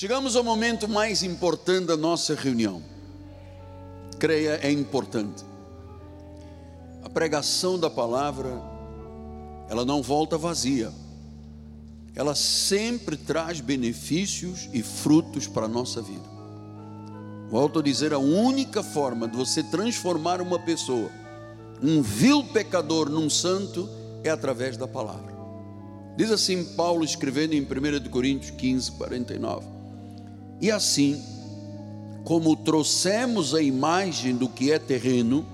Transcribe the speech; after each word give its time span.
Chegamos 0.00 0.34
ao 0.34 0.42
momento 0.42 0.88
mais 0.88 1.22
importante 1.22 1.88
da 1.88 1.94
nossa 1.94 2.34
reunião. 2.34 2.82
Creia, 4.18 4.58
é 4.62 4.72
importante. 4.72 5.44
A 7.02 7.10
pregação 7.10 7.78
da 7.78 7.90
palavra, 7.90 8.48
ela 9.68 9.84
não 9.84 10.00
volta 10.00 10.38
vazia. 10.38 10.90
Ela 12.14 12.34
sempre 12.34 13.14
traz 13.14 13.60
benefícios 13.60 14.70
e 14.72 14.82
frutos 14.82 15.46
para 15.46 15.66
a 15.66 15.68
nossa 15.68 16.00
vida. 16.00 16.24
Volto 17.50 17.80
a 17.80 17.82
dizer, 17.82 18.14
a 18.14 18.18
única 18.18 18.82
forma 18.82 19.28
de 19.28 19.36
você 19.36 19.62
transformar 19.62 20.40
uma 20.40 20.58
pessoa, 20.58 21.10
um 21.82 22.00
vil 22.00 22.42
pecador, 22.42 23.10
num 23.10 23.28
santo, 23.28 23.86
é 24.24 24.30
através 24.30 24.78
da 24.78 24.88
palavra. 24.88 25.34
Diz 26.16 26.30
assim 26.30 26.64
Paulo 26.74 27.04
escrevendo 27.04 27.52
em 27.52 27.60
1 27.60 28.08
Coríntios 28.08 28.50
15, 28.52 28.92
49. 28.92 29.79
E 30.60 30.70
assim, 30.70 31.22
como 32.24 32.54
trouxemos 32.54 33.54
a 33.54 33.62
imagem 33.62 34.36
do 34.36 34.48
que 34.48 34.70
é 34.70 34.78
terreno, 34.78 35.46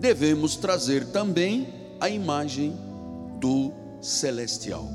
devemos 0.00 0.56
trazer 0.56 1.06
também 1.06 1.68
a 2.00 2.08
imagem 2.08 2.76
do 3.40 3.72
celestial. 4.00 4.90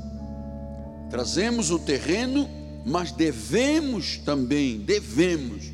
Trazemos 1.10 1.70
o 1.70 1.78
terreno, 1.78 2.48
mas 2.84 3.12
devemos 3.12 4.18
também, 4.18 4.78
devemos 4.78 5.64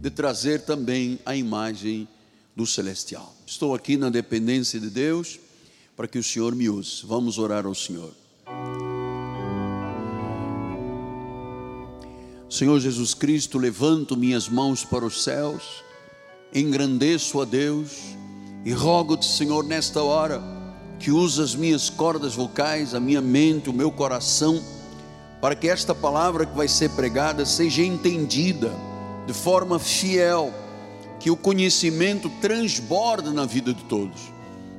de 0.00 0.10
trazer 0.10 0.62
também 0.62 1.18
a 1.24 1.36
imagem 1.36 2.08
do 2.56 2.66
celestial. 2.66 3.34
Estou 3.46 3.74
aqui 3.74 3.96
na 3.96 4.10
dependência 4.10 4.78
de 4.80 4.90
Deus 4.90 5.38
para 5.96 6.08
que 6.08 6.18
o 6.18 6.22
Senhor 6.22 6.54
me 6.54 6.68
use. 6.68 7.04
Vamos 7.06 7.38
orar 7.38 7.66
ao 7.66 7.74
Senhor. 7.74 8.12
Senhor 12.52 12.78
Jesus 12.80 13.14
Cristo, 13.14 13.56
levanto 13.56 14.14
minhas 14.14 14.46
mãos 14.46 14.84
para 14.84 15.06
os 15.06 15.24
céus, 15.24 15.82
engrandeço 16.54 17.40
a 17.40 17.46
Deus 17.46 18.14
e 18.62 18.72
rogo-te, 18.72 19.24
Senhor, 19.24 19.64
nesta 19.64 20.02
hora, 20.02 20.42
que 20.98 21.10
use 21.10 21.40
as 21.40 21.54
minhas 21.54 21.88
cordas 21.88 22.34
vocais, 22.34 22.94
a 22.94 23.00
minha 23.00 23.22
mente, 23.22 23.70
o 23.70 23.72
meu 23.72 23.90
coração, 23.90 24.62
para 25.40 25.54
que 25.54 25.66
esta 25.66 25.94
palavra 25.94 26.44
que 26.44 26.54
vai 26.54 26.68
ser 26.68 26.90
pregada 26.90 27.46
seja 27.46 27.82
entendida 27.82 28.70
de 29.26 29.32
forma 29.32 29.78
fiel, 29.78 30.52
que 31.18 31.30
o 31.30 31.36
conhecimento 31.38 32.30
transborde 32.42 33.30
na 33.30 33.46
vida 33.46 33.72
de 33.72 33.82
todos. 33.84 34.30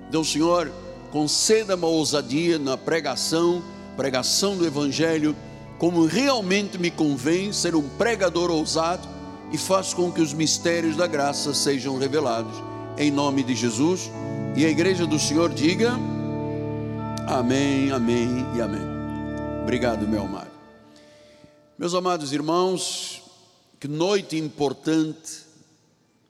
Então, 0.07 0.23
Senhor, 0.23 0.71
conceda-me 1.11 1.85
a 1.85 1.87
ousadia 1.87 2.59
na 2.59 2.77
pregação, 2.77 3.63
pregação 3.97 4.55
do 4.55 4.63
Evangelho 4.63 5.35
como 5.77 6.05
realmente 6.05 6.77
me 6.77 6.91
convém 6.91 7.51
ser 7.51 7.75
um 7.75 7.87
pregador 7.89 8.49
ousado 8.49 9.07
e 9.51 9.57
faz 9.57 9.93
com 9.93 10.11
que 10.11 10.21
os 10.21 10.33
mistérios 10.33 10.95
da 10.95 11.07
graça 11.07 11.53
sejam 11.53 11.97
revelados. 11.97 12.53
Em 12.97 13.11
nome 13.11 13.43
de 13.43 13.55
Jesus. 13.55 14.09
E 14.55 14.65
a 14.65 14.69
igreja 14.69 15.05
do 15.05 15.19
Senhor 15.19 15.53
diga: 15.53 15.93
Amém, 17.27 17.91
Amém 17.91 18.45
e 18.55 18.61
Amém. 18.61 18.81
Obrigado, 19.61 20.07
meu 20.07 20.23
amado. 20.23 20.51
Meus 21.77 21.93
amados 21.93 22.33
irmãos, 22.33 23.23
que 23.79 23.87
noite 23.87 24.37
importante 24.37 25.43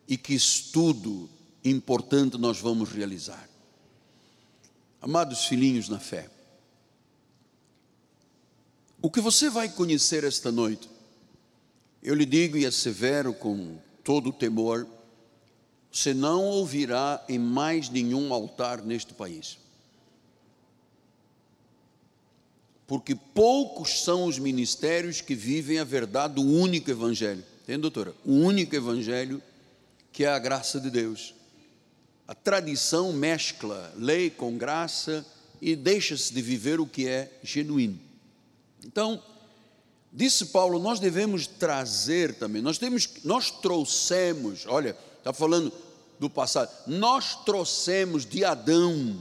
e 0.08 0.18
que 0.18 0.34
estudo 0.34 1.30
importante 1.64 2.38
nós 2.38 2.60
vamos 2.60 2.92
realizar. 2.92 3.50
Amados 5.02 5.46
filhinhos 5.46 5.90
na 5.90 6.00
fé, 6.00 6.30
o 9.04 9.12
que 9.12 9.20
você 9.20 9.50
vai 9.50 9.68
conhecer 9.68 10.24
esta 10.24 10.50
noite, 10.50 10.90
eu 12.02 12.16
lhe 12.16 12.26
digo 12.26 12.58
e 12.58 12.66
assevero 12.66 13.34
com 13.34 13.78
todo 14.02 14.30
o 14.30 14.34
temor, 14.34 14.88
você 15.92 16.14
não 16.14 16.46
ouvirá 16.46 17.22
em 17.28 17.38
mais 17.38 17.90
nenhum 17.90 18.34
altar 18.34 18.82
neste 18.82 19.14
país. 19.14 19.58
Porque 22.88 23.14
poucos 23.14 24.06
são 24.06 24.24
os 24.24 24.40
ministérios 24.40 25.20
que 25.20 25.36
vivem 25.36 25.80
a 25.80 25.84
verdade 25.84 26.36
do 26.36 26.42
único 26.42 26.90
evangelho. 26.90 27.44
Tem, 27.68 27.78
doutora? 27.78 28.16
O 28.24 28.32
único 28.32 28.74
evangelho 28.74 29.44
que 30.14 30.24
é 30.24 30.30
a 30.30 30.40
graça 30.40 30.80
de 30.80 30.90
Deus. 30.90 31.36
A 32.26 32.34
tradição 32.34 33.12
mescla 33.12 33.94
lei 33.98 34.30
com 34.30 34.58
graça 34.58 35.26
e 35.62 35.76
deixa-se 35.76 36.34
de 36.34 36.42
viver 36.42 36.80
o 36.80 36.88
que 36.88 37.06
é 37.06 37.38
genuíno. 37.44 38.13
Então, 38.86 39.22
disse 40.12 40.48
Paulo, 40.48 40.80
nós 40.80 41.00
devemos 41.00 41.48
trazer 41.48 42.36
também, 42.36 42.62
nós 42.62 42.78
temos, 42.78 43.08
nós 43.24 43.50
trouxemos, 43.50 44.66
olha, 44.68 44.96
está 45.18 45.34
falando 45.34 45.72
do 46.20 46.30
passado, 46.30 46.72
nós 46.88 47.44
trouxemos 47.44 48.26
de 48.26 48.44
Adão 48.44 49.18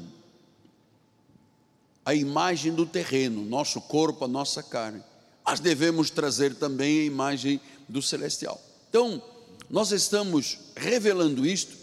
a 2.04 2.14
imagem 2.14 2.74
do 2.74 2.84
terreno, 2.84 3.44
nosso 3.44 3.80
corpo, 3.80 4.24
a 4.24 4.28
nossa 4.28 4.62
carne, 4.62 5.02
mas 5.44 5.60
devemos 5.60 6.10
trazer 6.10 6.54
também 6.54 7.00
a 7.00 7.04
imagem 7.04 7.60
do 7.88 8.02
celestial. 8.02 8.60
Então, 8.88 9.22
nós 9.70 9.92
estamos 9.92 10.58
revelando 10.76 11.46
isto, 11.46 11.76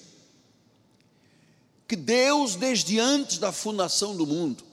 que 1.87 1.95
Deus, 1.95 2.55
desde 2.55 2.99
antes 2.99 3.39
da 3.39 3.51
fundação 3.51 4.15
do 4.15 4.27
mundo, 4.27 4.63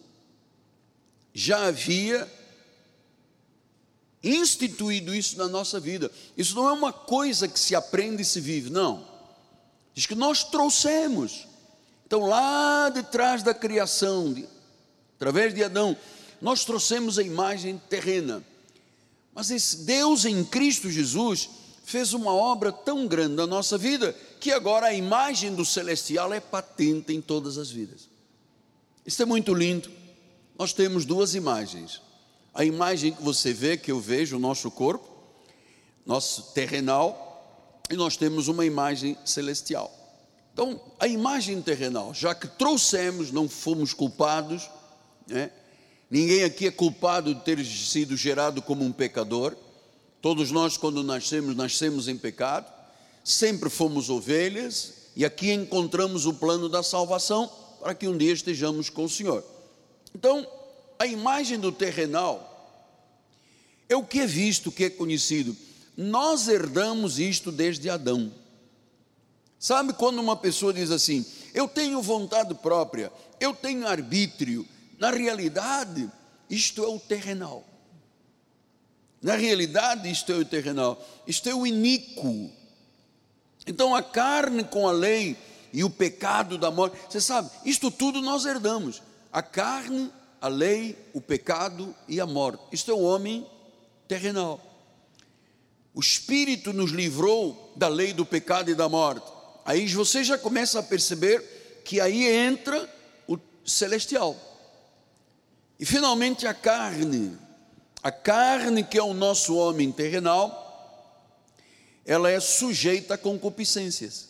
já 1.32 1.66
havia 1.66 2.30
instituído 4.22 5.14
isso 5.14 5.36
na 5.38 5.48
nossa 5.48 5.78
vida. 5.78 6.10
Isso 6.36 6.54
não 6.54 6.68
é 6.68 6.72
uma 6.72 6.92
coisa 6.92 7.46
que 7.48 7.58
se 7.58 7.74
aprende 7.74 8.22
e 8.22 8.24
se 8.24 8.40
vive, 8.40 8.70
não. 8.70 9.06
Diz 9.94 10.06
que 10.06 10.14
nós 10.14 10.44
trouxemos. 10.44 11.46
Então, 12.06 12.20
lá 12.20 12.88
de 12.88 13.02
trás 13.02 13.42
da 13.42 13.54
criação, 13.54 14.32
de, 14.32 14.46
através 15.16 15.54
de 15.54 15.64
Adão, 15.64 15.96
nós 16.40 16.64
trouxemos 16.64 17.18
a 17.18 17.22
imagem 17.22 17.80
terrena. 17.88 18.42
Mas 19.34 19.50
esse 19.50 19.84
Deus 19.84 20.24
em 20.24 20.44
Cristo 20.44 20.90
Jesus 20.90 21.48
fez 21.84 22.12
uma 22.12 22.32
obra 22.32 22.72
tão 22.72 23.06
grande 23.06 23.34
na 23.34 23.46
nossa 23.46 23.78
vida 23.78 24.14
que 24.40 24.50
agora 24.50 24.86
a 24.86 24.94
imagem 24.94 25.54
do 25.54 25.64
celestial 25.64 26.32
é 26.32 26.40
patente 26.40 27.12
em 27.12 27.20
todas 27.20 27.58
as 27.58 27.70
vidas. 27.70 28.08
Isso 29.04 29.22
é 29.22 29.24
muito 29.24 29.54
lindo. 29.54 29.90
Nós 30.58 30.72
temos 30.72 31.04
duas 31.04 31.34
imagens 31.34 32.00
a 32.56 32.64
imagem 32.64 33.12
que 33.12 33.22
você 33.22 33.52
vê, 33.52 33.76
que 33.76 33.92
eu 33.92 34.00
vejo, 34.00 34.36
o 34.36 34.40
nosso 34.40 34.70
corpo, 34.70 35.06
nosso 36.06 36.54
terrenal, 36.54 37.82
e 37.90 37.94
nós 37.94 38.16
temos 38.16 38.48
uma 38.48 38.64
imagem 38.64 39.16
celestial. 39.26 39.92
Então, 40.54 40.80
a 40.98 41.06
imagem 41.06 41.60
terrenal, 41.60 42.14
já 42.14 42.34
que 42.34 42.48
trouxemos, 42.48 43.30
não 43.30 43.46
fomos 43.46 43.92
culpados, 43.92 44.70
né? 45.28 45.50
ninguém 46.10 46.44
aqui 46.44 46.66
é 46.66 46.70
culpado 46.70 47.34
de 47.34 47.42
ter 47.42 47.62
sido 47.62 48.16
gerado 48.16 48.62
como 48.62 48.82
um 48.82 48.90
pecador, 48.90 49.54
todos 50.22 50.50
nós, 50.50 50.78
quando 50.78 51.02
nascemos, 51.02 51.54
nascemos 51.54 52.08
em 52.08 52.16
pecado, 52.16 52.72
sempre 53.22 53.68
fomos 53.68 54.08
ovelhas, 54.08 54.94
e 55.14 55.26
aqui 55.26 55.52
encontramos 55.52 56.24
o 56.24 56.32
plano 56.32 56.70
da 56.70 56.82
salvação 56.82 57.50
para 57.82 57.94
que 57.94 58.08
um 58.08 58.16
dia 58.16 58.32
estejamos 58.32 58.88
com 58.88 59.04
o 59.04 59.10
Senhor. 59.10 59.44
Então, 60.14 60.46
a 60.98 61.06
imagem 61.06 61.58
do 61.58 61.70
terrenal 61.70 62.45
é 63.88 63.96
o 63.96 64.04
que 64.04 64.20
é 64.20 64.26
visto, 64.26 64.68
o 64.68 64.72
que 64.72 64.84
é 64.84 64.90
conhecido. 64.90 65.56
Nós 65.96 66.48
herdamos 66.48 67.18
isto 67.18 67.50
desde 67.50 67.88
Adão. 67.88 68.32
Sabe 69.58 69.92
quando 69.92 70.18
uma 70.18 70.36
pessoa 70.36 70.72
diz 70.72 70.90
assim: 70.90 71.24
Eu 71.54 71.66
tenho 71.66 72.02
vontade 72.02 72.54
própria, 72.54 73.12
eu 73.40 73.54
tenho 73.54 73.86
arbítrio. 73.86 74.66
Na 74.98 75.10
realidade, 75.10 76.10
isto 76.48 76.82
é 76.82 76.88
o 76.88 76.98
terrenal. 76.98 77.64
Na 79.22 79.34
realidade, 79.34 80.10
isto 80.10 80.32
é 80.32 80.36
o 80.36 80.44
terrenal. 80.44 81.02
Isto 81.26 81.48
é 81.48 81.54
o 81.54 81.66
iníquo. 81.66 82.50
Então, 83.66 83.94
a 83.94 84.02
carne 84.02 84.62
com 84.64 84.88
a 84.88 84.92
lei 84.92 85.36
e 85.72 85.82
o 85.82 85.90
pecado 85.90 86.56
da 86.56 86.70
morte, 86.70 86.96
você 87.08 87.20
sabe, 87.20 87.50
isto 87.64 87.90
tudo 87.90 88.22
nós 88.22 88.46
herdamos. 88.46 89.02
A 89.32 89.42
carne 89.42 90.10
a 90.40 90.48
lei, 90.48 90.96
o 91.12 91.20
pecado 91.20 91.94
e 92.08 92.20
a 92.20 92.26
morte. 92.26 92.62
Isto 92.70 92.90
é 92.90 92.94
o 92.94 93.00
homem 93.00 93.46
terrenal. 94.08 94.60
O 95.94 96.00
Espírito 96.00 96.72
nos 96.72 96.90
livrou 96.90 97.72
da 97.74 97.88
lei 97.88 98.12
do 98.12 98.26
pecado 98.26 98.70
e 98.70 98.74
da 98.74 98.88
morte. 98.88 99.32
Aí 99.64 99.88
você 99.88 100.22
já 100.22 100.36
começa 100.36 100.78
a 100.78 100.82
perceber 100.82 101.82
que 101.84 102.00
aí 102.00 102.26
entra 102.26 102.88
o 103.26 103.38
celestial. 103.64 104.36
E 105.80 105.86
finalmente 105.86 106.46
a 106.46 106.54
carne. 106.54 107.36
A 108.02 108.12
carne 108.12 108.84
que 108.84 108.98
é 108.98 109.02
o 109.02 109.14
nosso 109.14 109.56
homem 109.56 109.90
terrenal, 109.90 110.64
ela 112.04 112.30
é 112.30 112.38
sujeita 112.38 113.14
a 113.14 113.18
concupiscências. 113.18 114.28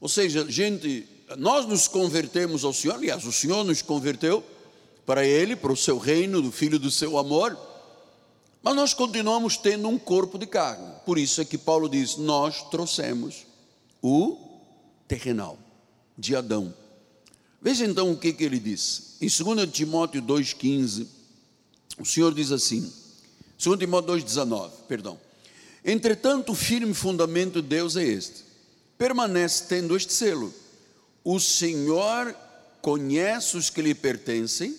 Ou 0.00 0.08
seja, 0.08 0.44
gente, 0.50 1.08
nós 1.38 1.64
nos 1.66 1.88
convertemos 1.88 2.64
ao 2.64 2.72
Senhor, 2.72 2.96
aliás, 2.96 3.24
o 3.24 3.32
Senhor 3.32 3.64
nos 3.64 3.80
converteu 3.80 4.44
para 5.06 5.24
Ele, 5.24 5.56
para 5.56 5.72
o 5.72 5.76
seu 5.76 5.96
reino, 5.96 6.42
do 6.42 6.52
Filho 6.52 6.78
do 6.78 6.90
seu 6.90 7.16
amor, 7.16 7.56
Mas 8.64 8.74
nós 8.74 8.94
continuamos 8.94 9.58
tendo 9.58 9.86
um 9.88 9.98
corpo 9.98 10.38
de 10.38 10.46
carne. 10.46 10.90
Por 11.04 11.18
isso 11.18 11.38
é 11.42 11.44
que 11.44 11.58
Paulo 11.58 11.86
diz: 11.86 12.16
Nós 12.16 12.62
trouxemos 12.70 13.44
o 14.00 14.38
terrenal 15.06 15.58
de 16.16 16.34
Adão. 16.34 16.74
Veja 17.60 17.84
então 17.84 18.10
o 18.10 18.16
que, 18.16 18.32
que 18.32 18.42
ele 18.42 18.58
diz. 18.58 19.18
Em 19.20 19.28
2 19.28 19.70
Timóteo 19.70 20.22
2,15, 20.22 21.06
o 21.98 22.06
Senhor 22.06 22.32
diz 22.32 22.50
assim: 22.50 22.90
2 23.62 23.78
Timóteo 23.78 24.14
2,19, 24.14 24.70
perdão. 24.88 25.20
Entretanto, 25.84 26.52
o 26.52 26.54
firme 26.54 26.94
fundamento 26.94 27.60
de 27.60 27.68
Deus 27.68 27.96
é 27.96 28.04
este: 28.04 28.44
permanece 28.96 29.64
tendo 29.68 29.94
este 29.94 30.14
selo. 30.14 30.50
O 31.22 31.38
Senhor 31.38 32.34
conhece 32.80 33.58
os 33.58 33.68
que 33.68 33.82
lhe 33.82 33.94
pertencem 33.94 34.74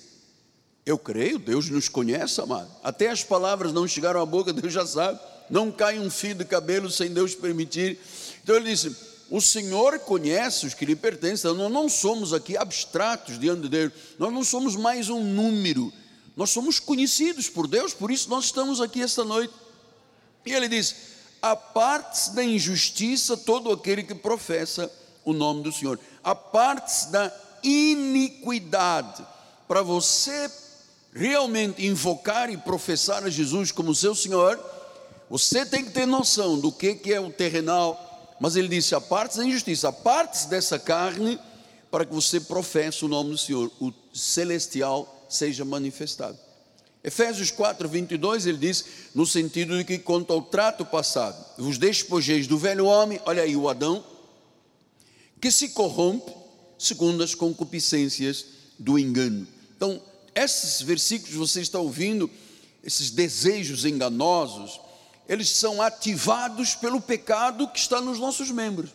eu 0.85 0.99
creio, 0.99 1.39
Deus 1.39 1.67
nos 1.69 1.89
conhece, 1.89 2.39
amado. 2.39 2.69
Até 2.83 3.09
as 3.09 3.23
palavras 3.23 3.73
não 3.73 3.87
chegaram 3.87 4.21
à 4.21 4.25
boca, 4.25 4.53
Deus 4.53 4.71
já 4.71 4.85
sabe. 4.85 5.19
Não 5.49 5.71
cai 5.71 5.99
um 5.99 6.09
fio 6.09 6.35
de 6.35 6.45
cabelo 6.45 6.91
sem 6.91 7.11
Deus 7.11 7.33
permitir. 7.33 7.99
Então 8.43 8.55
ele 8.55 8.69
disse: 8.69 8.95
O 9.29 9.41
Senhor 9.41 9.97
conhece 9.99 10.67
os 10.67 10.73
que 10.73 10.85
lhe 10.85 10.95
pertencem. 10.95 11.53
Nós 11.53 11.71
não 11.71 11.89
somos 11.89 12.33
aqui 12.33 12.55
abstratos 12.55 13.39
diante 13.39 13.63
de 13.63 13.69
Deus. 13.69 13.93
Nós 14.19 14.31
não 14.31 14.43
somos 14.43 14.75
mais 14.75 15.09
um 15.09 15.23
número. 15.23 15.91
Nós 16.35 16.49
somos 16.49 16.79
conhecidos 16.79 17.49
por 17.49 17.67
Deus, 17.67 17.93
por 17.93 18.11
isso 18.11 18.29
nós 18.29 18.45
estamos 18.45 18.81
aqui 18.81 19.01
esta 19.01 19.23
noite. 19.23 19.53
E 20.45 20.53
ele 20.53 20.67
diz: 20.67 20.95
Aparte-se 21.41 22.35
da 22.35 22.43
injustiça 22.43 23.37
todo 23.37 23.71
aquele 23.71 24.03
que 24.03 24.13
professa 24.13 24.91
o 25.23 25.33
nome 25.33 25.63
do 25.63 25.71
Senhor. 25.71 25.99
Aparte-se 26.23 27.11
da 27.11 27.31
iniquidade. 27.63 29.25
Para 29.67 29.81
você 29.81 30.47
realmente 31.15 31.85
invocar 31.85 32.49
e 32.49 32.57
professar 32.57 33.23
a 33.23 33.29
Jesus 33.29 33.71
como 33.71 33.95
seu 33.95 34.13
Senhor, 34.13 34.59
você 35.29 35.65
tem 35.65 35.85
que 35.85 35.91
ter 35.91 36.05
noção 36.05 36.59
do 36.59 36.71
que, 36.71 36.93
que 36.93 37.13
é 37.13 37.19
o 37.19 37.31
terrenal. 37.31 38.35
Mas 38.39 38.57
ele 38.57 38.67
disse: 38.67 38.93
aparte 38.93 39.37
da 39.37 39.45
injustiça, 39.45 39.87
aparte 39.87 40.47
dessa 40.47 40.77
carne, 40.77 41.39
para 41.89 42.05
que 42.05 42.13
você 42.13 42.41
professe 42.41 43.05
o 43.05 43.07
nome 43.07 43.31
do 43.31 43.37
Senhor, 43.37 43.71
o 43.79 43.93
celestial 44.13 45.25
seja 45.29 45.63
manifestado. 45.63 46.37
Efésios 47.01 47.51
4, 47.51 47.87
22, 47.87 48.47
ele 48.47 48.57
diz, 48.57 48.83
no 49.13 49.27
sentido 49.27 49.77
de 49.77 49.83
que, 49.83 49.99
quanto 49.99 50.33
ao 50.33 50.41
trato 50.41 50.83
passado, 50.83 51.37
vos 51.55 51.77
despojeis 51.77 52.47
do 52.47 52.57
velho 52.57 52.85
homem, 52.85 53.21
olha 53.27 53.43
aí 53.43 53.55
o 53.55 53.69
Adão, 53.69 54.03
que 55.39 55.51
se 55.51 55.69
corrompe 55.69 56.33
segundo 56.79 57.23
as 57.23 57.35
concupiscências 57.35 58.45
do 58.79 58.97
engano. 58.97 59.47
Então, 59.77 60.01
esses 60.35 60.81
versículos 60.81 61.31
que 61.31 61.37
você 61.37 61.61
está 61.61 61.79
ouvindo, 61.79 62.29
esses 62.83 63.09
desejos 63.09 63.85
enganosos, 63.85 64.81
eles 65.27 65.49
são 65.49 65.81
ativados 65.81 66.75
pelo 66.75 67.01
pecado 67.01 67.67
que 67.69 67.79
está 67.79 68.01
nos 68.01 68.19
nossos 68.19 68.51
membros. 68.51 68.91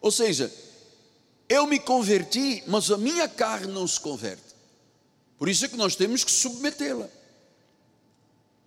Ou 0.00 0.10
seja, 0.12 0.52
eu 1.48 1.66
me 1.66 1.78
converti, 1.78 2.62
mas 2.66 2.90
a 2.90 2.98
minha 2.98 3.26
carne 3.26 3.72
não 3.72 3.88
se 3.88 3.98
converte. 3.98 4.52
Por 5.38 5.48
isso 5.48 5.64
é 5.64 5.68
que 5.68 5.76
nós 5.76 5.96
temos 5.96 6.22
que 6.22 6.30
submetê-la. 6.30 7.08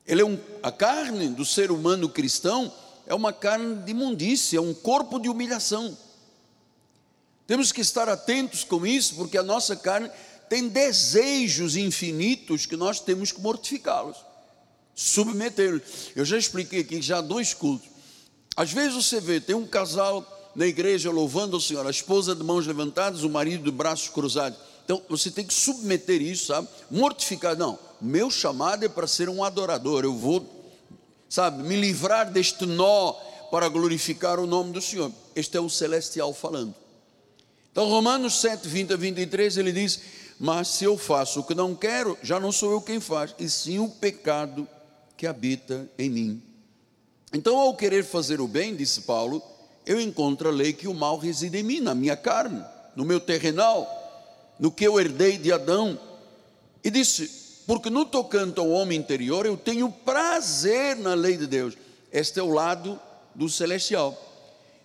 Ele 0.05 0.21
é 0.21 0.25
um, 0.25 0.37
a 0.61 0.71
carne 0.71 1.29
do 1.29 1.45
ser 1.45 1.71
humano 1.71 2.09
cristão 2.09 2.73
é 3.07 3.13
uma 3.13 3.31
carne 3.31 3.83
de 3.83 3.91
imundícia, 3.91 4.57
é 4.57 4.61
um 4.61 4.73
corpo 4.73 5.19
de 5.19 5.29
humilhação. 5.29 5.97
Temos 7.47 7.71
que 7.71 7.81
estar 7.81 8.09
atentos 8.09 8.63
com 8.63 8.85
isso, 8.85 9.15
porque 9.15 9.37
a 9.37 9.43
nossa 9.43 9.75
carne 9.75 10.09
tem 10.49 10.67
desejos 10.67 11.75
infinitos 11.75 12.65
que 12.65 12.75
nós 12.75 12.99
temos 12.99 13.31
que 13.31 13.41
mortificá-los, 13.41 14.17
submetê-los. 14.93 15.81
Eu 16.15 16.25
já 16.25 16.37
expliquei 16.37 16.81
aqui 16.81 17.01
já 17.01 17.21
dois 17.21 17.53
cultos. 17.53 17.89
Às 18.55 18.71
vezes 18.71 18.93
você 18.93 19.19
vê, 19.19 19.39
tem 19.39 19.55
um 19.55 19.67
casal 19.67 20.25
na 20.55 20.65
igreja 20.65 21.11
louvando 21.11 21.57
o 21.57 21.61
Senhor, 21.61 21.85
a 21.85 21.89
esposa 21.89 22.33
de 22.33 22.43
mãos 22.43 22.65
levantadas, 22.65 23.23
o 23.23 23.29
marido 23.29 23.63
de 23.65 23.71
braços 23.71 24.07
cruzados. 24.07 24.57
Então 24.85 25.01
você 25.09 25.29
tem 25.29 25.45
que 25.45 25.53
submeter 25.53 26.21
isso, 26.21 26.47
sabe? 26.47 26.67
Mortificar. 26.89 27.57
Não, 27.57 27.77
meu 27.99 28.29
chamado 28.29 28.85
é 28.85 28.89
para 28.89 29.07
ser 29.07 29.27
um 29.27 29.43
adorador. 29.43 30.05
Eu 30.05 30.15
vou, 30.15 30.45
sabe, 31.27 31.63
me 31.63 31.75
livrar 31.75 32.31
deste 32.31 32.65
nó 32.65 33.13
para 33.51 33.67
glorificar 33.67 34.39
o 34.39 34.45
nome 34.45 34.71
do 34.71 34.81
Senhor. 34.81 35.11
Este 35.35 35.57
é 35.57 35.59
o 35.59 35.69
celestial 35.69 36.33
falando. 36.33 36.73
Então, 37.71 37.89
Romanos 37.89 38.39
7, 38.39 38.69
20 38.69 38.93
a 38.93 38.95
23, 38.95 39.57
ele 39.57 39.73
diz: 39.73 39.99
mas 40.39 40.67
se 40.67 40.83
eu 40.83 40.97
faço 40.97 41.39
o 41.39 41.43
que 41.43 41.55
não 41.55 41.75
quero, 41.75 42.17
já 42.21 42.39
não 42.39 42.51
sou 42.51 42.71
eu 42.71 42.81
quem 42.81 42.99
faz, 42.99 43.33
e 43.39 43.49
sim 43.49 43.79
o 43.79 43.89
pecado 43.89 44.67
que 45.15 45.27
habita 45.27 45.89
em 45.97 46.09
mim. 46.09 46.43
Então, 47.33 47.57
ao 47.57 47.75
querer 47.75 48.03
fazer 48.03 48.39
o 48.39 48.47
bem, 48.47 48.75
disse 48.75 49.01
Paulo, 49.01 49.41
eu 49.85 49.99
encontro 49.99 50.49
a 50.49 50.51
lei 50.51 50.73
que 50.73 50.87
o 50.87 50.93
mal 50.93 51.17
reside 51.17 51.57
em 51.57 51.63
mim, 51.63 51.79
na 51.79 51.93
minha 51.95 52.15
carne, 52.15 52.63
no 52.95 53.05
meu 53.05 53.19
terrenal, 53.19 53.87
no 54.59 54.71
que 54.71 54.85
eu 54.85 54.99
herdei 54.99 55.37
de 55.37 55.51
Adão. 55.51 55.99
E 56.83 56.89
disse: 56.89 57.45
porque 57.65 57.89
no 57.89 58.05
tocante 58.05 58.59
ao 58.59 58.69
homem 58.69 58.99
interior, 58.99 59.45
eu 59.45 59.57
tenho 59.57 59.91
prazer 59.91 60.95
na 60.97 61.13
lei 61.13 61.35
de 61.35 61.47
Deus. 61.47 61.75
Este 62.11 62.39
é 62.39 62.43
o 62.43 62.51
lado 62.51 62.99
do 63.33 63.49
celestial. 63.49 64.15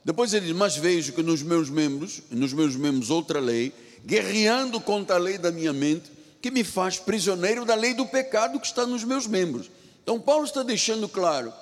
Depois 0.02 0.32
ele 0.32 0.46
diz: 0.46 0.56
Mas 0.56 0.76
vejo 0.76 1.12
que 1.12 1.22
nos 1.22 1.42
meus 1.42 1.68
membros, 1.68 2.22
nos 2.30 2.52
meus 2.54 2.74
membros 2.74 3.10
outra 3.10 3.38
lei, 3.38 3.72
guerreando 4.04 4.80
contra 4.80 5.16
a 5.16 5.18
lei 5.18 5.38
da 5.38 5.50
minha 5.50 5.72
mente, 5.72 6.10
que 6.40 6.50
me 6.50 6.64
faz 6.64 6.98
prisioneiro 6.98 7.64
da 7.64 7.74
lei 7.74 7.94
do 7.94 8.06
pecado 8.06 8.58
que 8.58 8.66
está 8.66 8.86
nos 8.86 9.04
meus 9.04 9.26
membros. 9.26 9.70
Então, 10.02 10.20
Paulo 10.20 10.44
está 10.44 10.62
deixando 10.62 11.08
claro 11.08 11.52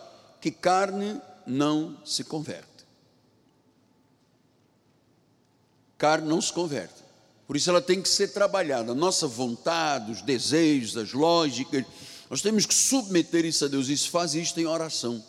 que 0.40 0.50
carne 0.50 1.20
não 1.46 1.96
se 2.04 2.22
converte. 2.22 2.66
Carne 5.96 6.28
não 6.28 6.40
se 6.40 6.52
converte. 6.52 7.02
Por 7.46 7.56
isso 7.56 7.70
ela 7.70 7.80
tem 7.80 8.00
que 8.00 8.08
ser 8.08 8.28
trabalhada. 8.28 8.94
Nossa 8.94 9.26
vontade, 9.26 10.12
os 10.12 10.22
desejos, 10.22 10.96
as 10.96 11.12
lógicas, 11.12 11.84
nós 12.30 12.42
temos 12.42 12.66
que 12.66 12.74
submeter 12.74 13.44
isso 13.44 13.64
a 13.64 13.68
Deus. 13.68 13.88
Isso 13.88 14.10
faz 14.10 14.34
isto 14.34 14.60
em 14.60 14.66
oração. 14.66 15.24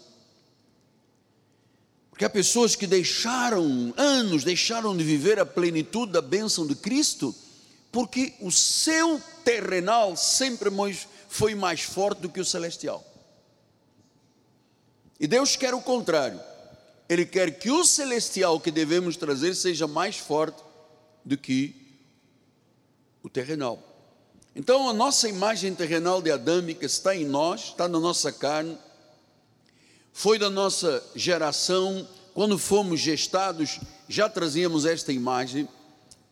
Porque 2.19 2.25
há 2.25 2.29
pessoas 2.29 2.75
que 2.75 2.85
deixaram 2.85 3.93
anos, 3.95 4.43
deixaram 4.43 4.97
de 4.97 5.05
viver 5.05 5.39
a 5.39 5.45
plenitude 5.45 6.11
da 6.11 6.21
bênção 6.21 6.67
de 6.67 6.75
Cristo, 6.75 7.33
porque 7.93 8.33
o 8.41 8.51
seu 8.51 9.21
terrenal 9.45 10.17
sempre 10.17 10.69
foi 11.29 11.55
mais 11.55 11.79
forte 11.79 12.19
do 12.19 12.27
que 12.27 12.41
o 12.41 12.43
celestial. 12.43 13.01
E 15.17 15.27
Deus 15.27 15.55
quer 15.55 15.73
o 15.73 15.79
contrário. 15.79 16.41
Ele 17.07 17.25
quer 17.25 17.57
que 17.57 17.71
o 17.71 17.85
celestial 17.85 18.59
que 18.59 18.69
devemos 18.69 19.15
trazer 19.15 19.55
seja 19.55 19.87
mais 19.87 20.17
forte 20.17 20.61
do 21.23 21.37
que 21.37 21.73
o 23.23 23.29
terrenal. 23.29 23.81
Então 24.53 24.89
a 24.89 24.93
nossa 24.93 25.29
imagem 25.29 25.73
terrenal 25.73 26.21
de 26.21 26.31
adâmica 26.31 26.85
está 26.85 27.15
em 27.15 27.23
nós, 27.23 27.67
está 27.67 27.87
na 27.87 27.97
nossa 27.97 28.29
carne, 28.29 28.77
foi 30.19 30.37
da 30.37 30.49
nossa 30.49 31.01
geração, 31.15 32.05
quando 32.33 32.57
fomos 32.57 32.99
gestados, 32.99 33.79
já 34.09 34.27
trazíamos 34.27 34.83
esta 34.83 35.13
imagem, 35.13 35.65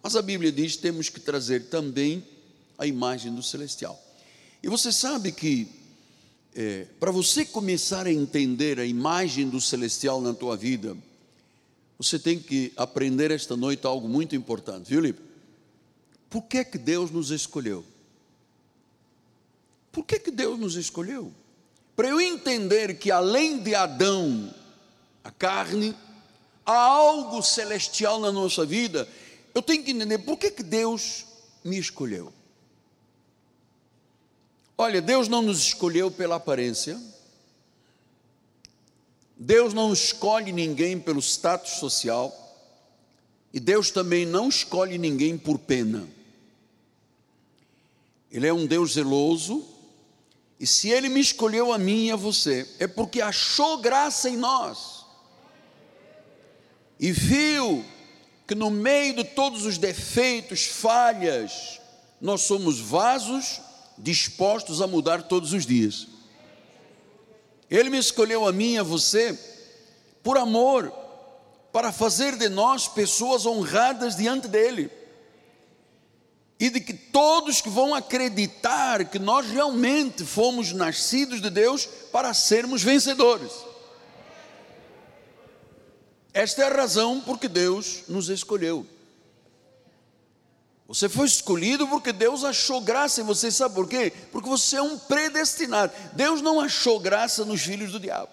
mas 0.03 0.13
a 0.17 0.21
Bíblia 0.21 0.51
diz 0.51 0.75
que 0.75 0.81
temos 0.81 1.07
que 1.07 1.21
trazer 1.21 1.69
também 1.69 2.21
a 2.77 2.85
imagem 2.85 3.33
do 3.33 3.41
celestial. 3.41 3.97
E 4.61 4.67
você 4.67 4.91
sabe 4.91 5.31
que, 5.31 5.69
é, 6.53 6.85
para 6.99 7.11
você 7.11 7.45
começar 7.45 8.05
a 8.05 8.11
entender 8.11 8.77
a 8.77 8.85
imagem 8.85 9.47
do 9.47 9.61
celestial 9.61 10.19
na 10.19 10.33
tua 10.33 10.57
vida, 10.57 10.97
você 11.97 12.19
tem 12.19 12.37
que 12.37 12.73
aprender 12.75 13.31
esta 13.31 13.55
noite 13.55 13.87
algo 13.87 14.09
muito 14.09 14.35
importante, 14.35 14.89
viu, 14.89 14.99
Lipe? 14.99 15.21
Por 16.29 16.41
que, 16.41 16.65
que 16.65 16.77
Deus 16.77 17.09
nos 17.09 17.31
escolheu? 17.31 17.85
Por 19.93 20.03
que, 20.03 20.19
que 20.19 20.29
Deus 20.29 20.59
nos 20.59 20.75
escolheu? 20.75 21.33
Para 21.97 22.09
eu 22.09 22.21
entender 22.21 22.99
que 22.99 23.09
além 23.09 23.57
de 23.57 23.73
Adão, 23.73 24.53
a 25.23 25.31
carne, 25.31 25.95
há 26.63 26.77
algo 26.77 27.41
celestial 27.41 28.19
na 28.19 28.31
nossa 28.31 28.63
vida, 28.63 29.09
eu 29.55 29.63
tenho 29.63 29.83
que 29.83 29.89
entender 29.89 30.19
por 30.19 30.37
que, 30.37 30.51
que 30.51 30.61
Deus 30.61 31.25
me 31.63 31.75
escolheu. 31.79 32.31
Olha, 34.77 35.01
Deus 35.01 35.27
não 35.27 35.41
nos 35.41 35.57
escolheu 35.57 36.11
pela 36.11 36.35
aparência, 36.35 37.01
Deus 39.35 39.73
não 39.73 39.91
escolhe 39.91 40.51
ninguém 40.51 40.99
pelo 40.99 41.19
status 41.19 41.79
social, 41.79 42.31
e 43.51 43.59
Deus 43.59 43.89
também 43.89 44.23
não 44.23 44.49
escolhe 44.49 44.99
ninguém 44.99 45.35
por 45.35 45.57
pena. 45.57 46.07
Ele 48.31 48.45
é 48.45 48.53
um 48.53 48.67
Deus 48.67 48.93
zeloso, 48.93 49.76
e 50.59 50.65
se 50.65 50.89
Ele 50.89 51.09
me 51.09 51.19
escolheu 51.19 51.71
a 51.71 51.77
mim 51.77 52.07
e 52.07 52.11
a 52.11 52.15
você, 52.15 52.67
é 52.79 52.87
porque 52.87 53.21
achou 53.21 53.77
graça 53.77 54.29
em 54.29 54.37
nós. 54.37 55.05
E 56.99 57.11
viu 57.11 57.85
que 58.47 58.55
no 58.55 58.71
meio 58.71 59.15
de 59.15 59.23
todos 59.23 59.65
os 59.65 59.77
defeitos, 59.77 60.65
falhas, 60.65 61.79
nós 62.19 62.41
somos 62.41 62.79
vasos 62.79 63.61
dispostos 63.97 64.81
a 64.81 64.87
mudar 64.87 65.23
todos 65.23 65.53
os 65.53 65.65
dias. 65.65 66.07
Ele 67.69 67.89
me 67.89 67.97
escolheu 67.97 68.47
a 68.47 68.51
mim 68.51 68.73
e 68.73 68.77
a 68.79 68.83
você 68.83 69.37
por 70.23 70.37
amor, 70.37 70.91
para 71.71 71.91
fazer 71.91 72.35
de 72.35 72.49
nós 72.49 72.85
pessoas 72.87 73.45
honradas 73.45 74.15
diante 74.15 74.47
dele. 74.47 74.91
E 76.59 76.69
de 76.69 76.79
que 76.79 76.93
todos 76.93 77.61
que 77.61 77.69
vão 77.69 77.93
acreditar 77.93 79.05
que 79.05 79.19
nós 79.19 79.47
realmente 79.47 80.25
fomos 80.25 80.71
nascidos 80.71 81.41
de 81.41 81.49
Deus 81.49 81.85
para 82.11 82.33
sermos 82.33 82.81
vencedores. 82.81 83.51
Esta 86.33 86.63
é 86.63 86.65
a 86.65 86.75
razão 86.75 87.21
por 87.21 87.39
que 87.39 87.47
Deus 87.47 88.03
nos 88.07 88.29
escolheu. 88.29 88.85
Você 90.87 91.09
foi 91.09 91.27
escolhido 91.27 91.87
porque 91.87 92.13
Deus 92.13 92.43
achou 92.43 92.79
graça 92.79 93.21
em 93.21 93.23
você, 93.23 93.51
sabe 93.51 93.75
por 93.75 93.89
quê? 93.89 94.13
Porque 94.31 94.47
você 94.47 94.77
é 94.77 94.81
um 94.81 94.97
predestinado. 94.97 95.91
Deus 96.13 96.41
não 96.41 96.61
achou 96.61 96.99
graça 96.99 97.43
nos 97.43 97.61
filhos 97.61 97.91
do 97.91 97.99
diabo. 97.99 98.31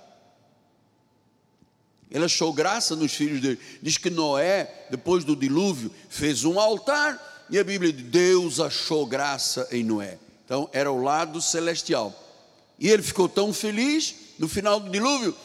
Ele 2.10 2.26
achou 2.26 2.52
graça 2.52 2.94
nos 2.94 3.12
filhos 3.12 3.40
dele. 3.40 3.58
Diz 3.82 3.98
que 3.98 4.08
Noé, 4.08 4.86
depois 4.88 5.24
do 5.24 5.34
dilúvio, 5.34 5.92
fez 6.08 6.44
um 6.44 6.60
altar 6.60 7.33
e 7.54 7.58
a 7.58 7.62
Bíblia 7.62 7.92
diz: 7.92 8.04
Deus 8.06 8.58
achou 8.58 9.06
graça 9.06 9.68
em 9.70 9.84
Noé. 9.84 10.18
Então 10.44 10.68
era 10.72 10.90
o 10.90 11.00
lado 11.00 11.40
celestial. 11.40 12.12
E 12.80 12.88
ele 12.88 13.00
ficou 13.00 13.28
tão 13.28 13.52
feliz 13.52 14.12
no 14.40 14.48
final 14.48 14.80
do 14.80 14.90
dilúvio 14.90 15.36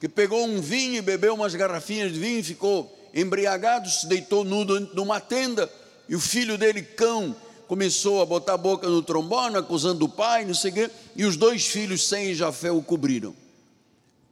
que 0.00 0.08
pegou 0.08 0.46
um 0.46 0.62
vinho 0.62 0.96
e 0.96 1.02
bebeu 1.02 1.34
umas 1.34 1.54
garrafinhas 1.54 2.10
de 2.10 2.18
vinho, 2.18 2.42
ficou 2.42 2.98
embriagado, 3.12 3.90
se 3.90 4.06
deitou 4.06 4.44
nudo 4.44 4.80
numa 4.94 5.20
tenda 5.20 5.70
e 6.08 6.16
o 6.16 6.20
filho 6.20 6.56
dele, 6.56 6.80
cão, 6.80 7.36
começou 7.66 8.22
a 8.22 8.24
botar 8.24 8.54
a 8.54 8.56
boca 8.56 8.88
no 8.88 9.02
trombone, 9.02 9.56
acusando 9.56 10.06
o 10.06 10.08
pai, 10.08 10.46
não 10.46 10.54
sei 10.54 10.70
o 10.70 10.74
quê, 10.74 10.90
e 11.14 11.26
os 11.26 11.36
dois 11.36 11.66
filhos, 11.66 12.08
sem 12.08 12.34
Jafé, 12.34 12.72
o 12.72 12.80
cobriram. 12.80 13.36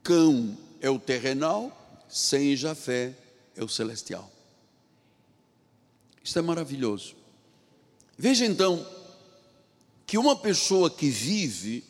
Cão 0.02 0.56
é 0.80 0.88
o 0.88 0.98
terrenal, 0.98 1.70
sem 2.08 2.56
Jafé 2.56 3.12
é 3.54 3.62
o 3.62 3.68
celestial. 3.68 4.30
Isso 6.24 6.38
é 6.38 6.42
maravilhoso. 6.42 7.25
Veja 8.16 8.44
então 8.44 8.86
que 10.06 10.16
uma 10.16 10.36
pessoa 10.36 10.90
que 10.90 11.08
vive 11.08 11.84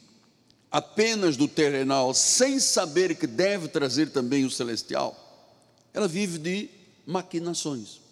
apenas 0.71 1.37
do 1.37 1.47
terrenal, 1.47 2.12
sem 2.12 2.59
saber 2.59 3.16
que 3.16 3.26
deve 3.26 3.68
trazer 3.68 4.11
também 4.11 4.45
o 4.45 4.50
celestial, 4.50 5.14
ela 5.92 6.09
vive 6.09 6.38
de 6.38 6.71
maquinações 7.06 8.06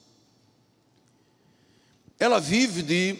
ela 2.18 2.40
vive 2.40 2.82
de 2.82 3.16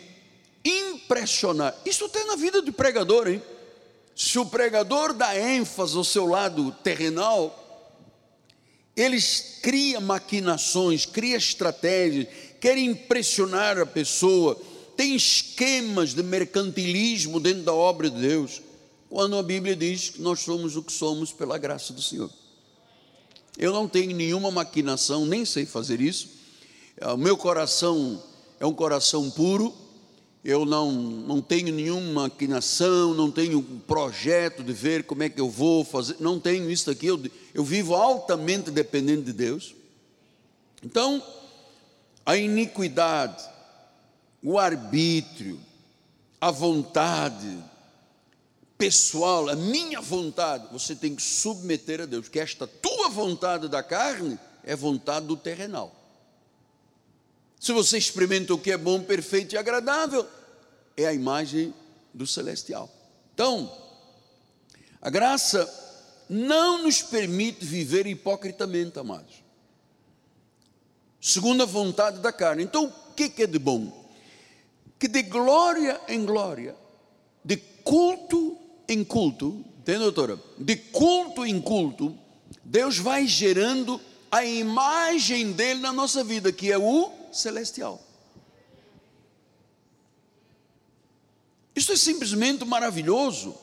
impressionar. 0.64 1.74
Isso 1.84 2.08
tem 2.08 2.26
na 2.26 2.36
vida 2.36 2.62
do 2.62 2.72
pregador, 2.72 3.28
hein? 3.28 3.42
Se 4.16 4.38
o 4.38 4.46
pregador 4.46 5.12
dá 5.12 5.36
ênfase 5.36 5.96
ao 5.96 6.04
seu 6.04 6.26
lado 6.26 6.70
terrenal, 6.82 7.60
eles 8.96 9.58
cria 9.60 10.00
maquinações, 10.00 11.04
cria 11.04 11.36
estratégias, 11.36 12.28
querem 12.60 12.86
impressionar 12.86 13.78
a 13.78 13.84
pessoa, 13.84 14.58
tem 14.96 15.14
esquemas 15.14 16.14
de 16.14 16.22
mercantilismo 16.22 17.40
dentro 17.40 17.62
da 17.62 17.74
obra 17.74 18.10
de 18.10 18.20
Deus, 18.20 18.62
quando 19.08 19.36
a 19.36 19.42
Bíblia 19.42 19.76
diz 19.76 20.10
que 20.10 20.22
nós 20.22 20.40
somos 20.40 20.76
o 20.76 20.82
que 20.82 20.92
somos 20.92 21.32
pela 21.32 21.58
graça 21.58 21.92
do 21.92 22.02
Senhor. 22.02 22.30
Eu 23.56 23.72
não 23.72 23.88
tenho 23.88 24.14
nenhuma 24.14 24.50
maquinação, 24.50 25.24
nem 25.24 25.44
sei 25.44 25.64
fazer 25.64 26.00
isso. 26.00 26.28
O 27.00 27.16
meu 27.16 27.36
coração 27.36 28.22
é 28.58 28.66
um 28.66 28.72
coração 28.72 29.30
puro, 29.30 29.72
eu 30.44 30.66
não, 30.66 30.92
não 30.92 31.40
tenho 31.40 31.72
nenhuma 31.72 32.22
maquinação, 32.24 33.14
não 33.14 33.30
tenho 33.30 33.62
projeto 33.86 34.62
de 34.62 34.72
ver 34.72 35.04
como 35.04 35.22
é 35.22 35.28
que 35.28 35.40
eu 35.40 35.48
vou 35.48 35.84
fazer, 35.84 36.16
não 36.20 36.38
tenho 36.38 36.70
isso 36.70 36.90
aqui, 36.90 37.06
eu, 37.06 37.20
eu 37.54 37.64
vivo 37.64 37.94
altamente 37.94 38.70
dependente 38.70 39.22
de 39.22 39.32
Deus. 39.32 39.74
Então, 40.82 41.22
a 42.26 42.36
iniquidade, 42.36 43.42
o 44.44 44.58
arbítrio, 44.58 45.58
a 46.38 46.50
vontade 46.50 47.64
pessoal, 48.76 49.48
a 49.48 49.56
minha 49.56 50.02
vontade, 50.02 50.68
você 50.70 50.94
tem 50.94 51.16
que 51.16 51.22
submeter 51.22 52.02
a 52.02 52.04
Deus, 52.06 52.28
que 52.28 52.38
esta 52.38 52.66
tua 52.66 53.08
vontade 53.08 53.68
da 53.68 53.82
carne 53.82 54.38
é 54.62 54.76
vontade 54.76 55.26
do 55.26 55.34
terrenal. 55.34 55.98
Se 57.58 57.72
você 57.72 57.96
experimenta 57.96 58.52
o 58.52 58.58
que 58.58 58.70
é 58.70 58.76
bom, 58.76 59.00
perfeito 59.02 59.54
e 59.54 59.58
agradável, 59.58 60.26
é 60.94 61.06
a 61.06 61.14
imagem 61.14 61.72
do 62.12 62.26
celestial. 62.26 62.90
Então, 63.32 63.74
a 65.00 65.08
graça 65.08 65.66
não 66.28 66.82
nos 66.82 67.00
permite 67.00 67.64
viver 67.64 68.06
hipocritamente, 68.06 68.98
amados. 68.98 69.42
Segundo 71.18 71.62
a 71.62 71.66
vontade 71.66 72.18
da 72.18 72.30
carne. 72.30 72.62
Então, 72.62 72.92
o 73.10 73.14
que 73.14 73.42
é 73.42 73.46
de 73.46 73.58
bom? 73.58 74.03
Que 74.98 75.08
de 75.08 75.22
glória 75.22 76.00
em 76.08 76.24
glória, 76.24 76.76
de 77.44 77.56
culto 77.82 78.56
em 78.88 79.04
culto, 79.04 79.64
entende, 79.80 79.98
doutora? 79.98 80.40
De 80.58 80.76
culto 80.76 81.44
em 81.44 81.60
culto, 81.60 82.16
Deus 82.64 82.98
vai 82.98 83.26
gerando 83.26 84.00
a 84.30 84.44
imagem 84.44 85.52
dele 85.52 85.80
na 85.80 85.92
nossa 85.92 86.24
vida, 86.24 86.52
que 86.52 86.72
é 86.72 86.78
o 86.78 87.10
celestial. 87.32 88.00
Isso 91.74 91.92
é 91.92 91.96
simplesmente 91.96 92.64
maravilhoso, 92.64 93.54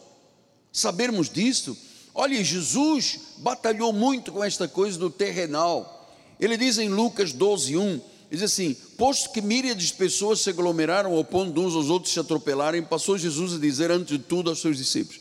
sabermos 0.71 1.29
disso. 1.29 1.77
Olha, 2.13 2.43
Jesus 2.43 3.19
batalhou 3.37 3.93
muito 3.93 4.31
com 4.31 4.43
esta 4.43 4.67
coisa 4.67 4.99
do 4.99 5.09
terrenal. 5.09 6.09
Ele 6.39 6.57
diz 6.57 6.77
em 6.77 6.89
Lucas 6.89 7.31
12, 7.31 7.77
1, 7.77 8.01
diz 8.31 8.41
assim: 8.41 8.73
Posto 8.97 9.31
que 9.31 9.41
míriades 9.41 9.87
de 9.87 9.93
pessoas 9.93 10.39
se 10.39 10.49
aglomeraram 10.49 11.13
ao 11.13 11.25
ponto 11.25 11.53
de 11.53 11.59
uns 11.59 11.75
aos 11.75 11.89
outros 11.89 12.13
se 12.13 12.19
atropelarem, 12.19 12.81
passou 12.81 13.17
Jesus 13.17 13.53
a 13.53 13.59
dizer 13.59 13.91
antes 13.91 14.17
de 14.17 14.23
tudo 14.23 14.49
aos 14.49 14.61
seus 14.61 14.77
discípulos: 14.77 15.19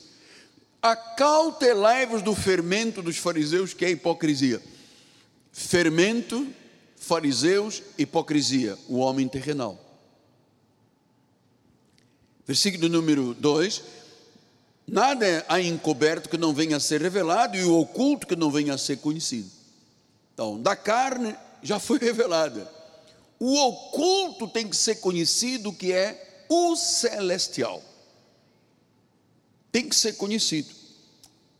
Acautelai-vos 0.80 2.22
do 2.22 2.34
fermento 2.34 3.02
dos 3.02 3.16
fariseus, 3.16 3.74
que 3.74 3.84
é 3.84 3.88
a 3.88 3.90
hipocrisia. 3.90 4.62
Fermento 5.52 6.46
fariseus, 6.96 7.82
hipocrisia, 7.98 8.78
o 8.88 8.98
homem 8.98 9.26
terrenal. 9.26 9.78
Versículo 12.46 12.88
número 12.88 13.34
2: 13.34 13.82
Nada 14.86 15.44
há 15.48 15.60
encoberto 15.60 16.28
que 16.28 16.38
não 16.38 16.54
venha 16.54 16.76
a 16.76 16.80
ser 16.80 17.00
revelado, 17.02 17.56
e 17.56 17.64
o 17.64 17.76
oculto 17.76 18.26
que 18.26 18.36
não 18.36 18.50
venha 18.50 18.74
a 18.74 18.78
ser 18.78 18.98
conhecido. 18.98 19.50
Então, 20.32 20.60
da 20.60 20.76
carne 20.76 21.34
já 21.62 21.80
foi 21.80 21.98
revelada. 22.02 22.79
O 23.40 23.56
oculto 23.56 24.47
tem 24.47 24.68
que 24.68 24.76
ser 24.76 24.97
conhecido, 24.97 25.73
que 25.73 25.92
é 25.92 26.44
o 26.49 26.76
celestial. 26.76 27.82
Tem 29.73 29.88
que 29.88 29.97
ser 29.97 30.12
conhecido. 30.12 30.68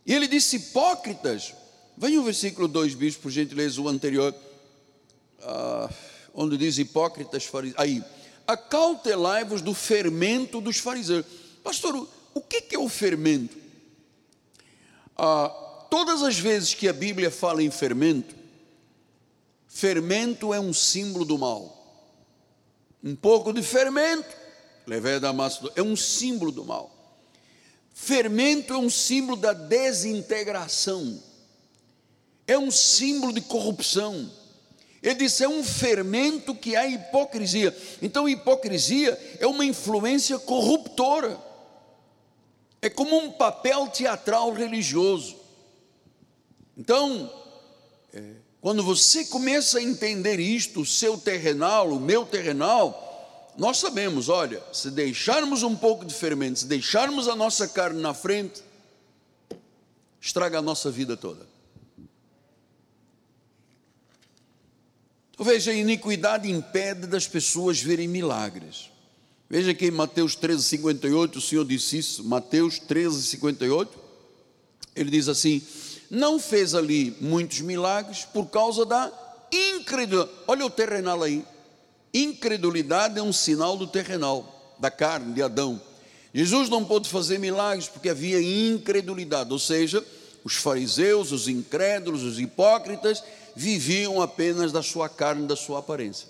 E 0.05 0.15
ele 0.15 0.29
disse: 0.29 0.57
hipócritas. 0.57 1.55
Venha 1.97 2.21
o 2.21 2.25
versículo 2.25 2.69
2, 2.69 2.95
bispo, 2.95 3.23
por 3.23 3.31
gentileza, 3.31 3.81
o 3.81 3.89
anterior 3.89 4.35
ah, 5.43 5.91
onde 6.35 6.57
diz 6.57 6.79
hipócritas 6.79 7.45
fariseus, 7.45 7.79
aí, 7.81 8.03
acautelai-vos 8.47 9.63
do 9.63 9.75
fermento 9.75 10.61
dos 10.61 10.79
fariseus. 10.79 11.25
Pastor, 11.63 12.09
o 12.35 12.41
que 12.41 12.75
é 12.75 12.79
o 12.79 12.89
fermento? 12.89 13.57
Ah, 15.17 15.49
todas 15.91 16.23
as 16.23 16.39
vezes 16.39 16.75
que 16.75 16.89
a 16.89 16.93
Bíblia 16.93 17.31
fala 17.31 17.63
em 17.63 17.71
fermento, 17.71 18.35
fermento 19.71 20.53
é 20.53 20.61
um 20.61 20.75
símbolo 20.75 21.25
do 21.25 21.39
mal. 21.39 21.79
Um 23.03 23.17
pouco 23.17 23.55
de 23.55 23.63
fermento, 23.63 24.29
levé 24.87 25.19
da 25.19 25.33
massa, 25.33 25.73
é 25.75 25.83
um 25.83 25.97
símbolo 25.97 26.53
do 26.53 26.67
mal. 26.67 26.95
Fermento 27.95 28.75
é 28.75 28.77
um 28.77 28.91
símbolo 28.91 29.39
da 29.39 29.55
desintegração, 29.55 31.23
é 32.47 32.59
um 32.59 32.71
símbolo 32.71 33.33
de 33.33 33.41
corrupção 33.41 34.31
ele 35.03 35.15
disse: 35.15 35.45
é 35.45 35.49
um 35.49 35.65
fermento 35.65 36.55
que 36.55 36.77
há 36.77 36.87
hipocrisia. 36.87 37.77
Então, 38.03 38.29
hipocrisia 38.29 39.19
é 39.39 39.47
uma 39.47 39.65
influência 39.65 40.39
corruptora. 40.39 41.39
É 42.83 42.89
como 42.89 43.17
um 43.17 43.33
papel 43.33 43.89
teatral 43.89 44.53
religioso. 44.53 45.37
Então, 46.77 47.31
é, 48.13 48.35
quando 48.61 48.83
você 48.83 49.25
começa 49.25 49.79
a 49.79 49.83
entender 49.83 50.39
isto, 50.39 50.83
o 50.83 50.87
seu 50.87 51.17
terrenal, 51.17 51.89
o 51.91 52.01
meu 52.01 52.27
terrenal, 52.27 53.55
nós 53.57 53.79
sabemos, 53.79 54.29
olha, 54.29 54.63
se 54.73 54.91
deixarmos 54.91 55.63
um 55.63 55.75
pouco 55.75 56.05
de 56.05 56.15
fermento, 56.15 56.61
se 56.61 56.67
deixarmos 56.67 57.27
a 57.27 57.35
nossa 57.35 57.67
carne 57.67 58.01
na 58.01 58.13
frente, 58.13 58.63
estraga 60.21 60.59
a 60.59 60.63
nossa 60.63 60.91
vida 60.91 61.17
toda. 61.17 61.49
Veja, 65.39 65.71
a 65.71 65.75
iniquidade 65.75 66.51
impede 66.51 67.07
das 67.07 67.27
pessoas 67.27 67.81
verem 67.81 68.07
milagres. 68.07 68.91
Veja 69.49 69.73
que 69.73 69.87
em 69.87 69.91
Mateus 69.91 70.35
13, 70.35 70.63
58, 70.63 71.39
o 71.39 71.41
Senhor 71.41 71.65
disse 71.65 71.97
isso, 71.97 72.23
Mateus 72.23 72.79
13, 72.79 73.23
58. 73.23 73.99
Ele 74.95 75.11
diz 75.11 75.29
assim: 75.29 75.63
não 76.11 76.41
fez 76.41 76.75
ali 76.75 77.17
muitos 77.21 77.61
milagres 77.61 78.25
por 78.25 78.47
causa 78.47 78.85
da 78.85 79.13
incredulidade. 79.53 80.37
Olha 80.49 80.67
o 80.67 80.71
terrenal 80.71 81.23
aí. 81.23 81.45
Incredulidade 82.13 83.19
é 83.19 83.23
um 83.23 83.33
sinal 83.33 83.77
do 83.77 83.87
terrenal, 83.87 84.75
da 84.79 84.91
carne, 84.91 85.33
de 85.33 85.43
Adão. 85.43 85.81
Jesus 86.35 86.69
não 86.69 86.85
pôde 86.85 87.09
fazer 87.09 87.39
milagres 87.39 87.89
porque 87.89 88.09
havia 88.09 88.41
incredulidade, 88.43 89.53
ou 89.53 89.59
seja, 89.59 90.05
os 90.45 90.57
fariseus, 90.57 91.31
os 91.31 91.47
incrédulos, 91.47 92.23
os 92.23 92.41
hipócritas 92.41 93.23
viviam 93.55 94.21
apenas 94.21 94.73
da 94.73 94.83
sua 94.83 95.09
carne, 95.09 95.47
da 95.47 95.57
sua 95.57 95.79
aparência. 95.79 96.29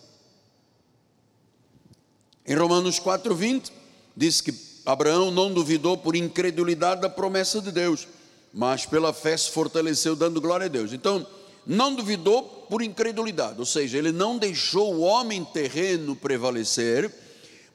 Em 2.47 2.55
Romanos 2.55 2.99
4:20 2.99 3.71
diz 4.17 4.41
que 4.41 4.55
Abraão 4.85 5.31
não 5.31 5.53
duvidou 5.53 5.97
por 5.97 6.17
incredulidade 6.17 7.01
da 7.01 7.09
promessa 7.09 7.61
de 7.61 7.71
Deus, 7.71 8.09
mas 8.53 8.87
pela 8.87 9.13
fé 9.13 9.37
se 9.37 9.51
fortaleceu 9.51 10.17
dando 10.17 10.41
glória 10.41 10.67
a 10.67 10.69
Deus. 10.69 10.93
Então, 10.93 11.27
não 11.67 11.95
duvidou 11.95 12.43
por 12.69 12.83
incredulidade, 12.83 13.59
ou 13.59 13.67
seja, 13.67 13.99
ele 13.99 14.13
não 14.13 14.39
deixou 14.39 14.95
o 14.95 15.01
homem 15.01 15.45
terreno 15.45 16.17
prevalecer, 16.17 17.13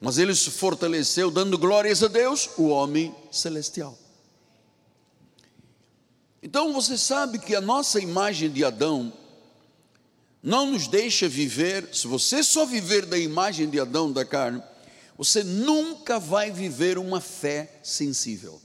mas 0.00 0.18
ele 0.18 0.34
se 0.34 0.50
fortaleceu 0.50 1.30
dando 1.30 1.56
glórias 1.56 2.02
a 2.02 2.08
Deus, 2.08 2.50
o 2.58 2.68
homem 2.68 3.14
celestial. 3.30 3.96
Então 6.42 6.72
você 6.72 6.96
sabe 6.96 7.38
que 7.38 7.54
a 7.54 7.60
nossa 7.60 7.98
imagem 7.98 8.50
de 8.50 8.64
Adão 8.64 9.12
não 10.42 10.70
nos 10.70 10.86
deixa 10.86 11.28
viver, 11.28 11.88
se 11.92 12.06
você 12.06 12.42
só 12.42 12.64
viver 12.64 13.04
da 13.04 13.18
imagem 13.18 13.68
de 13.68 13.80
Adão 13.80 14.12
da 14.12 14.24
carne, 14.24 14.62
você 15.18 15.42
nunca 15.42 16.20
vai 16.20 16.50
viver 16.52 16.98
uma 16.98 17.20
fé 17.20 17.80
sensível. 17.82 18.60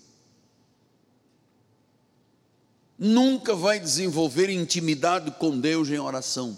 Nunca 3.03 3.55
vai 3.55 3.79
desenvolver 3.79 4.47
intimidade 4.51 5.31
com 5.31 5.59
Deus 5.59 5.89
em 5.89 5.97
oração. 5.97 6.55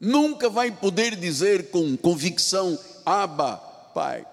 Nunca 0.00 0.48
vai 0.48 0.70
poder 0.70 1.14
dizer 1.14 1.68
com 1.68 1.94
convicção, 1.94 2.78
Abba, 3.04 3.58
Pai. 3.92 4.26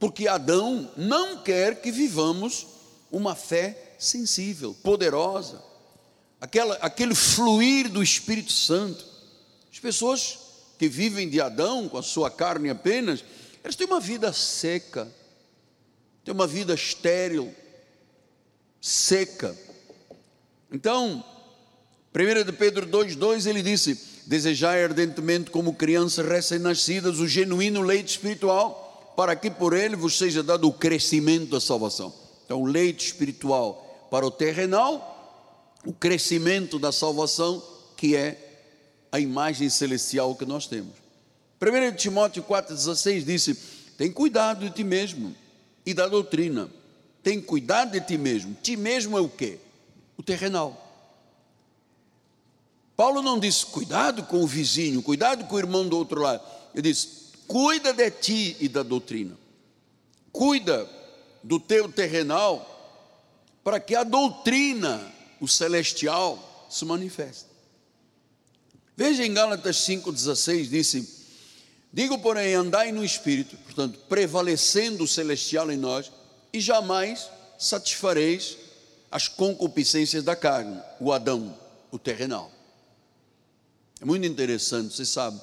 Porque 0.00 0.26
Adão 0.26 0.90
não 0.96 1.44
quer 1.44 1.80
que 1.80 1.92
vivamos 1.92 2.66
uma 3.08 3.36
fé 3.36 3.94
sensível, 4.00 4.74
poderosa, 4.82 5.62
aquela, 6.40 6.74
aquele 6.80 7.14
fluir 7.14 7.88
do 7.88 8.02
Espírito 8.02 8.50
Santo. 8.50 9.06
As 9.72 9.78
pessoas 9.78 10.38
que 10.76 10.88
vivem 10.88 11.30
de 11.30 11.40
Adão, 11.40 11.88
com 11.88 11.98
a 11.98 12.02
sua 12.02 12.28
carne 12.28 12.68
apenas, 12.68 13.24
elas 13.62 13.76
têm 13.76 13.86
uma 13.86 14.00
vida 14.00 14.32
seca, 14.32 15.06
têm 16.24 16.34
uma 16.34 16.48
vida 16.48 16.74
estéril, 16.74 17.54
seca. 18.80 19.56
Então, 20.72 21.24
1 22.14 22.44
de 22.44 22.52
Pedro 22.52 22.86
2,2 22.86 23.46
ele 23.46 23.62
disse: 23.62 23.98
Desejai 24.26 24.84
ardentemente, 24.84 25.50
como 25.50 25.74
crianças 25.74 26.26
recém-nascidas, 26.26 27.18
o 27.18 27.28
genuíno 27.28 27.82
leite 27.82 28.10
espiritual, 28.10 29.14
para 29.16 29.36
que 29.36 29.50
por 29.50 29.72
ele 29.72 29.96
vos 29.96 30.16
seja 30.16 30.42
dado 30.42 30.68
o 30.68 30.72
crescimento 30.72 31.50
da 31.50 31.60
salvação. 31.60 32.12
Então, 32.44 32.64
leite 32.64 33.06
espiritual 33.06 34.08
para 34.10 34.26
o 34.26 34.30
terrenal, 34.30 35.78
o 35.84 35.92
crescimento 35.92 36.78
da 36.78 36.90
salvação, 36.92 37.62
que 37.96 38.16
é 38.16 38.46
a 39.12 39.20
imagem 39.20 39.68
celestial 39.68 40.34
que 40.34 40.44
nós 40.44 40.66
temos. 40.66 40.94
1 41.60 41.96
Timóteo 41.96 42.42
4,16 42.42 43.24
disse: 43.24 43.54
Tem 43.96 44.10
cuidado 44.10 44.64
de 44.64 44.74
ti 44.74 44.84
mesmo 44.84 45.34
e 45.84 45.92
da 45.92 46.08
doutrina. 46.08 46.70
Tem 47.22 47.40
cuidado 47.40 47.92
de 47.92 48.00
ti 48.00 48.16
mesmo. 48.16 48.56
Ti 48.62 48.76
mesmo 48.76 49.16
é 49.16 49.20
o 49.20 49.28
quê? 49.28 49.58
O 50.16 50.22
terrenal. 50.22 50.86
Paulo 52.96 53.22
não 53.22 53.38
disse 53.38 53.64
cuidado 53.64 54.24
com 54.24 54.42
o 54.42 54.46
vizinho, 54.46 55.02
cuidado 55.02 55.46
com 55.46 55.54
o 55.54 55.58
irmão 55.58 55.88
do 55.88 55.96
outro 55.96 56.20
lado. 56.20 56.42
Ele 56.74 56.82
disse: 56.82 57.08
cuida 57.46 57.92
de 57.92 58.10
ti 58.10 58.56
e 58.60 58.68
da 58.68 58.82
doutrina. 58.82 59.36
Cuida 60.30 60.88
do 61.42 61.58
teu 61.58 61.90
terrenal, 61.90 62.66
para 63.64 63.80
que 63.80 63.94
a 63.94 64.04
doutrina, 64.04 65.00
o 65.40 65.48
celestial, 65.48 66.68
se 66.68 66.84
manifeste. 66.84 67.46
Veja 68.96 69.24
em 69.24 69.32
Gálatas 69.32 69.76
5,16, 69.78 70.68
disse: 70.68 71.26
Digo, 71.92 72.18
porém, 72.18 72.54
andai 72.54 72.92
no 72.92 73.04
espírito, 73.04 73.56
portanto, 73.64 73.98
prevalecendo 74.08 75.04
o 75.04 75.08
celestial 75.08 75.70
em 75.72 75.76
nós, 75.76 76.12
e 76.52 76.60
jamais 76.60 77.28
satisfareis 77.58 78.56
as 79.10 79.28
concupiscências 79.28 80.22
da 80.22 80.36
carne, 80.36 80.80
o 81.00 81.12
Adão, 81.12 81.56
o 81.90 81.98
terrenal. 81.98 82.50
É 84.00 84.04
muito 84.04 84.26
interessante, 84.26 84.94
você 84.94 85.04
sabe, 85.04 85.40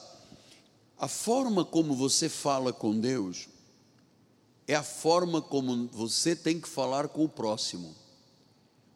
a 0.98 1.08
forma 1.08 1.63
como 1.63 1.93
você 1.93 2.28
fala 2.28 2.74
com 2.74 3.00
Deus 3.00 3.48
é 4.67 4.76
a 4.76 4.84
forma 4.84 5.41
como 5.41 5.88
você 5.88 6.36
tem 6.36 6.60
que 6.60 6.67
falar 6.67 7.08
com 7.08 7.24
o 7.24 7.30
próximo. 7.30 7.96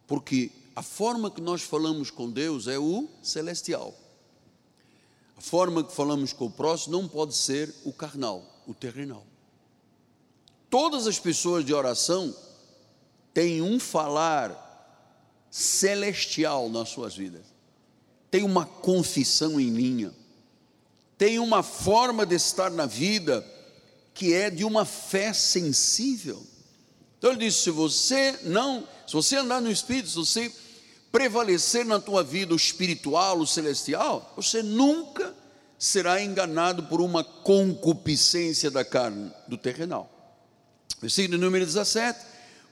Porque 0.06 0.52
a 0.76 0.82
forma 0.82 1.32
que 1.32 1.40
nós 1.40 1.62
falamos 1.62 2.12
com 2.12 2.30
Deus 2.30 2.68
é 2.68 2.78
o 2.78 3.08
celestial. 3.22 3.94
A 5.38 5.42
forma 5.42 5.84
que 5.84 5.94
falamos 5.94 6.34
com 6.34 6.46
o 6.46 6.52
próximo 6.52 7.00
não 7.00 7.08
pode 7.08 7.36
ser 7.36 7.74
o 7.86 7.94
carnal, 7.94 8.44
o 8.68 8.74
terrenal. 8.74 9.26
Todas 10.72 11.06
as 11.06 11.20
pessoas 11.20 11.66
de 11.66 11.74
oração 11.74 12.34
têm 13.34 13.62
um 13.62 13.78
falar 13.78 14.70
celestial 15.52 16.70
nas 16.70 16.88
suas 16.88 17.14
vidas. 17.14 17.46
Tem 18.32 18.42
uma 18.42 18.66
confissão 18.66 19.60
em 19.60 19.70
linha. 19.70 20.14
Tem 21.18 21.40
uma 21.40 21.62
forma 21.62 22.26
de 22.26 22.36
estar 22.36 22.72
na 22.72 22.86
vida 22.86 23.46
que 24.14 24.34
é 24.34 24.50
de 24.50 24.64
uma 24.64 24.86
fé 24.86 25.34
sensível. 25.34 26.42
Então 27.18 27.32
ele 27.32 27.46
disse: 27.46 27.64
se 27.64 27.70
você 27.70 28.40
não, 28.44 28.88
se 29.06 29.12
você 29.12 29.36
andar 29.36 29.60
no 29.60 29.70
Espírito, 29.70 30.08
se 30.08 30.16
você 30.16 30.52
prevalecer 31.12 31.86
na 31.86 32.00
tua 32.00 32.24
vida 32.24 32.54
o 32.54 32.58
espiritual, 32.58 33.40
o 33.40 33.46
celestial, 33.46 34.34
você 34.38 34.64
nunca 34.64 35.36
será 35.78 36.24
enganado 36.24 36.84
por 36.84 37.02
uma 37.02 37.26
concupiscência 37.26 38.72
da 38.72 38.86
carne, 38.86 39.34
do 39.50 39.58
terrenal. 39.58 40.11
Versículo 41.02 41.38
número 41.38 41.66
17: 41.66 42.20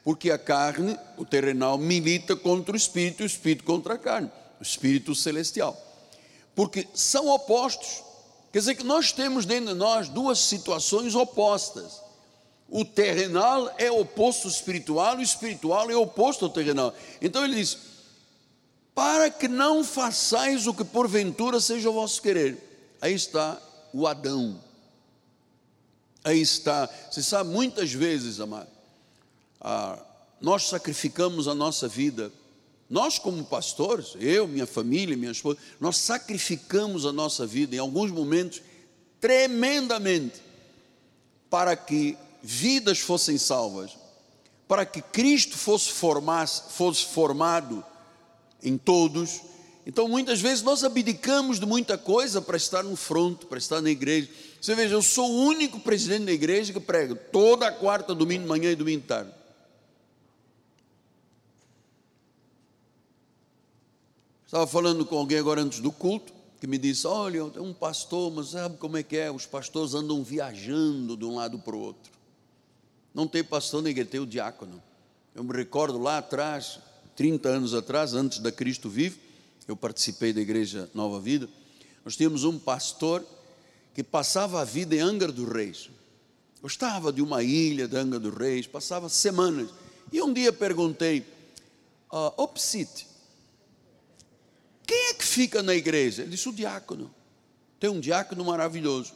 porque 0.04 0.32
a 0.32 0.38
carne, 0.38 0.98
o 1.18 1.26
terrenal, 1.26 1.78
milita 1.78 2.36
contra 2.36 2.74
o 2.74 2.78
espírito, 2.78 3.22
e 3.22 3.26
o 3.26 3.28
espírito 3.28 3.63
contra 3.63 3.96
a 3.96 3.98
carne, 3.98 4.32
o 4.60 4.63
espírito 4.63 5.13
celestial. 5.15 5.78
Porque 6.56 6.88
são 6.94 7.28
opostos. 7.28 8.04
Quer 8.52 8.60
dizer 8.60 8.76
que 8.76 8.84
nós 8.84 9.12
temos 9.12 9.46
dentro 9.46 9.74
de 9.74 9.80
nós 9.80 10.10
duas 10.10 10.39
situações 10.39 11.15
opostas. 11.15 12.02
O 12.68 12.86
terrenal 12.86 13.74
é 13.78 13.92
oposto 13.92 14.48
ao 14.48 14.52
espiritual, 14.52 15.18
o 15.18 15.22
espiritual 15.22 15.89
é 15.89 15.96
oposto 15.96 16.46
ao 16.46 16.52
terrenal. 16.52 16.94
Então 17.22 17.44
ele 17.44 17.56
diz: 17.56 17.78
para 18.94 19.30
que 19.30 19.48
não 19.48 19.84
façais 19.84 20.68
o 20.68 20.74
que 20.74 20.84
porventura 20.84 21.60
seja 21.60 21.89
o 21.89 21.94
vosso 21.94 22.22
querer. 22.22 22.98
Aí 23.02 23.13
está 23.13 23.60
o 23.94 24.08
Adão. 24.08 24.60
Aí 26.23 26.41
está. 26.41 26.89
Você 27.10 27.23
sabe, 27.23 27.49
muitas 27.49 27.91
vezes, 27.91 28.39
amado, 28.39 28.69
nós 30.41 30.67
sacrificamos 30.67 31.47
a 31.47 31.55
nossa 31.55 31.88
vida 31.88 32.32
nós, 32.89 33.19
como 33.19 33.43
pastores, 33.45 34.15
eu, 34.19 34.47
minha 34.47 34.65
família, 34.65 35.15
minha 35.15 35.32
esposa, 35.32 35.60
nós 35.79 35.97
sacrificamos 35.97 37.05
a 37.05 37.13
nossa 37.13 37.45
vida 37.45 37.75
em 37.75 37.79
alguns 37.79 38.10
momentos 38.10 38.63
tremendamente 39.21 40.41
para 41.51 41.75
que 41.75 42.17
vidas 42.41 42.97
fossem 42.99 43.38
salvas, 43.38 43.95
para 44.67 44.88
que 44.88 45.03
Cristo 45.03 45.55
fosse, 45.55 45.91
formar, 45.91 46.47
fosse 46.47 47.05
formado 47.05 47.86
em 48.63 48.75
todos. 48.75 49.41
Então, 49.89 50.08
muitas 50.08 50.39
vezes 50.39 50.62
nós 50.62 50.84
abdicamos 50.84 51.60
de 51.60 51.65
muita 51.65 51.97
coisa 51.97 52.39
para 52.39 52.56
estar 52.56 52.84
no 52.84 52.95
fronto, 52.95 53.47
para 53.47 53.58
estar 53.58 53.82
na 53.82 53.89
igreja. 53.89 54.30
Você 54.62 54.75
veja, 54.75 54.93
eu 54.93 55.02
sou 55.02 55.28
o 55.28 55.45
único 55.47 55.80
presidente 55.80 56.25
da 56.25 56.32
igreja 56.32 56.71
que 56.71 56.80
prega 56.80 57.15
toda 57.15 57.71
quarta, 57.71 58.13
domingo 58.13 58.43
de 58.43 58.47
manhã 58.47 58.71
e 58.71 58.75
domingo 58.75 59.02
de 59.02 59.08
tarde. 59.08 59.32
Estava 64.45 64.67
falando 64.67 65.04
com 65.08 65.17
alguém 65.17 65.39
agora 65.39 65.60
antes 65.60 65.80
do 65.80 65.91
culto, 65.91 66.32
que 66.62 66.67
me 66.67 66.78
disse: 66.78 67.08
Olha, 67.08 67.49
tem 67.49 67.63
um 67.63 67.73
pastor, 67.73 68.32
mas 68.32 68.49
sabe 68.49 68.78
como 68.78 68.95
é 68.95 69.02
que 69.02 69.17
é? 69.17 69.32
Os 69.32 69.47
pastores 69.47 69.95
andam 69.95 70.23
viajando 70.23 71.17
de 71.17 71.25
um 71.25 71.34
lado 71.34 71.58
para 71.58 71.75
o 71.75 71.80
outro. 71.80 72.12
Não 73.12 73.28
tem 73.28 73.43
pastor 73.43 73.82
nem 73.82 74.06
tem 74.06 74.19
o 74.19 74.28
diácono. 74.28 74.80
Eu 75.34 75.43
me 75.43 75.52
recordo 75.52 75.97
lá 75.97 76.19
atrás, 76.19 76.78
30 77.15 77.49
anos 77.49 77.73
atrás, 77.73 78.13
antes 78.13 78.38
da 78.38 78.52
Cristo 78.52 78.88
Vivo, 78.88 79.29
eu 79.71 79.75
participei 79.75 80.34
da 80.34 80.41
Igreja 80.41 80.89
Nova 80.93 81.19
Vida. 81.19 81.47
Nós 82.03 82.15
tínhamos 82.15 82.43
um 82.43 82.58
pastor 82.58 83.23
que 83.93 84.03
passava 84.03 84.62
a 84.62 84.63
vida 84.63 84.95
em 84.95 84.99
Angra 84.99 85.32
dos 85.32 85.47
Reis. 85.47 85.89
Gostava 86.62 87.13
de 87.13 87.21
uma 87.21 87.43
ilha 87.43 87.88
de 87.88 87.95
Angra 87.95 88.19
dos 88.19 88.34
Reis, 88.34 88.65
passava 88.65 89.08
semanas. 89.10 89.69
E 90.12 90.21
um 90.21 90.34
dia 90.34 90.51
perguntei, 90.51 91.19
uh, 92.12 92.41
Opsit, 92.41 93.05
quem 94.88 95.10
é 95.10 95.13
que 95.13 95.23
fica 95.23 95.62
na 95.62 95.75
igreja? 95.75 96.23
Ele 96.23 96.32
disse, 96.32 96.49
o 96.49 96.53
diácono. 96.53 97.13
Tem 97.79 97.91
um 97.91 97.99
diácono 97.99 98.43
maravilhoso. 98.43 99.13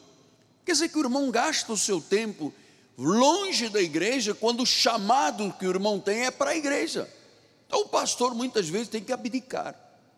Quer 0.64 0.72
dizer 0.72 0.88
que 0.88 0.98
o 0.98 1.02
irmão 1.02 1.30
gasta 1.32 1.72
o 1.72 1.76
seu 1.76 2.00
tempo 2.00 2.54
longe 2.96 3.68
da 3.68 3.82
igreja, 3.82 4.34
quando 4.34 4.62
o 4.62 4.66
chamado 4.66 5.52
que 5.58 5.66
o 5.66 5.70
irmão 5.70 5.98
tem 5.98 6.26
é 6.26 6.30
para 6.30 6.52
a 6.52 6.56
igreja. 6.56 7.12
Então 7.66 7.80
o 7.80 7.88
pastor 7.88 8.34
muitas 8.36 8.68
vezes 8.68 8.88
tem 8.88 9.02
que 9.02 9.12
abdicar, 9.12 9.74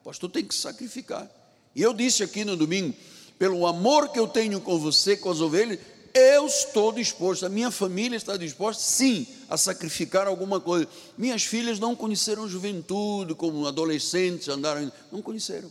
pastor 0.06 0.30
tem 0.30 0.44
que 0.44 0.54
sacrificar. 0.54 1.28
E 1.74 1.82
eu 1.82 1.92
disse 1.92 2.22
aqui 2.22 2.44
no 2.44 2.56
domingo, 2.56 2.94
pelo 3.36 3.66
amor 3.66 4.08
que 4.10 4.20
eu 4.20 4.28
tenho 4.28 4.60
com 4.60 4.78
você, 4.78 5.16
com 5.16 5.28
as 5.28 5.40
ovelhas, 5.40 5.80
eu 6.14 6.46
estou 6.46 6.92
disposto, 6.92 7.44
a 7.44 7.48
minha 7.48 7.72
família 7.72 8.16
está 8.16 8.36
disposta, 8.36 8.80
sim, 8.82 9.26
a 9.50 9.56
sacrificar 9.56 10.28
alguma 10.28 10.60
coisa. 10.60 10.88
Minhas 11.18 11.42
filhas 11.42 11.80
não 11.80 11.96
conheceram 11.96 12.48
juventude, 12.48 13.34
como 13.34 13.66
adolescentes 13.66 14.48
andaram, 14.48 14.90
não 15.10 15.20
conheceram. 15.20 15.70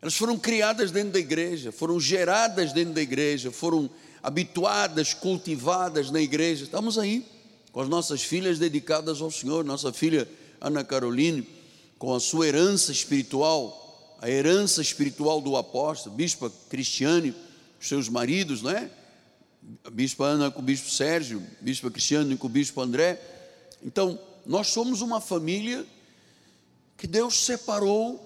Elas 0.00 0.14
foram 0.14 0.38
criadas 0.38 0.92
dentro 0.92 1.10
da 1.10 1.18
igreja, 1.18 1.72
foram 1.72 1.98
geradas 1.98 2.72
dentro 2.72 2.94
da 2.94 3.02
igreja, 3.02 3.50
foram 3.50 3.90
habituadas, 4.22 5.12
cultivadas 5.12 6.08
na 6.10 6.20
igreja. 6.20 6.64
Estamos 6.64 6.96
aí 6.98 7.26
com 7.72 7.80
as 7.80 7.88
nossas 7.88 8.22
filhas 8.22 8.60
dedicadas 8.60 9.20
ao 9.20 9.30
Senhor, 9.30 9.64
nossa 9.64 9.92
filha 9.92 10.26
Ana 10.60 10.84
Caroline, 10.84 11.46
com 12.00 12.14
a 12.14 12.18
sua 12.18 12.48
herança 12.48 12.90
espiritual, 12.90 14.16
a 14.22 14.30
herança 14.30 14.80
espiritual 14.80 15.38
do 15.38 15.54
apóstolo, 15.54 16.16
bispa 16.16 16.50
Cristiane, 16.70 17.34
seus 17.78 18.08
maridos, 18.08 18.62
não 18.62 18.70
é? 18.70 18.90
A 19.84 19.90
bispa 19.90 20.24
Ana 20.24 20.50
com 20.50 20.60
o 20.60 20.64
bispo 20.64 20.88
Sérgio, 20.88 21.46
bispa 21.60 21.90
Cristiane 21.90 22.38
com 22.38 22.46
o 22.46 22.50
bispo 22.50 22.80
André. 22.80 23.20
Então, 23.82 24.18
nós 24.46 24.68
somos 24.68 25.02
uma 25.02 25.20
família 25.20 25.84
que 26.96 27.06
Deus 27.06 27.44
separou 27.44 28.18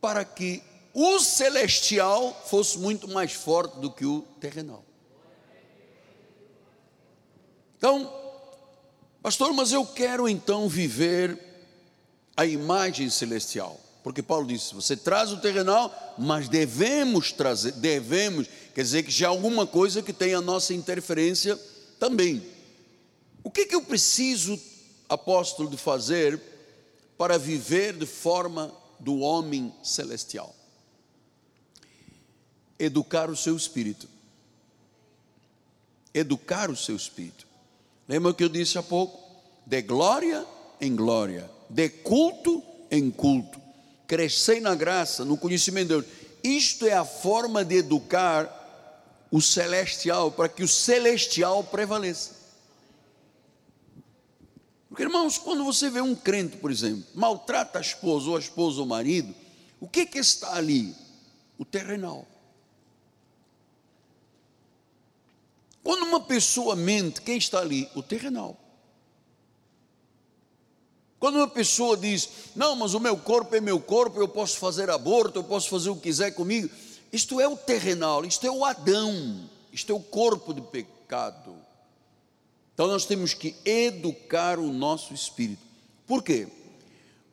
para 0.00 0.24
que 0.24 0.62
o 0.94 1.20
celestial 1.20 2.34
fosse 2.46 2.78
muito 2.78 3.06
mais 3.08 3.32
forte 3.32 3.78
do 3.78 3.90
que 3.90 4.06
o 4.06 4.22
terrenal. 4.40 4.82
Então, 7.76 8.10
pastor, 9.22 9.52
mas 9.52 9.70
eu 9.70 9.84
quero 9.84 10.26
então 10.26 10.66
viver 10.66 11.49
a 12.40 12.46
imagem 12.46 13.10
celestial. 13.10 13.78
Porque 14.02 14.22
Paulo 14.22 14.46
disse: 14.46 14.74
você 14.74 14.96
traz 14.96 15.30
o 15.30 15.36
terrenal, 15.42 16.14
mas 16.16 16.48
devemos 16.48 17.32
trazer, 17.32 17.72
devemos, 17.72 18.48
quer 18.74 18.82
dizer 18.82 19.02
que 19.02 19.10
já 19.10 19.28
alguma 19.28 19.66
coisa 19.66 20.02
que 20.02 20.10
tem 20.10 20.32
a 20.32 20.40
nossa 20.40 20.72
interferência 20.72 21.54
também. 21.98 22.42
O 23.44 23.50
que, 23.50 23.66
que 23.66 23.74
eu 23.74 23.82
preciso, 23.82 24.58
apóstolo, 25.06 25.68
de 25.68 25.76
fazer 25.76 26.40
para 27.18 27.38
viver 27.38 27.92
de 27.92 28.06
forma 28.06 28.72
do 28.98 29.18
homem 29.18 29.70
celestial? 29.82 30.56
Educar 32.78 33.28
o 33.28 33.36
seu 33.36 33.54
espírito. 33.54 34.08
Educar 36.14 36.70
o 36.70 36.76
seu 36.76 36.96
espírito. 36.96 37.46
Lembra 38.08 38.30
o 38.30 38.34
que 38.34 38.44
eu 38.44 38.48
disse 38.48 38.78
há 38.78 38.82
pouco? 38.82 39.20
De 39.66 39.82
glória 39.82 40.46
em 40.80 40.96
glória, 40.96 41.59
de 41.70 41.88
culto 41.88 42.62
em 42.90 43.10
culto. 43.10 43.60
Crescer 44.06 44.60
na 44.60 44.74
graça, 44.74 45.24
no 45.24 45.36
conhecimento 45.36 45.88
de 45.88 45.94
Deus. 45.94 46.04
Isto 46.42 46.86
é 46.86 46.92
a 46.92 47.04
forma 47.04 47.64
de 47.64 47.76
educar 47.76 48.56
o 49.30 49.40
celestial, 49.40 50.32
para 50.32 50.48
que 50.48 50.64
o 50.64 50.68
celestial 50.68 51.62
prevaleça. 51.62 52.40
Porque, 54.88 55.04
irmãos, 55.04 55.38
quando 55.38 55.64
você 55.64 55.88
vê 55.88 56.00
um 56.00 56.16
crente, 56.16 56.56
por 56.56 56.70
exemplo, 56.70 57.04
maltrata 57.14 57.78
a 57.78 57.80
esposa, 57.80 58.28
ou 58.28 58.36
a 58.36 58.40
esposa 58.40 58.80
ou 58.80 58.86
o 58.86 58.88
marido, 58.88 59.32
o 59.78 59.88
que, 59.88 60.04
que 60.04 60.18
está 60.18 60.56
ali? 60.56 60.94
O 61.56 61.64
terrenal. 61.64 62.26
Quando 65.84 66.02
uma 66.02 66.20
pessoa 66.20 66.74
mente, 66.74 67.22
quem 67.22 67.38
está 67.38 67.60
ali? 67.60 67.88
O 67.94 68.02
terrenal. 68.02 68.59
Quando 71.20 71.36
uma 71.36 71.46
pessoa 71.46 71.98
diz, 71.98 72.30
não, 72.56 72.74
mas 72.74 72.94
o 72.94 72.98
meu 72.98 73.14
corpo 73.14 73.54
é 73.54 73.60
meu 73.60 73.78
corpo, 73.78 74.18
eu 74.18 74.26
posso 74.26 74.56
fazer 74.56 74.88
aborto, 74.88 75.38
eu 75.38 75.44
posso 75.44 75.68
fazer 75.68 75.90
o 75.90 75.94
que 75.94 76.04
quiser 76.04 76.30
comigo, 76.30 76.70
isto 77.12 77.38
é 77.38 77.46
o 77.46 77.58
terrenal, 77.58 78.24
isto 78.24 78.46
é 78.46 78.50
o 78.50 78.64
Adão, 78.64 79.48
isto 79.70 79.92
é 79.92 79.94
o 79.94 80.00
corpo 80.00 80.54
de 80.54 80.62
pecado. 80.62 81.54
Então 82.72 82.86
nós 82.86 83.04
temos 83.04 83.34
que 83.34 83.54
educar 83.66 84.58
o 84.58 84.72
nosso 84.72 85.12
espírito. 85.12 85.62
Por 86.06 86.22
quê? 86.22 86.48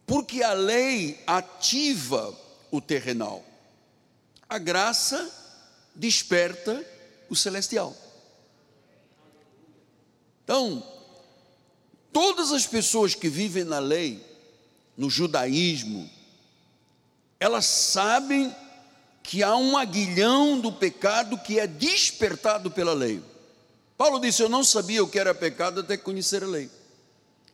Porque 0.06 0.44
a 0.44 0.52
lei 0.52 1.24
ativa 1.26 2.38
o 2.70 2.82
terrenal, 2.82 3.42
a 4.50 4.58
graça 4.58 5.32
desperta 5.96 6.86
o 7.30 7.36
celestial. 7.38 7.96
Então, 10.44 10.84
todas 12.18 12.52
as 12.52 12.66
pessoas 12.66 13.14
que 13.14 13.30
vivem 13.30 13.64
na 13.64 13.78
lei, 13.78 14.20
no 14.98 15.08
judaísmo, 15.08 16.10
elas 17.40 17.66
sabem 17.66 18.52
que 19.22 19.44
há 19.44 19.56
um 19.56 19.78
aguilhão 19.78 20.60
do 20.60 20.72
pecado 20.72 21.38
que 21.38 21.60
é 21.60 21.68
despertado 21.68 22.72
pela 22.72 22.92
lei. 22.96 23.22
Paulo 23.96 24.20
disse: 24.20 24.42
Eu 24.42 24.50
não 24.50 24.64
sabia 24.64 25.04
o 25.04 25.08
que 25.08 25.20
era 25.20 25.32
pecado 25.36 25.82
até 25.82 25.96
conhecer 25.96 26.44
a 26.44 26.48
lei. 26.48 26.72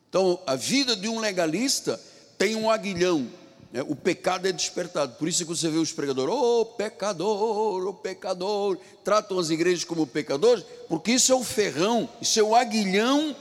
Então, 0.07 0.39
a 0.47 0.55
vida 0.55 0.95
de 0.95 1.09
um 1.09 1.19
legalista 1.19 1.99
tem 2.37 2.55
um 2.55 2.71
aguilhão, 2.71 3.27
né? 3.69 3.83
o 3.85 3.97
pecado 3.97 4.47
é 4.47 4.53
despertado. 4.53 5.15
Por 5.15 5.27
isso 5.27 5.43
que 5.43 5.49
você 5.49 5.67
vê 5.67 5.77
os 5.77 5.91
pregadores, 5.91 6.33
oh 6.33 6.63
pecador, 6.63 7.85
oh 7.85 7.93
pecador, 7.93 8.77
tratam 9.03 9.39
as 9.39 9.49
igrejas 9.49 9.83
como 9.83 10.07
pecadores, 10.07 10.63
porque 10.87 11.11
isso 11.11 11.33
é 11.33 11.35
o 11.35 11.43
ferrão, 11.43 12.07
isso 12.21 12.39
é 12.39 12.43
o 12.43 12.55
aguilhão 12.55 13.35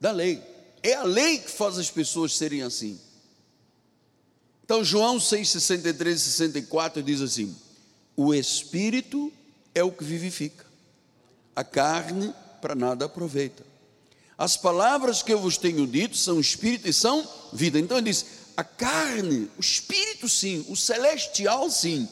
da 0.00 0.10
lei. 0.10 0.42
É 0.82 0.94
a 0.94 1.02
lei 1.02 1.38
que 1.38 1.50
faz 1.50 1.78
as 1.78 1.90
pessoas 1.90 2.36
serem 2.36 2.62
assim. 2.62 2.98
Então, 4.64 4.82
João 4.82 5.20
6, 5.20 5.48
63 5.48 6.20
e 6.20 6.24
64 6.24 7.02
diz 7.02 7.20
assim: 7.20 7.54
O 8.16 8.32
Espírito 8.32 9.32
é 9.74 9.82
o 9.82 9.92
que 9.92 10.04
vivifica, 10.04 10.64
a 11.54 11.62
carne 11.62 12.32
para 12.62 12.74
nada 12.74 13.04
aproveita. 13.04 13.64
As 14.38 14.56
palavras 14.56 15.22
que 15.22 15.32
eu 15.32 15.38
vos 15.38 15.58
tenho 15.58 15.86
dito 15.86 16.16
são 16.16 16.40
espírito 16.40 16.88
e 16.88 16.92
são 16.94 17.28
vida. 17.52 17.78
Então 17.78 17.98
ele 17.98 18.10
diz: 18.10 18.24
a 18.56 18.64
carne, 18.64 19.50
o 19.58 19.60
espírito 19.60 20.28
sim, 20.28 20.64
o 20.68 20.76
celestial 20.76 21.70
sim. 21.70 22.08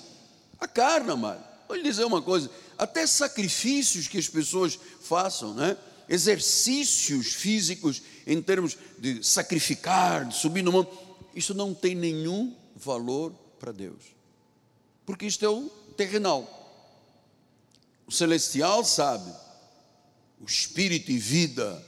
A 0.61 0.69
carne, 0.69 1.11
amado. 1.11 1.43
Vou 1.67 1.77
lhe 1.77 1.83
dizer 1.83 2.05
uma 2.05 2.21
coisa: 2.21 2.51
até 2.77 3.07
sacrifícios 3.07 4.09
que 4.09 4.19
as 4.19 4.29
pessoas 4.29 4.79
façam, 5.01 5.55
né? 5.55 5.77
Exercícios 6.09 7.35
físicos 7.35 8.03
em 8.27 8.41
termos 8.41 8.77
de 8.99 9.23
sacrificar, 9.23 10.27
de 10.27 10.37
subir 10.37 10.63
no 10.63 10.73
monte, 10.73 10.91
isso 11.35 11.55
não 11.55 11.75
tem 11.75 11.95
nenhum 11.95 12.55
valor 12.75 13.33
para 13.59 13.73
Deus, 13.73 14.03
porque 15.05 15.27
isto 15.27 15.45
é 15.45 15.49
o 15.49 15.69
terrenal. 15.97 16.55
O 18.07 18.13
celestial 18.13 18.85
sabe, 18.85 19.31
o 20.41 20.47
espírito 20.47 21.11
e 21.11 21.19
vida 21.19 21.85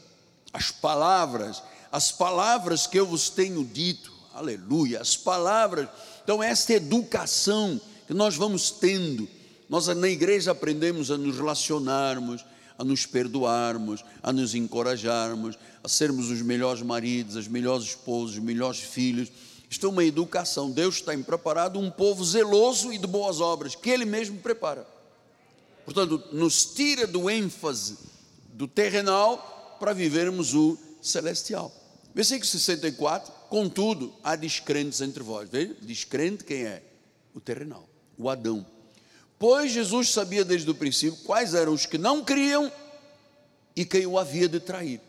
as 0.53 0.71
palavras, 0.71 1.63
as 1.91 2.11
palavras 2.13 2.87
que 2.87 2.99
eu 2.99 3.07
vos 3.07 3.31
tenho 3.31 3.65
dito, 3.65 4.13
aleluia, 4.35 5.01
as 5.01 5.17
palavras. 5.17 5.89
Então, 6.23 6.43
esta 6.43 6.73
educação 6.73 7.81
que 8.07 8.15
nós 8.15 8.37
vamos 8.37 8.71
tendo, 8.71 9.29
nós 9.69 9.87
na 9.87 10.09
igreja 10.09 10.51
aprendemos 10.51 11.11
a 11.11 11.17
nos 11.17 11.37
relacionarmos, 11.37 12.45
a 12.81 12.85
nos 12.85 13.05
perdoarmos, 13.05 14.03
a 14.23 14.33
nos 14.33 14.55
encorajarmos, 14.55 15.59
a 15.85 15.88
sermos 15.88 16.31
os 16.31 16.40
melhores 16.40 16.81
maridos, 16.81 17.37
as 17.37 17.47
melhores 17.47 17.85
esposas, 17.85 18.37
os 18.37 18.43
melhores 18.43 18.81
filhos. 18.81 19.31
Isto 19.69 19.87
é 19.87 19.90
uma 19.90 20.03
educação. 20.03 20.71
Deus 20.71 21.03
tem 21.03 21.23
preparado 21.23 21.79
um 21.79 21.90
povo 21.90 22.25
zeloso 22.25 22.90
e 22.90 22.97
de 22.97 23.07
boas 23.07 23.38
obras, 23.38 23.75
que 23.75 23.90
Ele 23.90 24.07
mesmo 24.07 24.38
prepara. 24.38 24.87
Portanto, 25.85 26.25
nos 26.33 26.64
tira 26.64 27.07
do 27.07 27.29
ênfase 27.29 27.99
do 28.55 28.66
terrenal 28.66 29.77
para 29.79 29.93
vivermos 29.93 30.55
o 30.55 30.79
celestial. 31.03 31.71
Versículo 32.14 32.47
64, 32.47 33.31
contudo, 33.51 34.11
há 34.25 34.37
descrentes 34.37 35.03
entre 35.03 35.23
vós. 35.23 35.51
Veja, 35.51 35.77
descrente 35.83 36.45
quem 36.45 36.64
é? 36.64 36.83
O 37.35 37.40
terrenal, 37.40 37.87
o 38.16 38.31
Adão. 38.31 38.64
Pois 39.40 39.72
Jesus 39.72 40.11
sabia 40.11 40.44
desde 40.44 40.70
o 40.70 40.74
princípio 40.74 41.18
quais 41.24 41.55
eram 41.55 41.72
os 41.72 41.87
que 41.87 41.96
não 41.96 42.22
criam 42.22 42.70
e 43.74 43.87
quem 43.87 44.05
o 44.05 44.18
havia 44.18 44.46
de 44.46 44.61
trair. 44.61 45.00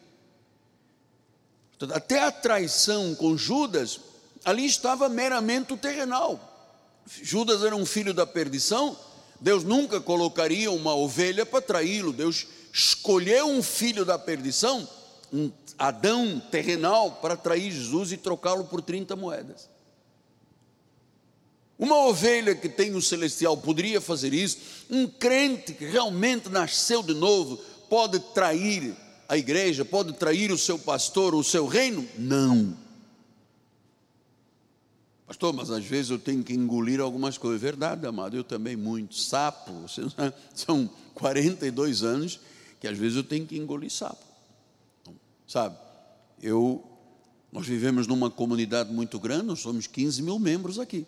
Até 1.94 2.24
a 2.24 2.32
traição 2.32 3.14
com 3.14 3.36
Judas, 3.36 4.00
ali 4.46 4.66
estava 4.66 5.10
meramente 5.10 5.74
o 5.74 5.78
terrenal. 5.78 6.40
Judas 7.06 7.62
era 7.62 7.76
um 7.76 7.86
filho 7.86 8.14
da 8.14 8.26
perdição, 8.26 8.98
Deus 9.38 9.66
nunca 9.66 10.00
colocaria 10.00 10.72
uma 10.72 10.96
ovelha 10.96 11.46
para 11.46 11.62
traí-lo, 11.62 12.14
Deus 12.14 12.48
escolheu 12.72 13.48
um 13.48 13.62
filho 13.62 14.06
da 14.06 14.18
perdição, 14.18 14.88
um 15.34 15.52
Adão 15.78 16.40
terrenal, 16.40 17.20
para 17.22 17.34
atrair 17.34 17.70
Jesus 17.70 18.14
e 18.14 18.18
trocá-lo 18.18 18.64
por 18.64 18.82
30 18.82 19.14
moedas. 19.18 19.71
Uma 21.82 21.98
ovelha 22.06 22.54
que 22.54 22.70
tem 22.70 22.94
o 22.94 23.02
celestial 23.02 23.58
poderia 23.58 24.00
fazer 24.00 24.36
isso. 24.36 24.60
Um 24.88 25.08
crente 25.08 25.74
que 25.74 25.84
realmente 25.84 26.48
nasceu 26.48 27.02
de 27.02 27.16
novo 27.16 27.58
pode 27.90 28.20
trair 28.36 28.96
a 29.28 29.36
igreja, 29.36 29.84
pode 29.84 30.14
trair 30.14 30.52
o 30.52 30.58
seu 30.60 30.78
pastor, 30.78 31.34
o 31.34 31.44
seu 31.44 31.66
reino? 31.66 32.08
Não. 32.20 32.78
Pastor, 35.26 35.54
mas 35.54 35.72
às 35.72 35.84
vezes 35.84 36.12
eu 36.12 36.20
tenho 36.20 36.44
que 36.44 36.54
engolir 36.54 37.02
algumas 37.02 37.36
coisas. 37.40 37.60
Verdade, 37.60 38.06
amado, 38.06 38.38
eu 38.38 38.44
também 38.44 38.76
muito. 38.76 39.16
Sapo, 39.16 39.72
são 40.54 40.88
42 41.16 42.04
anos 42.04 42.40
que 42.80 42.88
às 42.88 42.96
vezes 42.96 43.18
eu 43.18 43.24
tenho 43.24 43.48
que 43.48 43.58
engolir 43.58 43.90
sapo. 43.90 44.24
Sabe, 45.48 45.76
eu, 46.40 46.84
nós 47.52 47.66
vivemos 47.66 48.06
numa 48.06 48.30
comunidade 48.30 48.94
muito 48.94 49.20
grande, 49.20 49.48
nós 49.48 49.62
somos 49.62 49.88
15 49.88 50.22
mil 50.22 50.38
membros 50.38 50.78
aqui. 50.78 51.08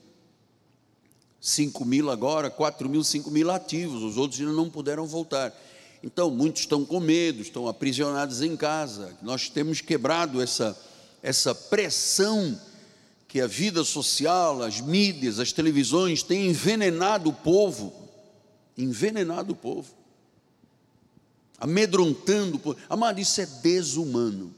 5 1.43 1.83
mil 1.83 2.09
agora, 2.09 2.49
4 2.49 2.87
mil, 2.87 3.03
5 3.03 3.29
mil 3.29 3.51
ativos, 3.51 4.01
os 4.01 4.15
outros 4.15 4.39
ainda 4.39 4.53
não 4.53 4.69
puderam 4.69 5.05
voltar. 5.05 5.53
Então, 6.01 6.31
muitos 6.31 6.61
estão 6.61 6.85
com 6.85 7.01
medo, 7.01 7.41
estão 7.41 7.67
aprisionados 7.67 8.41
em 8.41 8.55
casa. 8.55 9.13
Nós 9.21 9.49
temos 9.49 9.81
quebrado 9.81 10.41
essa, 10.41 10.77
essa 11.21 11.53
pressão 11.53 12.57
que 13.27 13.41
a 13.41 13.47
vida 13.47 13.83
social, 13.83 14.63
as 14.63 14.79
mídias, 14.79 15.37
as 15.37 15.51
televisões 15.51 16.23
têm 16.23 16.47
envenenado 16.47 17.29
o 17.29 17.33
povo, 17.33 17.93
envenenado 18.77 19.51
o 19.51 19.55
povo, 19.55 19.93
amedrontando 21.59 22.55
o 22.55 22.59
povo. 22.59 22.77
Amado, 22.89 23.19
isso 23.19 23.41
é 23.41 23.45
desumano 23.45 24.55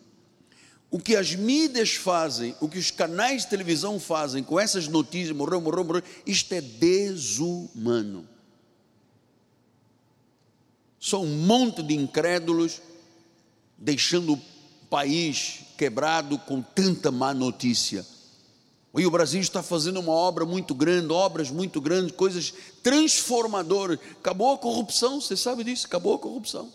o 0.90 1.00
que 1.00 1.16
as 1.16 1.36
mídias 1.36 1.96
fazem, 1.96 2.56
o 2.62 2.70
que 2.70 2.78
os 2.78 2.92
canais 2.92 3.42
de 3.42 3.50
televisão 3.50 4.00
fazem 4.00 4.44
com 4.44 4.60
essas 4.60 4.88
notícias, 4.88 5.36
morreu, 5.36 5.60
morreu, 5.60 5.84
morreu, 5.84 6.04
isto 6.26 6.54
é 6.54 6.62
desumano. 6.62 8.28
São 11.00 11.24
um 11.24 11.46
monte 11.46 11.84
de 11.84 11.94
incrédulos 11.94 12.82
deixando 13.78 14.34
o 14.34 14.42
país 14.90 15.60
quebrado 15.78 16.38
com 16.40 16.62
tanta 16.62 17.12
má 17.12 17.34
notícia. 17.34 18.06
E 18.98 19.06
o 19.06 19.12
Brasil 19.12 19.42
está 19.42 19.62
fazendo 19.62 20.00
uma 20.00 20.14
obra 20.14 20.46
muito 20.46 20.74
grande, 20.74 21.12
obras 21.12 21.52
muito 21.52 21.82
grandes, 21.82 22.16
coisas 22.16 22.54
transformadoras. 22.82 24.00
Acabou 24.12 24.54
a 24.54 24.58
corrupção, 24.58 25.20
você 25.20 25.36
sabe 25.36 25.66
disso, 25.66 25.86
acabou 25.86 26.16
a 26.16 26.20
corrupção. 26.20 26.72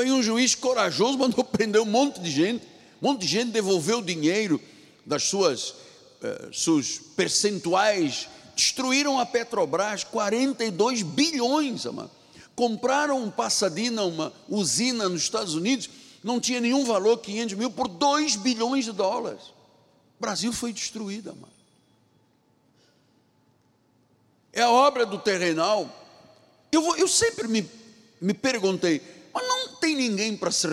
E 0.00 0.10
um 0.10 0.22
juiz 0.22 0.54
corajoso 0.54 1.18
mandou 1.18 1.44
prender 1.44 1.80
um 1.80 1.86
monte 1.86 2.20
de 2.20 2.30
gente, 2.30 2.64
um 3.00 3.08
monte 3.08 3.20
de 3.20 3.26
gente 3.26 3.50
devolveu 3.50 3.98
o 3.98 4.02
dinheiro 4.02 4.60
das 5.04 5.24
suas, 5.24 5.74
eh, 6.22 6.48
seus 6.52 6.98
percentuais, 6.98 8.28
destruíram 8.56 9.18
a 9.18 9.26
Petrobras, 9.26 10.04
42 10.04 11.02
bilhões, 11.02 11.84
amado. 11.84 12.10
Compraram 12.54 13.22
um 13.22 13.30
Passadina, 13.30 14.04
uma 14.04 14.32
usina 14.48 15.08
nos 15.08 15.22
Estados 15.22 15.54
Unidos, 15.54 15.90
não 16.22 16.38
tinha 16.38 16.60
nenhum 16.60 16.84
valor, 16.84 17.18
500 17.18 17.56
mil, 17.56 17.70
por 17.70 17.88
2 17.88 18.36
bilhões 18.36 18.84
de 18.84 18.92
dólares. 18.92 19.42
O 20.18 20.20
Brasil 20.20 20.52
foi 20.52 20.72
destruído, 20.72 21.30
amado. 21.30 21.52
É 24.52 24.62
a 24.62 24.70
obra 24.70 25.04
do 25.04 25.18
terrenal. 25.18 25.90
Eu, 26.70 26.82
vou, 26.82 26.96
eu 26.96 27.08
sempre 27.08 27.48
me, 27.48 27.68
me 28.20 28.34
perguntei, 28.34 29.00
mas 29.32 29.46
não 29.46 29.76
tem 29.76 29.94
ninguém 29.96 30.36
para 30.36 30.50
ser, 30.50 30.70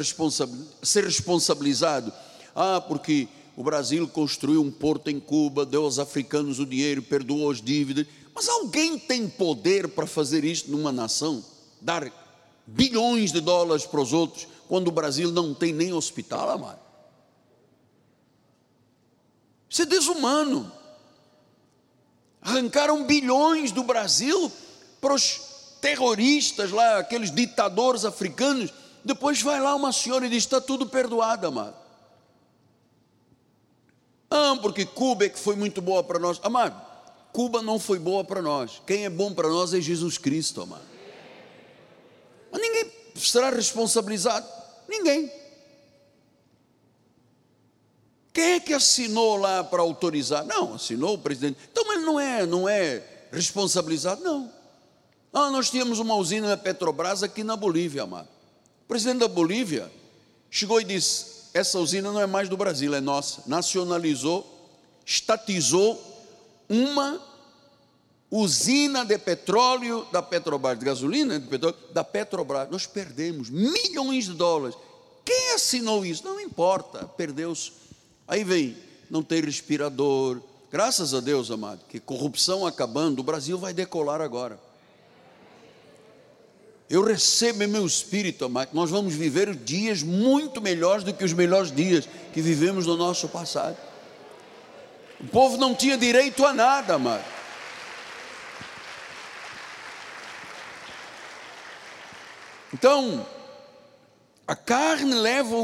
responsabilizado. 1.04 2.12
Ah, 2.56 2.82
porque 2.82 3.28
o 3.56 3.64
Brasil 3.64 4.08
construiu 4.08 4.62
um 4.62 4.72
porto 4.72 5.10
em 5.10 5.20
Cuba, 5.20 5.66
deu 5.66 5.84
aos 5.84 6.00
africanos 6.00 6.60
o 6.60 6.66
dinheiro, 6.66 7.02
perdoou 7.02 7.52
as 7.52 7.62
dívidas. 7.62 8.08
Mas 8.34 8.48
alguém 8.48 8.98
tem 8.98 9.28
poder 9.28 9.90
para 9.90 10.08
fazer 10.08 10.44
isso 10.44 10.72
numa 10.72 10.92
nação? 10.92 11.44
Dar 11.82 12.12
bilhões 12.66 13.32
de 13.32 13.42
dólares 13.42 13.86
para 13.86 14.02
os 14.02 14.14
outros, 14.14 14.48
quando 14.68 14.88
o 14.88 14.92
Brasil 14.92 15.32
não 15.32 15.54
tem 15.54 15.74
nem 15.74 15.92
hospital, 15.92 16.50
amado? 16.50 16.80
Isso 19.70 19.82
é 19.82 19.86
desumano. 19.86 20.72
Arrancaram 22.42 23.06
bilhões 23.06 23.72
do 23.72 23.84
Brasil 23.84 24.52
para 25.02 25.14
os 25.14 25.49
terroristas 25.80 26.72
lá, 26.72 26.98
aqueles 26.98 27.32
ditadores 27.32 28.06
africanos. 28.06 28.74
Depois 29.04 29.42
vai 29.42 29.60
lá 29.60 29.76
uma 29.76 29.92
senhora 29.92 30.26
e 30.26 30.30
diz: 30.30 30.44
está 30.44 30.60
tudo 30.60 30.86
perdoado, 30.86 31.48
amado. 31.48 31.76
Ah, 34.30 34.58
porque 34.62 34.86
Cuba 34.86 35.26
é 35.26 35.30
que 35.30 35.40
foi 35.40 35.56
muito 35.56 35.82
boa 35.82 36.04
para 36.04 36.20
nós. 36.20 36.40
Amado, 36.44 36.80
Cuba 37.34 37.62
não 37.62 37.80
foi 37.80 37.98
boa 37.98 38.24
para 38.24 38.42
nós. 38.42 38.82
Quem 38.86 39.06
é 39.06 39.10
bom 39.10 39.34
para 39.34 39.50
nós 39.50 39.74
é 39.74 39.82
Jesus 39.82 40.18
Cristo, 40.18 40.62
amado. 40.62 40.84
Mas 42.52 42.62
ninguém 42.62 42.92
será 43.16 43.50
responsabilizado. 43.50 44.48
Ninguém. 44.88 45.32
Quem 48.34 48.54
é 48.54 48.60
que 48.60 48.74
assinou 48.74 49.38
lá 49.38 49.64
para 49.64 49.82
autorizar? 49.82 50.46
Não, 50.46 50.76
assinou 50.76 51.16
o 51.16 51.18
presidente. 51.18 51.58
Então, 51.72 51.84
mas 51.88 52.02
não 52.04 52.20
é, 52.20 52.46
não 52.46 52.70
é 52.70 53.04
responsabilizado? 53.32 54.24
Não. 54.24 54.59
Ah, 55.34 55.52
nós 55.52 55.70
tínhamos 55.70 56.00
uma 56.00 56.16
usina 56.16 56.48
da 56.48 56.58
Petrobras 56.58 57.22
aqui 57.24 57.44
na 57.44 57.56
Bolívia, 57.56 58.04
amado. 58.04 58.28
O 58.84 58.88
presidente 58.88 59.20
da 59.20 59.28
Bolívia 59.28 59.92
chegou 60.50 60.82
e 60.82 60.84
disse: 60.84 61.40
essa 61.54 61.80
usina 61.80 62.12
não 62.12 62.20
é 62.20 62.26
mais 62.26 62.50
do 62.50 62.58
Brasil, 62.58 62.94
é 62.94 63.02
nossa. 63.02 63.44
Nacionalizou, 63.46 64.46
estatizou 65.06 66.00
uma 66.68 67.22
usina 68.32 69.04
de 69.04 69.18
petróleo 69.18 70.06
da 70.12 70.22
Petrobras, 70.22 70.78
de 70.78 70.86
gasolina, 70.86 71.40
de 71.40 71.48
petróleo, 71.48 71.76
da 71.92 72.04
Petrobras. 72.04 72.70
Nós 72.70 72.86
perdemos 72.86 73.50
milhões 73.50 74.26
de 74.26 74.34
dólares. 74.34 74.78
Quem 75.26 75.54
assinou 75.54 76.06
isso? 76.06 76.24
Não 76.24 76.40
importa, 76.40 77.06
perdeu-se. 77.06 77.72
Aí 78.28 78.44
vem, 78.44 78.78
não 79.10 79.24
tem 79.24 79.42
respirador. 79.42 80.42
Graças 80.72 81.14
a 81.14 81.20
Deus, 81.20 81.50
amado, 81.50 81.82
que 81.90 82.00
corrupção 82.00 82.66
acabando, 82.66 83.20
o 83.20 83.24
Brasil 83.24 83.58
vai 83.58 83.74
decolar 83.74 84.22
agora. 84.22 84.69
Eu 86.90 87.04
recebo 87.04 87.64
em 87.64 87.68
meu 87.68 87.86
espírito, 87.86 88.46
amado, 88.46 88.72
nós 88.74 88.90
vamos 88.90 89.14
viver 89.14 89.56
dias 89.56 90.02
muito 90.02 90.60
melhores 90.60 91.04
do 91.04 91.14
que 91.14 91.24
os 91.24 91.34
melhores 91.34 91.72
dias 91.72 92.10
que 92.34 92.42
vivemos 92.42 92.88
no 92.88 92.98
nosso 92.98 93.30
passado. 93.30 93.78
O 95.20 95.28
povo 95.28 95.58
não 95.58 95.76
tinha 95.76 95.96
direito 95.98 96.44
a 96.44 96.52
nada, 96.52 96.96
amado. 96.96 97.24
Então, 102.74 103.26
a 104.48 104.56
carne 104.56 105.14
leva 105.14 105.64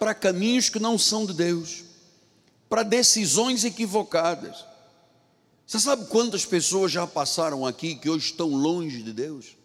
para 0.00 0.14
caminhos 0.14 0.68
que 0.68 0.80
não 0.80 0.98
são 0.98 1.24
de 1.26 1.32
Deus, 1.32 1.84
para 2.68 2.82
decisões 2.82 3.64
equivocadas. 3.64 4.64
Você 5.64 5.78
sabe 5.78 6.06
quantas 6.06 6.44
pessoas 6.44 6.90
já 6.90 7.06
passaram 7.06 7.64
aqui 7.64 7.94
que 7.94 8.10
hoje 8.10 8.26
estão 8.26 8.48
longe 8.48 9.02
de 9.02 9.12
Deus? 9.12 9.56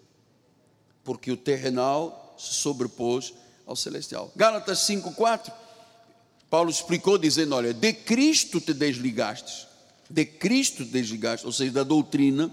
Porque 1.04 1.32
o 1.32 1.38
terrenal 1.38 2.36
se 2.38 2.54
sobrepôs 2.54 3.34
ao 3.66 3.76
celestial. 3.76 4.32
Gálatas 4.36 4.80
5:4. 4.80 5.52
Paulo 6.50 6.70
explicou 6.70 7.18
dizendo, 7.18 7.56
olha, 7.56 7.74
de 7.74 7.94
Cristo 7.94 8.60
te 8.60 8.74
desligaste. 8.74 9.68
De 10.10 10.26
Cristo 10.26 10.84
te 10.86 10.92
desligaste, 10.92 11.46
ou 11.46 11.52
seja, 11.52 11.72
da 11.72 11.84
doutrina 11.84 12.52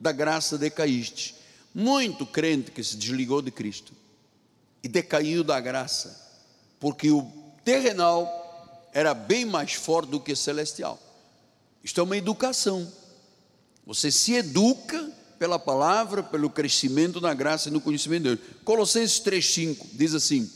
da 0.00 0.12
graça 0.12 0.58
decaíste. 0.58 1.34
Muito 1.74 2.26
crente 2.26 2.70
que 2.70 2.82
se 2.82 2.96
desligou 2.96 3.42
de 3.42 3.50
Cristo 3.50 3.92
e 4.82 4.88
decaiu 4.88 5.42
da 5.42 5.58
graça, 5.60 6.20
porque 6.78 7.10
o 7.10 7.22
terrenal 7.64 8.88
era 8.92 9.14
bem 9.14 9.44
mais 9.44 9.72
forte 9.72 10.10
do 10.10 10.20
que 10.20 10.36
celestial. 10.36 11.00
Isto 11.82 12.00
é 12.00 12.04
uma 12.04 12.16
educação. 12.16 12.90
Você 13.86 14.10
se 14.10 14.34
educa 14.34 15.03
pela 15.38 15.58
palavra, 15.58 16.22
pelo 16.22 16.50
crescimento 16.50 17.20
na 17.20 17.34
graça 17.34 17.68
e 17.68 17.72
no 17.72 17.80
conhecimento 17.80 18.22
de 18.24 18.36
Deus. 18.36 18.50
Colossenses 18.64 19.20
3,5 19.20 19.86
diz 19.92 20.14
assim: 20.14 20.50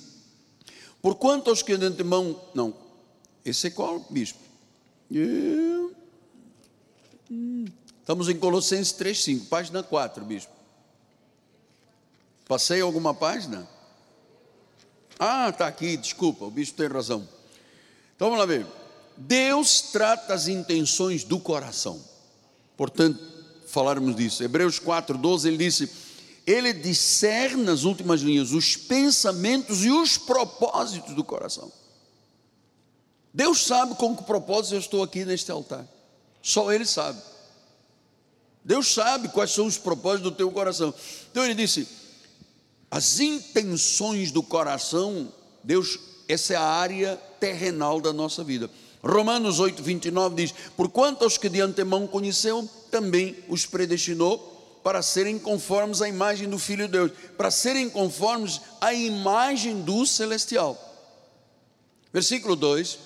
Porquanto 1.00 1.50
aos 1.50 1.62
que 1.62 1.76
de 1.76 1.84
antemão. 1.84 2.40
Não, 2.54 2.74
esse 3.44 3.68
é 3.68 3.70
qual, 3.70 4.00
bispo? 4.10 4.38
Estamos 8.00 8.28
em 8.28 8.36
Colossenses 8.36 8.92
3,5, 8.92 9.48
página 9.48 9.82
4, 9.82 10.24
bispo. 10.24 10.52
Passei 12.46 12.80
alguma 12.80 13.12
página? 13.12 13.68
Ah, 15.18 15.48
está 15.50 15.66
aqui, 15.66 15.96
desculpa, 15.96 16.44
o 16.44 16.50
bispo 16.50 16.76
tem 16.76 16.86
razão. 16.88 17.28
Então 18.16 18.30
vamos 18.30 18.38
lá 18.38 18.46
ver. 18.46 18.66
Deus 19.16 19.82
trata 19.92 20.32
as 20.32 20.46
intenções 20.48 21.24
do 21.24 21.38
coração. 21.40 22.00
Portanto, 22.76 23.18
falarmos 23.68 24.16
disso. 24.16 24.42
Hebreus 24.42 24.80
4:12 24.80 25.46
ele 25.46 25.56
disse: 25.56 25.90
ele 26.48 26.72
discerne 26.72 27.62
nas 27.62 27.84
últimas 27.84 28.22
linhas 28.22 28.52
os 28.52 28.74
pensamentos 28.74 29.84
e 29.84 29.90
os 29.90 30.16
propósitos 30.16 31.14
do 31.14 31.22
coração. 31.22 31.70
Deus 33.34 33.60
sabe 33.66 33.94
com 33.96 34.16
que 34.16 34.24
propósito 34.24 34.74
eu 34.74 34.80
estou 34.80 35.02
aqui 35.02 35.26
neste 35.26 35.50
altar. 35.50 35.86
Só 36.40 36.72
Ele 36.72 36.86
sabe. 36.86 37.20
Deus 38.64 38.92
sabe 38.92 39.28
quais 39.28 39.50
são 39.50 39.66
os 39.66 39.76
propósitos 39.76 40.30
do 40.30 40.36
teu 40.36 40.50
coração. 40.50 40.92
Então 41.30 41.44
ele 41.44 41.54
disse: 41.54 41.86
as 42.90 43.20
intenções 43.20 44.30
do 44.30 44.42
coração, 44.42 45.32
Deus, 45.62 45.98
essa 46.26 46.54
é 46.54 46.56
a 46.56 46.62
área 46.62 47.16
terrenal 47.38 48.00
da 48.00 48.12
nossa 48.12 48.42
vida. 48.42 48.70
Romanos 49.02 49.60
8, 49.60 49.82
29 49.82 50.34
diz: 50.34 50.54
Porquanto 50.76 51.24
aos 51.24 51.38
que 51.38 51.48
de 51.48 51.60
antemão 51.60 52.06
conheceu, 52.06 52.68
também 52.90 53.36
os 53.48 53.66
predestinou 53.66 54.56
para 54.82 55.02
serem 55.02 55.38
conformes 55.38 56.00
à 56.00 56.08
imagem 56.08 56.48
do 56.48 56.58
Filho 56.58 56.86
de 56.86 56.92
Deus, 56.92 57.12
para 57.36 57.50
serem 57.50 57.90
conformes 57.90 58.60
à 58.80 58.92
imagem 58.94 59.82
do 59.82 60.06
celestial. 60.06 60.76
Versículo 62.12 62.56
2, 62.56 62.98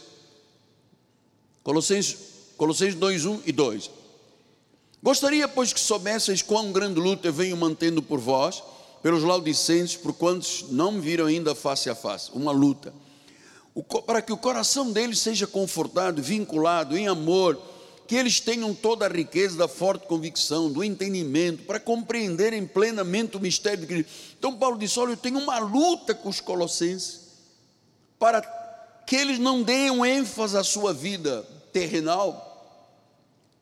Colossenses, 1.63 2.17
Colossenses 2.57 2.95
2, 2.95 3.25
1 3.27 3.41
e 3.47 3.53
2. 3.53 3.91
Gostaria, 5.03 5.49
pois, 5.49 5.73
que 5.73 5.81
soubesseis 5.81 6.43
quão 6.43 6.73
grande 6.73 7.01
luta 7.01 7.27
eu 7.27 7.33
venho 7.33 7.57
mantendo 7.57 8.01
por 8.01 8.21
vós, 8.21 8.63
pelos 9.03 9.25
laudicenses, 9.25 9.97
por 9.97 10.13
quantos 10.13 10.67
não 10.71 10.93
me 10.93 11.01
viram 11.01 11.27
ainda 11.27 11.55
face 11.55 11.91
a 11.91 11.95
face. 11.95 12.31
Uma 12.33 12.53
luta. 12.53 12.95
Para 14.07 14.21
que 14.21 14.33
o 14.33 14.37
coração 14.37 14.93
deles 14.93 15.19
seja 15.19 15.47
confortado, 15.47 16.23
vinculado 16.23 16.97
em 16.97 17.09
amor, 17.09 17.61
que 18.07 18.17
eles 18.17 18.41
tenham 18.41 18.75
toda 18.75 19.07
a 19.07 19.09
riqueza 19.09 19.57
da 19.57 19.67
forte 19.67 20.07
convicção, 20.07 20.71
do 20.71 20.85
entendimento, 20.85 21.65
para 21.65 21.81
compreenderem 21.81 22.67
plenamente 22.67 23.37
o 23.37 23.41
mistério 23.41 23.81
de 23.81 23.87
Cristo. 23.87 24.13
Então 24.39 24.55
Paulo 24.55 24.77
disse: 24.77 24.99
Olha, 24.99 25.13
eu 25.13 25.17
tenho 25.17 25.39
uma 25.39 25.59
luta 25.59 26.15
com 26.15 26.29
os 26.29 26.39
colossenses, 26.39 27.21
para 28.19 28.43
que 29.07 29.17
eles 29.17 29.39
não 29.39 29.63
deem 29.63 30.05
ênfase 30.07 30.57
à 30.57 30.63
sua 30.63 30.93
vida 30.93 31.43
terrenal, 31.73 32.87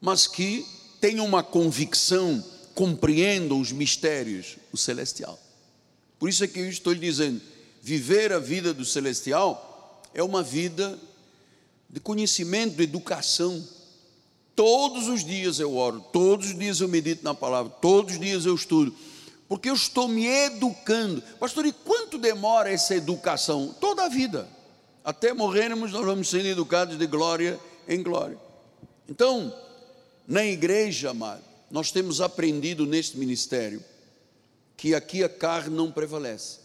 mas 0.01 0.27
que 0.27 0.67
tenham 1.01 1.25
uma 1.25 1.45
convicção, 1.45 2.45
compreendam 2.75 3.61
os 3.61 3.71
mistérios, 3.71 4.57
o 4.73 4.77
celestial. 4.77 5.39
Por 6.19 6.29
isso 6.29 6.43
é 6.43 6.49
que 6.49 6.59
eu 6.59 6.69
estou 6.69 6.93
lhe 6.93 6.99
dizendo: 6.99 7.41
viver 7.81 8.33
a 8.33 8.41
vida 8.41 8.75
do 8.75 8.85
celestial 8.85 9.70
é 10.15 10.23
uma 10.23 10.43
vida 10.43 10.99
de 11.89 12.01
conhecimento, 12.01 12.77
de 12.77 12.83
educação 12.83 13.65
Todos 14.61 15.09
os 15.09 15.25
dias 15.25 15.59
eu 15.59 15.75
oro, 15.75 16.05
todos 16.13 16.49
os 16.49 16.59
dias 16.59 16.81
eu 16.81 16.89
medito 16.89 17.25
na 17.25 17.35
palavra, 17.35 17.73
todos 17.81 18.13
os 18.13 18.21
dias 18.21 18.45
eu 18.45 18.55
estudo, 18.55 18.95
porque 19.49 19.71
eu 19.71 19.75
estou 19.75 20.07
me 20.07 20.27
educando. 20.27 21.23
Pastor, 21.39 21.65
e 21.65 21.73
quanto 21.73 22.19
demora 22.19 22.71
essa 22.71 22.95
educação? 22.95 23.75
Toda 23.81 24.05
a 24.05 24.09
vida. 24.11 24.47
Até 25.03 25.33
morrermos, 25.33 25.93
nós 25.93 26.05
vamos 26.05 26.29
sendo 26.29 26.45
educados 26.47 26.99
de 26.99 27.07
glória 27.07 27.59
em 27.89 28.03
glória. 28.03 28.39
Então, 29.09 29.51
na 30.29 30.45
igreja, 30.45 31.13
amado, 31.13 31.43
nós 31.71 31.91
temos 31.91 32.21
aprendido 32.21 32.85
neste 32.85 33.17
ministério 33.17 33.83
que 34.77 34.95
aqui 34.95 35.25
a 35.25 35.29
carne 35.31 35.75
não 35.75 35.91
prevalece. 35.91 36.59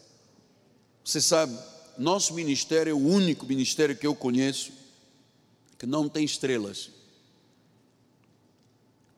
Você 1.02 1.22
sabe, 1.22 1.58
nosso 1.98 2.34
ministério 2.34 2.92
é 2.92 2.94
o 2.94 2.98
único 2.98 3.46
ministério 3.46 3.96
que 3.96 4.06
eu 4.06 4.16
conheço 4.16 4.72
que 5.78 5.86
não 5.86 6.08
tem 6.08 6.24
estrelas 6.24 6.96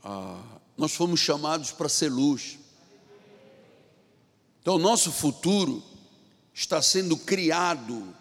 ah, 0.09 0.41
nós 0.77 0.93
fomos 0.93 1.19
chamados 1.19 1.71
para 1.71 1.89
ser 1.89 2.09
luz. 2.09 2.57
Então, 4.61 4.77
nosso 4.77 5.11
futuro 5.11 5.83
está 6.53 6.81
sendo 6.81 7.17
criado 7.17 8.15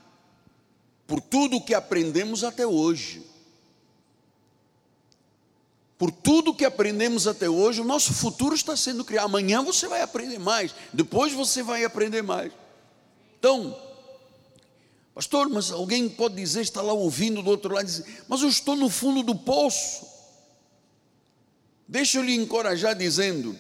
por 1.07 1.21
tudo 1.21 1.59
o 1.59 1.65
que 1.65 1.75
aprendemos 1.75 2.43
até 2.43 2.67
hoje. 2.67 3.25
Por 5.97 6.11
tudo 6.11 6.53
que 6.55 6.65
aprendemos 6.65 7.29
até 7.29 7.49
hoje, 7.49 7.81
o 7.81 7.85
nosso 7.85 8.13
futuro 8.13 8.57
está 8.57 8.77
sendo 8.77 9.05
criado. 9.05 9.27
Amanhã 9.27 9.63
você 9.63 9.87
vai 9.87 10.03
aprender 10.03 10.39
mais, 10.39 10.75
depois 10.93 11.33
você 11.33 11.63
vai 11.63 11.85
aprender 11.85 12.23
mais. 12.23 12.53
Então, 13.39 13.81
pastor, 15.17 15.49
mas 15.49 15.71
alguém 15.71 16.11
pode 16.11 16.35
dizer, 16.35 16.61
está 16.61 16.83
lá 16.83 16.93
ouvindo 16.93 17.43
do 17.43 17.49
outro 17.49 17.75
lado, 17.75 17.87
diz, 17.87 18.05
mas 18.29 18.43
eu 18.43 18.51
estou 18.51 18.77
no 18.77 18.91
fundo 18.91 19.23
do 19.23 19.35
poço. 19.35 20.07
Deixa 21.89 22.19
eu 22.19 22.23
lhe 22.23 22.35
encorajar 22.35 22.95
dizendo: 22.95 23.57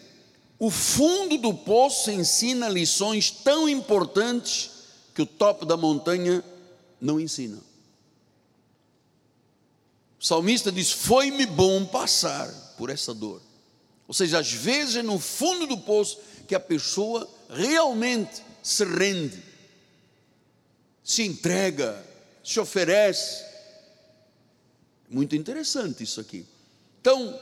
o 0.58 0.70
fundo 0.70 1.38
do 1.38 1.54
poço 1.54 2.10
ensina 2.10 2.68
lições 2.68 3.30
tão 3.30 3.66
importantes 3.66 4.70
que 5.14 5.22
o 5.22 5.26
topo 5.26 5.64
da 5.64 5.78
montanha 5.78 6.44
não 7.00 7.18
ensina. 7.18 7.56
O 10.20 10.26
salmista 10.26 10.70
diz: 10.70 10.92
Foi-me 10.92 11.46
bom 11.46 11.86
passar 11.86 12.48
por 12.76 12.90
essa 12.90 13.14
dor. 13.14 13.40
Ou 14.06 14.12
seja, 14.12 14.40
às 14.40 14.52
vezes 14.52 14.96
é 14.96 15.02
no 15.02 15.18
fundo 15.18 15.66
do 15.66 15.78
poço 15.78 16.18
que 16.46 16.54
a 16.54 16.60
pessoa 16.60 17.26
realmente 17.48 18.42
se 18.62 18.84
rende, 18.84 19.42
se 21.06 21.22
entrega, 21.22 22.04
se 22.42 22.58
oferece. 22.58 23.44
Muito 25.08 25.36
interessante 25.36 26.02
isso 26.02 26.20
aqui. 26.20 26.44
Então, 27.00 27.38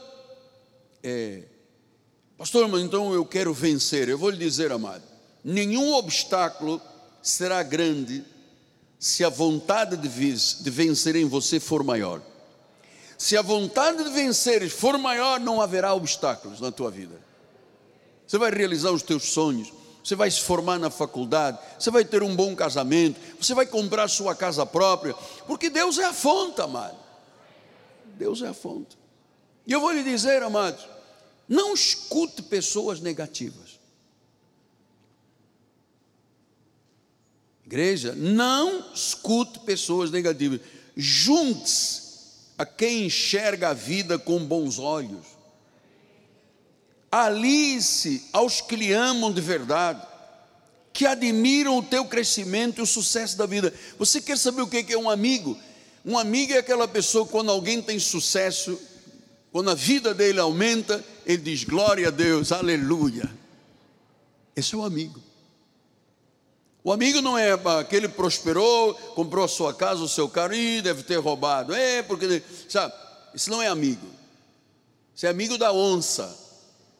é, 1.01 1.41
pastor, 2.37 2.67
mas 2.67 2.83
então 2.83 3.11
eu 3.11 3.25
quero 3.25 3.51
vencer. 3.55 4.07
Eu 4.07 4.19
vou 4.19 4.29
lhe 4.29 4.37
dizer, 4.37 4.71
amado, 4.71 5.01
nenhum 5.43 5.95
obstáculo 5.95 6.79
será 7.23 7.63
grande 7.63 8.23
se 8.99 9.23
a 9.23 9.29
vontade 9.29 9.97
de 9.97 10.69
vencer 10.69 11.15
em 11.15 11.25
você 11.25 11.59
for 11.59 11.83
maior. 11.83 12.21
Se 13.17 13.35
a 13.35 13.41
vontade 13.41 14.03
de 14.03 14.11
vencer 14.11 14.69
for 14.69 14.95
maior, 14.99 15.39
não 15.39 15.59
haverá 15.59 15.91
obstáculos 15.91 16.61
na 16.61 16.71
tua 16.71 16.91
vida. 16.91 17.19
Você 18.27 18.37
vai 18.37 18.51
realizar 18.51 18.91
os 18.91 19.01
teus 19.01 19.23
sonhos, 19.23 19.73
você 20.05 20.15
vai 20.15 20.29
se 20.29 20.41
formar 20.41 20.77
na 20.77 20.91
faculdade, 20.91 21.57
você 21.79 21.89
vai 21.89 22.05
ter 22.05 22.21
um 22.21 22.35
bom 22.35 22.55
casamento, 22.55 23.19
você 23.41 23.55
vai 23.55 23.65
comprar 23.65 24.07
sua 24.07 24.35
casa 24.35 24.63
própria, 24.63 25.15
porque 25.47 25.67
Deus 25.67 25.97
é 25.97 26.05
a 26.05 26.13
fonte, 26.13 26.61
amado. 26.61 26.95
Deus 28.15 28.43
é 28.43 28.47
a 28.47 28.53
fonte. 28.53 28.95
E 29.65 29.73
eu 29.73 29.81
vou 29.81 29.91
lhe 29.91 30.03
dizer, 30.03 30.43
amados, 30.43 30.85
não 31.49 31.73
escute 31.73 32.43
pessoas 32.43 32.99
negativas. 32.99 33.79
Igreja, 37.65 38.13
não 38.13 38.93
escute 38.93 39.57
pessoas 39.61 40.11
negativas. 40.11 40.61
Junte-se 40.95 42.03
a 42.55 42.63
quem 42.63 43.07
enxerga 43.07 43.69
a 43.69 43.73
vida 43.73 44.19
com 44.19 44.45
bons 44.45 44.77
olhos. 44.77 45.34
Alice 47.15 48.27
aos 48.33 48.59
que 48.59 48.75
lhe 48.75 48.91
amam 48.91 49.31
de 49.31 49.39
verdade, 49.39 50.05
que 50.91 51.05
admiram 51.05 51.77
o 51.77 51.81
teu 51.81 52.03
crescimento 52.03 52.79
e 52.79 52.81
o 52.81 52.85
sucesso 52.85 53.37
da 53.37 53.45
vida. 53.45 53.73
Você 53.97 54.19
quer 54.19 54.37
saber 54.37 54.61
o 54.61 54.67
que 54.67 54.91
é 54.91 54.97
um 54.97 55.09
amigo? 55.09 55.57
Um 56.03 56.17
amigo 56.17 56.51
é 56.51 56.57
aquela 56.57 56.89
pessoa 56.89 57.25
quando 57.25 57.49
alguém 57.49 57.81
tem 57.81 57.97
sucesso, 57.99 58.77
quando 59.49 59.69
a 59.69 59.73
vida 59.73 60.13
dele 60.13 60.41
aumenta, 60.41 61.01
ele 61.25 61.37
diz 61.37 61.63
glória 61.63 62.09
a 62.09 62.11
Deus, 62.11 62.51
aleluia. 62.51 63.33
Esse 64.53 64.75
é 64.75 64.77
o 64.77 64.83
amigo. 64.83 65.23
O 66.83 66.91
amigo 66.91 67.21
não 67.21 67.37
é 67.37 67.53
aquele 67.79 68.09
prosperou, 68.09 68.93
comprou 69.15 69.45
a 69.45 69.47
sua 69.47 69.73
casa, 69.73 70.03
o 70.03 70.09
seu 70.09 70.27
carro, 70.27 70.53
e 70.53 70.81
deve 70.81 71.01
ter 71.01 71.15
roubado. 71.15 71.73
É, 71.73 72.03
porque, 72.03 72.43
sabe, 72.67 72.93
isso 73.33 73.49
não 73.49 73.61
é 73.61 73.67
amigo. 73.67 74.05
Isso 75.15 75.25
é 75.25 75.29
amigo 75.29 75.57
da 75.57 75.71
onça, 75.71 76.44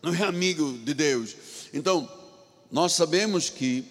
não 0.05 0.13
é 0.13 0.21
amigo 0.23 0.77
de 0.77 0.93
Deus. 0.93 1.35
Então, 1.73 2.07
nós 2.71 2.93
sabemos 2.93 3.49
que 3.49 3.83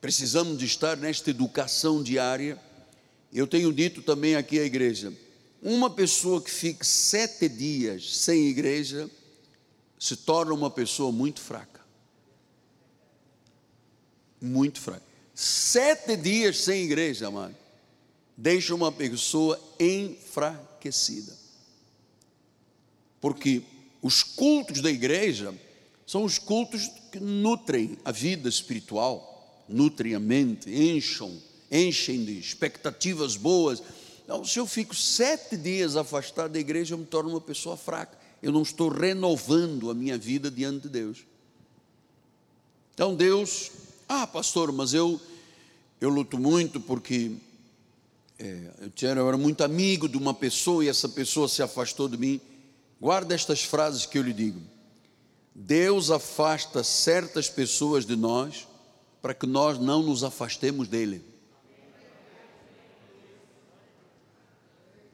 precisamos 0.00 0.58
de 0.58 0.64
estar 0.64 0.96
nesta 0.96 1.30
educação 1.30 2.02
diária. 2.02 2.60
Eu 3.32 3.46
tenho 3.46 3.72
dito 3.72 4.02
também 4.02 4.34
aqui 4.34 4.58
à 4.58 4.64
igreja, 4.64 5.12
uma 5.62 5.88
pessoa 5.88 6.42
que 6.42 6.50
fique 6.50 6.84
sete 6.84 7.48
dias 7.48 8.16
sem 8.18 8.48
igreja 8.48 9.08
se 9.96 10.16
torna 10.16 10.52
uma 10.52 10.70
pessoa 10.70 11.12
muito 11.12 11.40
fraca. 11.40 11.80
Muito 14.40 14.80
fraca. 14.80 15.04
Sete 15.32 16.16
dias 16.16 16.60
sem 16.64 16.82
igreja, 16.82 17.28
amado, 17.28 17.54
deixa 18.36 18.74
uma 18.74 18.90
pessoa 18.90 19.58
enfraquecida. 19.78 21.32
Porque 23.20 23.62
os 24.04 24.22
cultos 24.22 24.80
da 24.80 24.90
igreja 24.90 25.52
são 26.06 26.22
os 26.22 26.38
cultos 26.38 26.88
que 27.10 27.18
nutrem 27.18 27.98
a 28.04 28.12
vida 28.12 28.48
espiritual, 28.48 29.64
nutrem 29.68 30.14
a 30.14 30.20
mente, 30.20 30.70
enchem, 30.70 31.42
enchem 31.72 32.24
de 32.24 32.38
expectativas 32.38 33.34
boas 33.34 33.82
não, 34.26 34.44
se 34.44 34.58
eu 34.58 34.66
fico 34.66 34.94
sete 34.94 35.56
dias 35.56 35.96
afastado 35.96 36.52
da 36.52 36.58
igreja, 36.58 36.94
eu 36.94 36.98
me 36.98 37.04
torno 37.04 37.30
uma 37.30 37.40
pessoa 37.40 37.76
fraca. 37.76 38.16
Eu 38.42 38.52
não 38.52 38.62
estou 38.62 38.88
renovando 38.88 39.90
a 39.90 39.94
minha 39.94 40.16
vida 40.16 40.50
diante 40.50 40.84
de 40.84 40.88
Deus. 40.88 41.18
Então 42.94 43.14
Deus, 43.14 43.70
ah, 44.08 44.26
pastor, 44.26 44.72
mas 44.72 44.94
eu 44.94 45.20
eu 46.00 46.10
luto 46.10 46.38
muito 46.38 46.80
porque 46.80 47.32
é, 48.38 48.70
eu, 48.82 48.90
tinha, 48.90 49.12
eu 49.12 49.26
era 49.26 49.36
muito 49.38 49.62
amigo 49.62 50.08
de 50.08 50.16
uma 50.16 50.34
pessoa 50.34 50.84
e 50.84 50.88
essa 50.88 51.08
pessoa 51.08 51.48
se 51.48 51.62
afastou 51.62 52.08
de 52.08 52.16
mim. 52.16 52.40
Guarda 53.00 53.34
estas 53.34 53.62
frases 53.62 54.06
que 54.06 54.18
eu 54.18 54.22
lhe 54.22 54.32
digo. 54.32 54.60
Deus 55.54 56.10
afasta 56.10 56.82
certas 56.82 57.48
pessoas 57.48 58.04
de 58.04 58.16
nós 58.16 58.66
para 59.22 59.32
que 59.32 59.46
nós 59.46 59.78
não 59.78 60.02
nos 60.02 60.24
afastemos 60.24 60.88
dele. 60.88 61.24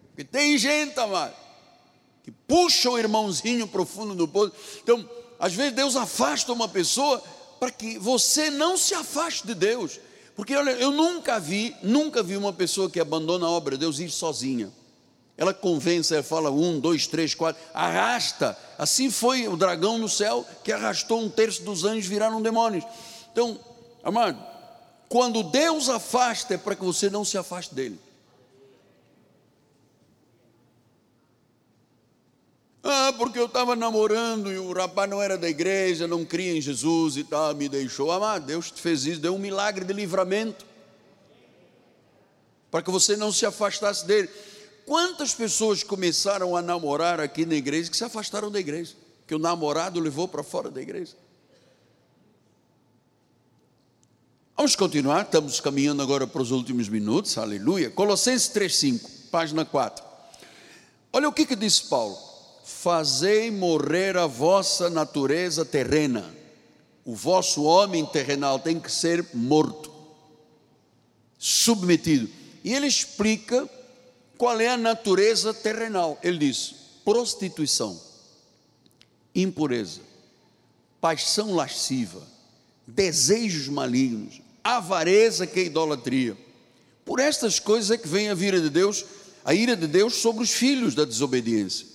Porque 0.09 0.25
tem 0.25 0.59
gente, 0.59 0.99
amado, 0.99 1.35
que 2.23 2.31
puxa 2.31 2.91
o 2.91 2.99
irmãozinho 2.99 3.67
profundo 3.67 4.15
no 4.15 4.27
poço. 4.27 4.53
Então, 4.83 5.09
às 5.39 5.55
vezes 5.55 5.75
Deus 5.75 5.97
afasta 5.97 6.53
uma 6.53 6.69
pessoa 6.69 7.23
para 7.59 7.71
que 7.71 7.99
você 7.99 8.51
não 8.51 8.77
se 8.77 8.95
afaste 8.95 9.47
de 9.47 9.55
Deus. 9.55 10.01
Porque 10.35 10.57
olha, 10.57 10.71
eu 10.73 10.91
nunca 10.91 11.39
vi, 11.39 11.77
nunca 11.83 12.23
vi 12.23 12.37
uma 12.37 12.53
pessoa 12.53 12.91
que 12.91 12.99
abandona 12.99 13.47
a 13.47 13.51
obra 13.51 13.77
de 13.77 13.81
Deus 13.81 13.99
ir 13.99 14.11
sozinha. 14.11 14.73
Ela 15.41 15.55
convence, 15.55 16.13
ela 16.13 16.23
fala 16.23 16.51
um, 16.51 16.79
dois, 16.79 17.07
três, 17.07 17.35
quatro, 17.35 17.63
arrasta. 17.73 18.55
Assim 18.77 19.11
foi 19.11 19.49
o 19.49 19.57
dragão 19.57 19.97
no 19.97 20.07
céu 20.07 20.47
que 20.63 20.71
arrastou 20.71 21.19
um 21.19 21.31
terço 21.31 21.63
dos 21.63 21.83
anjos 21.83 22.05
viraram 22.05 22.43
demônios. 22.43 22.85
Então, 23.33 23.59
amado, 24.05 24.39
quando 25.09 25.43
Deus 25.43 25.89
afasta 25.89 26.53
é 26.53 26.59
para 26.59 26.77
que 26.77 26.85
você 26.85 27.09
não 27.09 27.25
se 27.25 27.39
afaste 27.39 27.75
dele. 27.75 27.99
Ah, 32.85 33.15
porque 33.17 33.39
eu 33.39 33.47
estava 33.47 33.75
namorando 33.75 34.53
e 34.53 34.59
o 34.59 34.75
rapaz 34.75 35.09
não 35.09 35.23
era 35.23 35.39
da 35.39 35.49
igreja, 35.49 36.07
não 36.07 36.23
cria 36.23 36.55
em 36.55 36.61
Jesus 36.61 37.17
e 37.17 37.25
tal, 37.25 37.55
me 37.55 37.67
deixou. 37.67 38.13
Ah, 38.13 38.39
Deus 38.39 38.71
te 38.71 38.83
fez 38.83 39.07
isso, 39.07 39.23
deu 39.23 39.35
um 39.35 39.39
milagre 39.39 39.87
de 39.87 39.95
livramento. 39.95 40.67
Para 42.71 42.83
que 42.83 42.91
você 42.91 43.17
não 43.17 43.33
se 43.33 43.47
afastasse 43.47 44.07
dele. 44.07 44.29
Quantas 44.91 45.33
pessoas 45.33 45.85
começaram 45.85 46.57
a 46.57 46.61
namorar 46.61 47.21
aqui 47.21 47.47
na 47.47 47.55
igreja 47.55 47.89
que 47.89 47.97
se 47.97 48.03
afastaram 48.03 48.51
da 48.51 48.59
igreja? 48.59 48.93
Que 49.25 49.37
o 49.37 49.39
namorado 49.39 50.01
levou 50.01 50.27
para 50.27 50.43
fora 50.43 50.69
da 50.69 50.83
igreja. 50.83 51.13
Vamos 54.57 54.75
continuar, 54.75 55.23
estamos 55.23 55.61
caminhando 55.61 56.03
agora 56.03 56.27
para 56.27 56.43
os 56.43 56.51
últimos 56.51 56.89
minutos, 56.89 57.39
aleluia. 57.39 57.89
Colossenses 57.89 58.49
3,5, 58.49 59.31
página 59.31 59.65
4. 59.65 60.05
Olha 61.13 61.29
o 61.29 61.33
que, 61.33 61.47
que 61.47 61.55
disse 61.55 61.85
Paulo 61.85 62.19
fazei 62.65 63.49
morrer 63.49 64.17
a 64.17 64.27
vossa 64.27 64.91
natureza 64.91 65.65
terrena. 65.65 66.35
O 67.05 67.15
vosso 67.15 67.63
homem 67.63 68.05
terrenal 68.05 68.59
tem 68.59 68.81
que 68.81 68.91
ser 68.91 69.25
morto, 69.35 69.89
submetido. 71.39 72.29
E 72.65 72.75
ele 72.75 72.89
explica 72.89 73.71
qual 74.41 74.59
é 74.59 74.69
a 74.69 74.77
natureza 74.79 75.53
terrenal. 75.53 76.19
Ele 76.23 76.39
diz: 76.39 76.75
prostituição, 77.05 78.01
impureza, 79.35 80.01
paixão 80.99 81.55
lasciva, 81.55 82.27
desejos 82.87 83.69
malignos, 83.69 84.41
avareza 84.65 85.47
que 85.47 85.61
é 85.61 85.65
idolatria. 85.65 86.35
Por 87.05 87.21
estas 87.21 87.61
coisas 87.61 87.91
é 87.91 87.99
que 87.99 88.09
vem 88.09 88.31
a 88.31 88.35
ira 88.35 88.59
de 88.59 88.71
Deus, 88.71 89.05
a 89.45 89.53
ira 89.53 89.77
de 89.77 89.87
Deus 89.87 90.15
sobre 90.15 90.43
os 90.43 90.51
filhos 90.51 90.95
da 90.95 91.05
desobediência. 91.05 91.87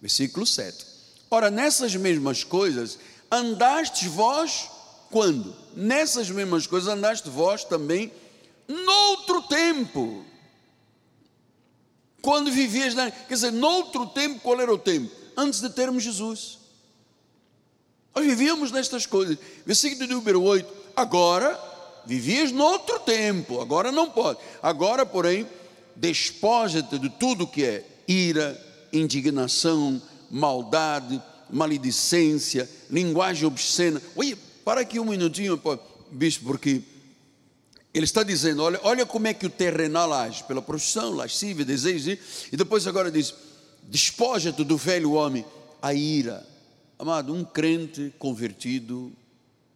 Versículo 0.00 0.44
7. 0.44 0.84
Ora, 1.30 1.52
nessas 1.52 1.94
mesmas 1.94 2.42
coisas 2.42 2.98
andastes 3.30 4.08
vós 4.08 4.68
quando? 5.08 5.54
Nessas 5.76 6.28
mesmas 6.30 6.66
coisas 6.66 6.92
andaste 6.92 7.30
vós 7.30 7.62
também 7.62 8.10
noutro 8.66 9.42
tempo. 9.42 10.31
Quando 12.22 12.50
vivias 12.50 12.94
na, 12.94 13.10
quer 13.10 13.34
dizer, 13.34 13.50
noutro 13.50 14.06
tempo, 14.06 14.40
qual 14.40 14.60
era 14.60 14.72
o 14.72 14.78
tempo? 14.78 15.10
Antes 15.36 15.60
de 15.60 15.68
termos 15.68 16.02
Jesus. 16.02 16.58
Nós 18.14 18.24
vivíamos 18.24 18.70
nestas 18.70 19.04
coisas. 19.04 19.36
Versículo 19.66 20.08
número 20.08 20.42
8. 20.42 20.72
Agora 20.94 21.72
vivias 22.04 22.50
noutro 22.52 22.98
tempo, 23.00 23.60
agora 23.60 23.92
não 23.92 24.10
pode. 24.10 24.38
Agora, 24.62 25.06
porém, 25.06 25.46
despoja-te 25.94 26.98
de 26.98 27.08
tudo 27.08 27.46
que 27.46 27.64
é 27.64 27.84
ira, 28.06 28.60
indignação, 28.92 30.00
maldade, 30.30 31.22
maledicência, 31.50 32.68
linguagem 32.90 33.46
obscena. 33.46 34.00
Oi, 34.16 34.36
para 34.64 34.80
aqui 34.80 34.98
um 34.98 35.04
minutinho, 35.04 35.60
bispo, 36.10 36.46
porque 36.46 36.82
ele 37.94 38.04
está 38.04 38.22
dizendo: 38.22 38.62
olha, 38.62 38.80
olha 38.82 39.06
como 39.06 39.26
é 39.26 39.34
que 39.34 39.46
o 39.46 39.50
terrenal 39.50 40.12
age, 40.12 40.44
pela 40.44 40.62
profissão, 40.62 41.12
lascívia, 41.12 41.64
desejo, 41.64 42.18
e 42.50 42.56
depois 42.56 42.86
agora 42.86 43.10
diz: 43.10 43.34
despoja-te 43.84 44.64
do 44.64 44.76
velho 44.76 45.12
homem, 45.12 45.44
a 45.80 45.92
ira. 45.92 46.46
Amado, 46.98 47.34
um 47.34 47.44
crente 47.44 48.12
convertido 48.18 49.12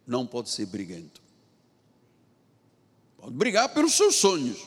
não 0.05 0.25
pode 0.25 0.49
ser 0.49 0.65
briguento. 0.65 1.21
Pode 3.17 3.33
brigar 3.33 3.73
pelos 3.73 3.93
seus 3.93 4.15
sonhos, 4.15 4.57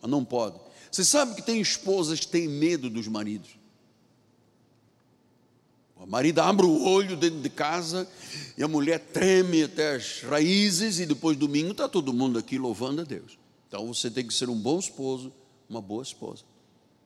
mas 0.00 0.10
não 0.10 0.24
pode. 0.24 0.56
Você 0.90 1.04
sabe 1.04 1.34
que 1.34 1.42
tem 1.42 1.60
esposas 1.60 2.20
que 2.20 2.28
têm 2.28 2.48
medo 2.48 2.90
dos 2.90 3.06
maridos. 3.06 3.61
O 6.02 6.06
marido 6.06 6.40
abre 6.40 6.66
o 6.66 6.84
olho 6.84 7.16
dentro 7.16 7.40
de 7.40 7.48
casa 7.48 8.08
e 8.58 8.62
a 8.62 8.66
mulher 8.66 8.98
treme 8.98 9.62
até 9.62 9.94
as 9.94 10.22
raízes 10.22 10.98
e 10.98 11.06
depois 11.06 11.36
domingo 11.36 11.70
está 11.70 11.88
todo 11.88 12.12
mundo 12.12 12.40
aqui 12.40 12.58
louvando 12.58 13.02
a 13.02 13.04
Deus. 13.04 13.38
Então 13.68 13.86
você 13.86 14.10
tem 14.10 14.26
que 14.26 14.34
ser 14.34 14.48
um 14.48 14.58
bom 14.58 14.80
esposo, 14.80 15.32
uma 15.70 15.80
boa 15.80 16.02
esposa. 16.02 16.42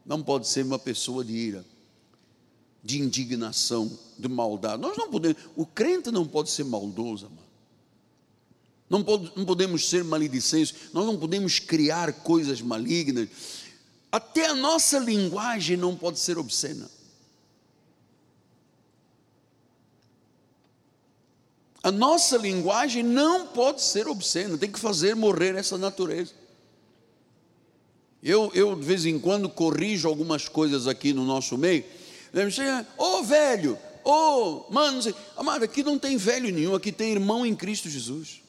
Não 0.05 0.23
pode 0.23 0.49
ser 0.49 0.65
uma 0.65 0.79
pessoa 0.79 1.23
de 1.23 1.35
ira, 1.35 1.65
de 2.83 2.99
indignação, 2.99 3.99
de 4.19 4.29
maldade. 4.29 4.81
Nós 4.81 4.97
não 4.97 5.11
podemos, 5.11 5.43
o 5.55 5.67
crente 5.67 6.11
não 6.11 6.27
pode 6.27 6.49
ser 6.49 6.65
maldoso, 6.65 7.27
amado. 7.27 7.47
Não, 8.89 9.05
pode, 9.05 9.31
não 9.37 9.45
podemos 9.45 9.91
ser 9.91 10.05
maledicentes, 10.05 10.75
nós 10.95 11.05
não 11.05 11.19
podemos 11.19 11.59
criar 11.59 12.13
coisas 12.13 12.63
malignas. 12.63 13.29
Até 14.11 14.47
a 14.47 14.55
nossa 14.55 14.99
linguagem 14.99 15.77
não 15.77 15.95
pode 15.95 16.19
ser 16.19 16.39
obscena. 16.39 16.96
A 21.87 21.93
nossa 21.93 22.37
linguagem 22.37 23.05
não 23.05 23.47
pode 23.47 23.81
ser 23.81 24.09
obscena, 24.09 24.59
tem 24.59 24.73
que 24.73 24.81
fazer 24.81 25.15
morrer 25.15 25.55
essa 25.55 25.79
natureza. 25.79 26.33
Eu, 28.21 28.51
eu 28.55 28.75
de 28.75 28.85
vez 28.85 29.07
em 29.07 29.21
quando 29.21 29.49
corrijo 29.49 30.09
algumas 30.09 30.49
coisas 30.49 30.89
aqui 30.89 31.13
no 31.13 31.25
nosso 31.25 31.57
meio. 31.57 31.85
Ô 32.99 33.05
oh, 33.05 33.23
velho, 33.23 33.79
ô 34.03 34.11
oh, 34.11 34.67
mano, 34.69 35.01
amado, 35.37 35.65
aqui 35.65 35.85
não 35.85 35.97
tem 35.97 36.17
velho 36.17 36.53
nenhum, 36.53 36.75
aqui 36.75 36.91
tem 36.91 37.13
irmão 37.13 37.47
em 37.47 37.55
Cristo 37.55 37.89
Jesus. 37.89 38.43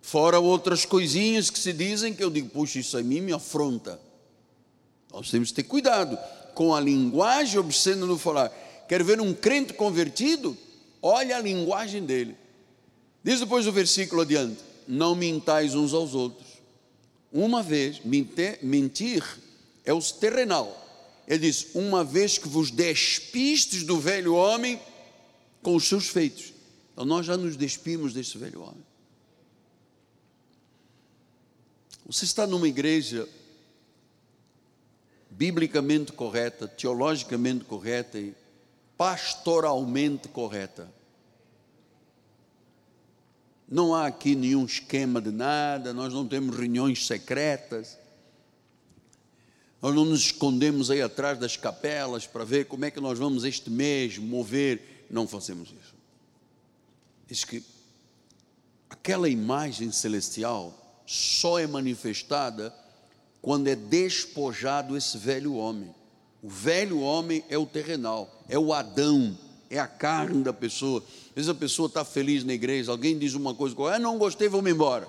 Fora 0.00 0.38
outras 0.38 0.84
coisinhas 0.84 1.50
que 1.50 1.58
se 1.58 1.72
dizem 1.72 2.14
que 2.14 2.22
eu 2.22 2.30
digo, 2.30 2.50
puxa, 2.50 2.78
isso 2.78 2.96
a 2.96 3.02
mim 3.02 3.20
me 3.20 3.32
afronta. 3.32 4.00
Nós 5.12 5.28
temos 5.28 5.48
que 5.48 5.56
ter 5.56 5.64
cuidado 5.64 6.16
com 6.54 6.74
a 6.74 6.80
linguagem 6.80 7.58
obscena 7.58 8.06
no 8.06 8.18
falar. 8.18 8.50
Quer 8.88 9.02
ver 9.02 9.20
um 9.20 9.32
crente 9.32 9.72
convertido? 9.72 10.56
Olha 11.00 11.36
a 11.36 11.40
linguagem 11.40 12.04
dele. 12.04 12.36
Diz 13.24 13.40
depois 13.40 13.66
o 13.66 13.72
versículo 13.72 14.22
adiante: 14.22 14.58
Não 14.86 15.14
mintais 15.14 15.74
uns 15.74 15.92
aos 15.94 16.14
outros. 16.14 16.46
Uma 17.32 17.62
vez, 17.62 18.00
mentir 18.04 19.24
é 19.84 19.92
o 19.92 20.00
terrenal. 20.00 20.78
Ele 21.26 21.50
diz: 21.50 21.68
Uma 21.74 22.04
vez 22.04 22.38
que 22.38 22.48
vos 22.48 22.70
despistes 22.70 23.84
do 23.84 23.98
velho 23.98 24.34
homem 24.34 24.80
com 25.62 25.74
os 25.74 25.88
seus 25.88 26.08
feitos. 26.08 26.52
Então 26.92 27.04
nós 27.04 27.24
já 27.24 27.36
nos 27.36 27.56
despimos 27.56 28.12
desse 28.12 28.36
velho 28.36 28.60
homem. 28.60 28.84
Você 32.06 32.24
está 32.24 32.46
numa 32.46 32.68
igreja 32.68 33.28
biblicamente 35.42 36.12
correta, 36.12 36.68
teologicamente 36.68 37.64
correta 37.64 38.16
e 38.16 38.32
pastoralmente 38.96 40.28
correta. 40.28 40.88
Não 43.68 43.92
há 43.92 44.06
aqui 44.06 44.36
nenhum 44.36 44.64
esquema 44.64 45.20
de 45.20 45.32
nada, 45.32 45.92
nós 45.92 46.14
não 46.14 46.28
temos 46.28 46.56
reuniões 46.56 47.08
secretas, 47.08 47.98
nós 49.80 49.92
não 49.92 50.04
nos 50.04 50.26
escondemos 50.26 50.92
aí 50.92 51.02
atrás 51.02 51.36
das 51.40 51.56
capelas 51.56 52.24
para 52.24 52.44
ver 52.44 52.66
como 52.66 52.84
é 52.84 52.90
que 52.92 53.00
nós 53.00 53.18
vamos 53.18 53.42
este 53.42 53.68
mês 53.68 54.18
mover, 54.18 55.06
não 55.10 55.26
fazemos 55.26 55.70
isso. 55.70 55.94
Diz 57.26 57.42
que 57.44 57.64
aquela 58.88 59.28
imagem 59.28 59.90
celestial 59.90 61.02
só 61.04 61.58
é 61.58 61.66
manifestada 61.66 62.72
quando 63.42 63.66
é 63.66 63.74
despojado 63.74 64.96
esse 64.96 65.18
velho 65.18 65.54
homem. 65.56 65.92
O 66.40 66.48
velho 66.48 67.00
homem 67.00 67.44
é 67.48 67.58
o 67.58 67.66
terrenal, 67.66 68.44
é 68.48 68.56
o 68.56 68.72
Adão, 68.72 69.36
é 69.68 69.78
a 69.78 69.86
carne 69.86 70.44
da 70.44 70.52
pessoa. 70.52 71.02
Às 71.30 71.34
vezes 71.34 71.48
a 71.48 71.54
pessoa 71.54 71.88
está 71.88 72.04
feliz 72.04 72.44
na 72.44 72.52
igreja, 72.52 72.92
alguém 72.92 73.18
diz 73.18 73.34
uma 73.34 73.54
coisa, 73.54 73.76
ah, 73.92 73.98
não 73.98 74.16
gostei, 74.16 74.48
vou-me 74.48 74.70
embora. 74.70 75.08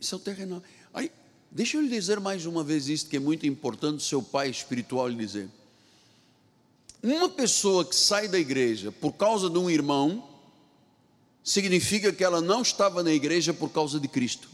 Isso 0.00 0.14
é 0.14 0.18
o 0.18 0.20
terrenal. 0.20 0.62
Aí, 0.92 1.10
deixa 1.50 1.76
eu 1.76 1.82
lhe 1.82 1.88
dizer 1.88 2.18
mais 2.18 2.46
uma 2.46 2.64
vez 2.64 2.88
isto 2.88 3.10
que 3.10 3.16
é 3.16 3.20
muito 3.20 3.46
importante, 3.46 4.02
seu 4.02 4.22
pai 4.22 4.48
espiritual 4.48 5.08
lhe 5.08 5.16
dizer. 5.16 5.48
Uma 7.02 7.28
pessoa 7.28 7.84
que 7.84 7.94
sai 7.94 8.28
da 8.28 8.38
igreja 8.38 8.90
por 8.90 9.12
causa 9.12 9.50
de 9.50 9.58
um 9.58 9.68
irmão, 9.68 10.26
significa 11.42 12.10
que 12.10 12.24
ela 12.24 12.40
não 12.40 12.62
estava 12.62 13.02
na 13.02 13.12
igreja 13.12 13.52
por 13.52 13.70
causa 13.70 14.00
de 14.00 14.08
Cristo. 14.08 14.53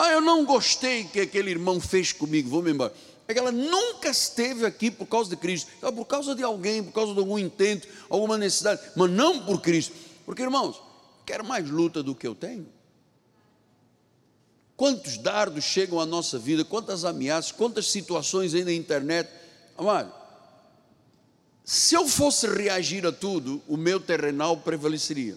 Ah, 0.00 0.12
eu 0.12 0.20
não 0.20 0.44
gostei 0.44 1.02
que 1.02 1.18
aquele 1.18 1.50
irmão 1.50 1.80
fez 1.80 2.12
comigo, 2.12 2.48
vou 2.48 2.62
me 2.62 2.70
embora. 2.70 2.94
É 3.26 3.34
que 3.34 3.40
ela 3.40 3.50
nunca 3.50 4.08
esteve 4.08 4.64
aqui 4.64 4.92
por 4.92 5.06
causa 5.06 5.28
de 5.28 5.36
Cristo, 5.36 5.72
então, 5.76 5.92
por 5.92 6.04
causa 6.04 6.36
de 6.36 6.42
alguém, 6.44 6.84
por 6.84 6.92
causa 6.92 7.12
de 7.12 7.18
algum 7.18 7.36
intento, 7.36 7.88
alguma 8.08 8.38
necessidade, 8.38 8.80
mas 8.94 9.10
não 9.10 9.44
por 9.44 9.60
Cristo. 9.60 9.92
Porque, 10.24 10.40
irmãos, 10.40 10.80
quero 11.26 11.44
mais 11.44 11.68
luta 11.68 12.00
do 12.00 12.14
que 12.14 12.24
eu 12.24 12.32
tenho. 12.36 12.68
Quantos 14.76 15.18
dardos 15.18 15.64
chegam 15.64 15.98
à 15.98 16.06
nossa 16.06 16.38
vida, 16.38 16.64
quantas 16.64 17.04
ameaças, 17.04 17.50
quantas 17.50 17.90
situações 17.90 18.54
aí 18.54 18.62
na 18.62 18.72
internet. 18.72 19.28
Amado, 19.76 20.12
se 21.64 21.96
eu 21.96 22.06
fosse 22.06 22.46
reagir 22.46 23.04
a 23.04 23.10
tudo, 23.10 23.60
o 23.66 23.76
meu 23.76 23.98
terrenal 23.98 24.58
prevaleceria. 24.58 25.36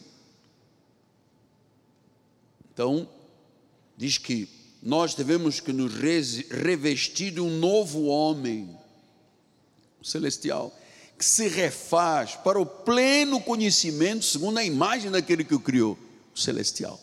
Então, 2.72 3.10
diz 4.02 4.18
que 4.18 4.50
nós 4.82 5.14
devemos 5.14 5.60
que 5.60 5.72
nos 5.72 5.94
revestir 6.50 7.32
de 7.34 7.40
um 7.40 7.60
novo 7.60 8.06
homem 8.06 8.76
celestial, 10.02 10.76
que 11.16 11.24
se 11.24 11.48
refaz 11.48 12.34
para 12.34 12.60
o 12.60 12.66
pleno 12.66 13.40
conhecimento, 13.40 14.26
segundo 14.26 14.58
a 14.58 14.64
imagem 14.64 15.12
daquele 15.12 15.44
que 15.44 15.54
o 15.54 15.60
criou, 15.60 16.00
o 16.36 16.40
celestial. 16.40 17.00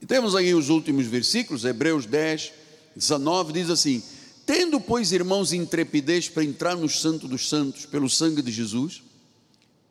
E 0.00 0.06
temos 0.06 0.34
aí 0.34 0.54
os 0.54 0.70
últimos 0.70 1.04
versículos, 1.06 1.66
Hebreus 1.66 2.06
10, 2.06 2.50
19, 2.96 3.52
diz 3.52 3.68
assim: 3.68 4.02
Tendo, 4.46 4.80
pois, 4.80 5.12
irmãos, 5.12 5.52
intrepidez 5.52 6.26
para 6.26 6.42
entrar 6.42 6.74
no 6.74 6.88
Santo 6.88 7.28
dos 7.28 7.50
Santos 7.50 7.84
pelo 7.84 8.08
sangue 8.08 8.40
de 8.40 8.50
Jesus, 8.50 9.02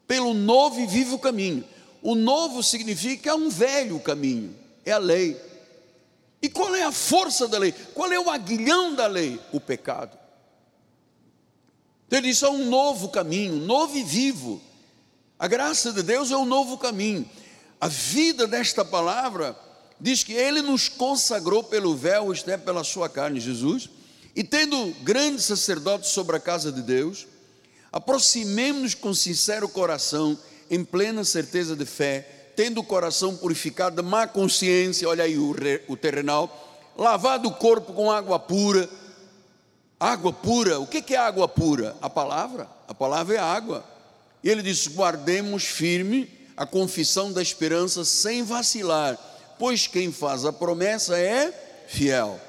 pelo 0.08 0.34
novo 0.34 0.80
e 0.80 0.88
vivo 0.88 1.20
caminho. 1.20 1.64
O 2.02 2.16
novo 2.16 2.64
significa 2.64 3.36
um 3.36 3.50
velho 3.50 4.00
caminho, 4.00 4.56
é 4.90 4.94
a 4.94 4.98
lei. 4.98 5.40
E 6.42 6.50
qual 6.50 6.76
é 6.76 6.84
a 6.84 6.92
força 6.92 7.48
da 7.48 7.58
lei? 7.58 7.74
Qual 7.94 8.12
é 8.12 8.20
o 8.20 8.30
aguilhão 8.30 8.94
da 8.96 9.08
lei? 9.08 9.40
O 9.52 9.60
pecado. 9.60 10.18
Então 12.06 12.20
ele 12.20 12.30
diz: 12.30 12.42
é 12.42 12.50
um 12.50 12.66
novo 12.70 13.10
caminho, 13.10 13.56
novo 13.56 13.98
e 13.98 14.04
vivo. 14.04 14.62
A 15.40 15.48
graça 15.48 15.94
de 15.94 16.02
Deus 16.02 16.32
é 16.32 16.38
um 16.38 16.46
novo 16.46 16.78
caminho. 16.78 17.30
A 17.80 17.88
vida 17.88 18.48
desta 18.48 18.84
palavra 18.84 19.56
diz 20.00 20.24
que 20.24 20.34
ele 20.34 20.62
nos 20.62 20.90
consagrou 20.90 21.64
pelo 21.64 21.96
véu, 21.96 22.32
isto 22.32 22.50
é, 22.50 22.58
pela 22.58 22.84
sua 22.84 23.08
carne, 23.08 23.40
Jesus 23.40 23.90
e 24.38 24.44
tendo 24.44 24.94
grande 25.02 25.42
sacerdote 25.42 26.08
sobre 26.08 26.36
a 26.36 26.40
casa 26.40 26.72
de 26.72 26.84
Deus, 26.84 27.26
aproximemos-nos 27.92 28.94
com 28.94 29.12
sincero 29.12 29.68
coração, 29.68 30.38
em 30.70 30.86
plena 30.86 31.24
certeza 31.24 31.76
de 31.76 31.88
fé, 31.88 32.37
tendo 32.58 32.82
o 32.82 32.84
coração 32.84 33.38
purificado 33.38 34.04
má 34.04 34.26
consciência, 34.26 35.08
olha 35.08 35.24
aí 35.24 35.38
o, 35.38 35.56
o 35.88 35.96
terrenal, 35.96 36.92
lavado 36.98 37.48
o 37.48 37.54
corpo 37.54 37.94
com 37.94 38.12
água 38.12 38.40
pura. 38.40 38.90
Água 40.00 40.34
pura, 40.34 40.80
o 40.80 40.88
que 40.88 41.14
é 41.14 41.18
água 41.18 41.48
pura? 41.48 41.96
A 42.02 42.10
palavra, 42.10 42.68
a 42.88 42.96
palavra 42.96 43.36
é 43.36 43.40
água. 43.40 43.86
E 44.44 44.50
ele 44.50 44.64
diz: 44.64 44.88
guardemos 44.88 45.66
firme 45.66 46.28
a 46.58 46.66
confissão 46.66 47.32
da 47.32 47.44
esperança 47.44 48.04
sem 48.04 48.42
vacilar, 48.42 49.16
pois 49.60 49.86
quem 49.86 50.12
faz 50.12 50.44
a 50.44 50.52
promessa 50.52 51.16
é 51.16 51.86
fiel. 51.88 52.40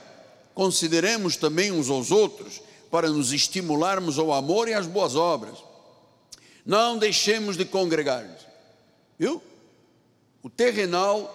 Consideremos 0.54 1.36
também 1.36 1.70
uns 1.70 1.90
aos 1.90 2.10
outros 2.10 2.62
para 2.90 3.10
nos 3.10 3.30
estimularmos 3.30 4.18
ao 4.18 4.32
amor 4.32 4.68
e 4.68 4.74
às 4.74 4.86
boas 4.86 5.14
obras. 5.14 5.58
Não 6.64 6.96
deixemos 6.96 7.58
de 7.58 7.66
congregar. 7.66 8.26
Viu? 9.18 9.42
O 10.42 10.48
terrenal, 10.48 11.34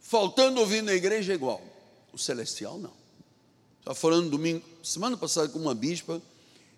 faltando 0.00 0.60
ouvir 0.60 0.82
na 0.82 0.94
igreja 0.94 1.32
é 1.32 1.34
igual. 1.34 1.62
O 2.12 2.18
celestial 2.18 2.78
não. 2.78 2.92
Estava 3.80 3.94
falando 3.94 4.30
domingo, 4.30 4.64
semana 4.82 5.16
passada 5.16 5.48
com 5.48 5.58
uma 5.58 5.74
bispa, 5.74 6.20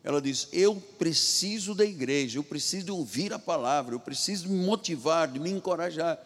ela 0.04 0.20
disse: 0.20 0.48
Eu 0.52 0.76
preciso 0.98 1.74
da 1.74 1.84
igreja, 1.84 2.38
eu 2.38 2.44
preciso 2.44 2.94
ouvir 2.94 3.32
a 3.32 3.38
palavra, 3.38 3.94
eu 3.94 4.00
preciso 4.00 4.48
me 4.48 4.64
motivar, 4.64 5.28
de 5.28 5.38
me 5.38 5.50
encorajar. 5.50 6.18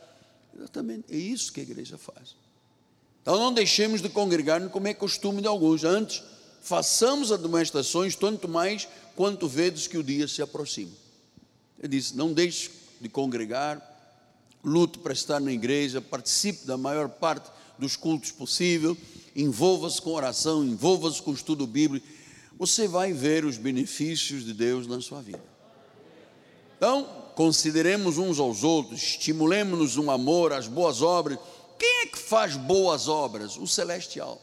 Exatamente, 0.55 1.05
é 1.11 1.17
isso 1.17 1.53
que 1.53 1.61
a 1.61 1.63
igreja 1.63 1.99
faz. 1.99 2.35
Então 3.21 3.39
não 3.39 3.53
deixemos 3.53 4.01
de 4.01 4.09
congregar 4.09 4.67
como 4.71 4.89
é 4.89 4.95
costume 4.95 5.43
de 5.43 5.49
alguns. 5.49 5.85
Antes, 5.85 6.23
façamos 6.63 7.33
admoestações, 7.33 8.15
tanto 8.17 8.49
mais 8.49 8.89
quanto 9.15 9.49
vedes 9.49 9.87
que 9.87 9.99
o 9.99 10.03
dia 10.03 10.27
se 10.29 10.41
aproxima. 10.41 10.93
Ele 11.79 11.89
disse: 11.89 12.17
não 12.17 12.33
deixe 12.33 12.71
de 13.01 13.09
congregar, 13.09 13.81
lute 14.65 14.99
para 14.99 15.13
estar 15.13 15.41
na 15.41 15.53
igreja, 15.53 16.01
participe 16.01 16.67
da 16.67 16.77
maior 16.77 17.09
parte 17.09 17.51
dos 17.79 17.97
cultos 17.97 18.33
possível, 18.33 18.97
envolva-se 19.35 20.01
com 20.01 20.11
oração, 20.13 20.65
envolva-se 20.65 21.23
com 21.23 21.33
estudo 21.33 21.67
bíblico. 21.67 22.07
Você 22.59 22.89
vai 22.89 23.13
ver 23.13 23.45
os 23.45 23.59
benefícios 23.59 24.45
de 24.45 24.55
Deus 24.55 24.87
na 24.87 25.01
sua 25.01 25.21
vida. 25.21 25.43
Então, 26.77 27.07
consideremos 27.35 28.19
uns 28.19 28.39
aos 28.39 28.65
outros, 28.65 29.03
estimulemos-nos 29.03 29.97
um 29.97 30.11
amor, 30.11 30.53
as 30.53 30.67
boas 30.67 31.03
obras 31.03 31.39
quem 31.79 32.03
é 32.03 32.07
que 32.07 32.19
faz 32.19 32.57
boas 32.57 33.09
obras? 33.09 33.57
O 33.57 33.67
celestial. 33.67 34.41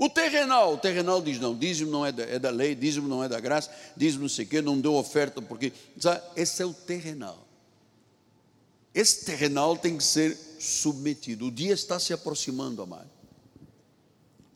O 0.00 0.08
terrenal, 0.08 0.74
o 0.74 0.78
terrenal 0.78 1.20
diz 1.20 1.40
não, 1.40 1.58
dízimo 1.58 1.90
não 1.90 2.06
é 2.06 2.12
da, 2.12 2.22
é 2.22 2.38
da 2.38 2.50
lei, 2.50 2.72
dízimo 2.72 3.08
não 3.08 3.24
é 3.24 3.28
da 3.28 3.40
graça, 3.40 3.68
dízimo 3.96 4.22
não 4.22 4.28
sei 4.28 4.44
o 4.44 4.48
quê, 4.48 4.62
não 4.62 4.80
deu 4.80 4.94
oferta 4.94 5.42
porque. 5.42 5.72
Sabe? 5.98 6.22
Esse 6.36 6.62
é 6.62 6.64
o 6.64 6.72
terrenal. 6.72 7.44
Esse 8.94 9.24
terrenal 9.24 9.76
tem 9.76 9.96
que 9.98 10.04
ser 10.04 10.38
submetido. 10.60 11.46
O 11.46 11.50
dia 11.50 11.74
está 11.74 11.98
se 11.98 12.12
aproximando, 12.12 12.80
amado. 12.80 13.10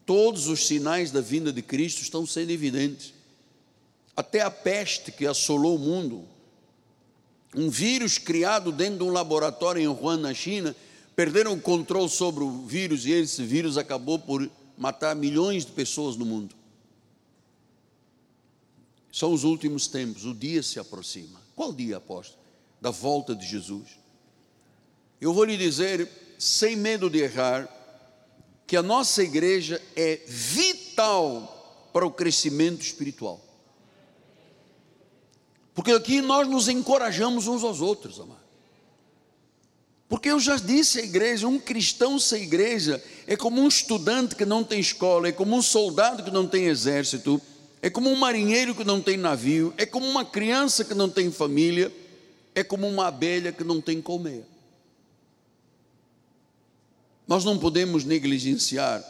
Todos 0.07 0.47
os 0.47 0.65
sinais 0.65 1.11
da 1.11 1.21
vinda 1.21 1.53
de 1.53 1.61
Cristo 1.61 2.03
estão 2.03 2.25
sendo 2.25 2.51
evidentes. 2.51 3.13
Até 4.17 4.43
a 4.43 4.51
peste 4.51 5.11
que 5.11 5.27
assolou 5.27 5.75
o 5.75 5.79
mundo, 5.79 6.25
um 7.55 7.69
vírus 7.69 8.17
criado 8.17 8.71
dentro 8.71 8.99
de 8.99 9.05
um 9.05 9.11
laboratório 9.11 9.83
em 9.83 9.89
Wuhan, 9.89 10.19
na 10.19 10.35
China, 10.35 10.75
perderam 11.17 11.55
o 11.55 11.61
controle 11.61 12.09
sobre 12.09 12.45
o 12.45 12.65
vírus 12.65 13.07
e 13.07 13.11
esse 13.11 13.43
vírus 13.43 13.77
acabou 13.77 14.21
por 14.21 14.49
matar 14.77 15.15
milhões 15.15 15.65
de 15.65 15.73
pessoas 15.73 16.17
no 16.17 16.25
mundo. 16.25 16.55
São 19.13 19.33
os 19.33 19.45
últimos 19.45 19.87
tempos, 19.87 20.25
o 20.25 20.35
dia 20.35 20.63
se 20.63 20.79
aproxima. 20.79 21.41
Qual 21.55 21.73
dia, 21.73 21.99
apóstolo? 21.99 22.43
Da 22.81 22.91
volta 22.91 23.35
de 23.35 23.47
Jesus. 23.47 23.99
Eu 25.21 25.35
vou 25.35 25.45
lhe 25.45 25.57
dizer, 25.57 26.09
sem 26.39 26.75
medo 26.75 27.11
de 27.11 27.19
errar, 27.19 27.69
que 28.67 28.77
a 28.77 28.83
nossa 28.83 29.23
igreja 29.23 29.81
é 29.95 30.17
vital 30.27 31.91
para 31.93 32.07
o 32.07 32.11
crescimento 32.11 32.81
espiritual. 32.81 33.41
Porque 35.75 35.93
aqui 35.93 36.21
nós 36.21 36.49
nos 36.49 36.69
encorajamos 36.69 37.47
uns 37.47 37.63
aos 37.63 37.81
outros, 37.81 38.19
amado. 38.19 38.43
Porque 40.09 40.29
eu 40.29 40.39
já 40.39 40.57
disse 40.57 41.01
à 41.01 41.03
igreja: 41.03 41.49
um 41.49 41.59
cristão 41.59 42.19
sem 42.19 42.43
igreja 42.43 43.03
é 43.33 43.37
como 43.37 43.63
um 43.63 43.67
estudante 43.67 44.37
que 44.37 44.45
não 44.45 44.63
tem 44.63 44.79
escola, 44.79 45.27
é 45.27 45.33
como 45.33 45.57
um 45.57 45.63
soldado 45.63 46.23
que 46.23 46.31
não 46.31 46.47
tem 46.47 46.67
exército, 46.67 47.41
é 47.81 47.89
como 47.89 48.11
um 48.11 48.15
marinheiro 48.15 48.75
que 48.75 48.85
não 48.85 49.01
tem 49.01 49.17
navio, 49.17 49.73
é 49.79 49.87
como 49.87 50.07
uma 50.07 50.23
criança 50.23 50.85
que 50.85 50.93
não 50.93 51.09
tem 51.09 51.33
família, 51.33 51.91
é 52.55 52.63
como 52.63 52.87
uma 52.87 53.07
abelha 53.07 53.51
que 53.51 53.65
não 53.65 53.81
tem 53.81 54.03
colmeia. 54.03 54.47
Nós 57.27 57.43
não 57.43 57.59
podemos 57.59 58.05
negligenciar 58.05 59.03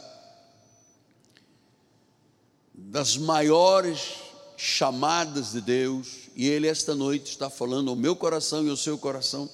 das 2.73 3.17
maiores 3.17 4.13
chamadas 4.55 5.51
de 5.51 5.59
Deus, 5.59 6.29
e 6.33 6.47
Ele 6.47 6.67
esta 6.67 6.95
noite 6.95 7.31
está 7.31 7.49
falando 7.49 7.89
ao 7.89 7.95
meu 7.97 8.15
coração 8.15 8.65
e 8.65 8.69
ao 8.69 8.77
seu 8.77 8.97
coração 8.97 9.49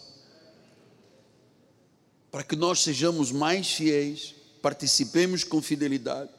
para 2.29 2.43
que 2.43 2.55
nós 2.55 2.83
sejamos 2.83 3.31
mais 3.31 3.71
fiéis, 3.71 4.35
participemos 4.61 5.43
com 5.43 5.61
fidelidade, 5.61 6.29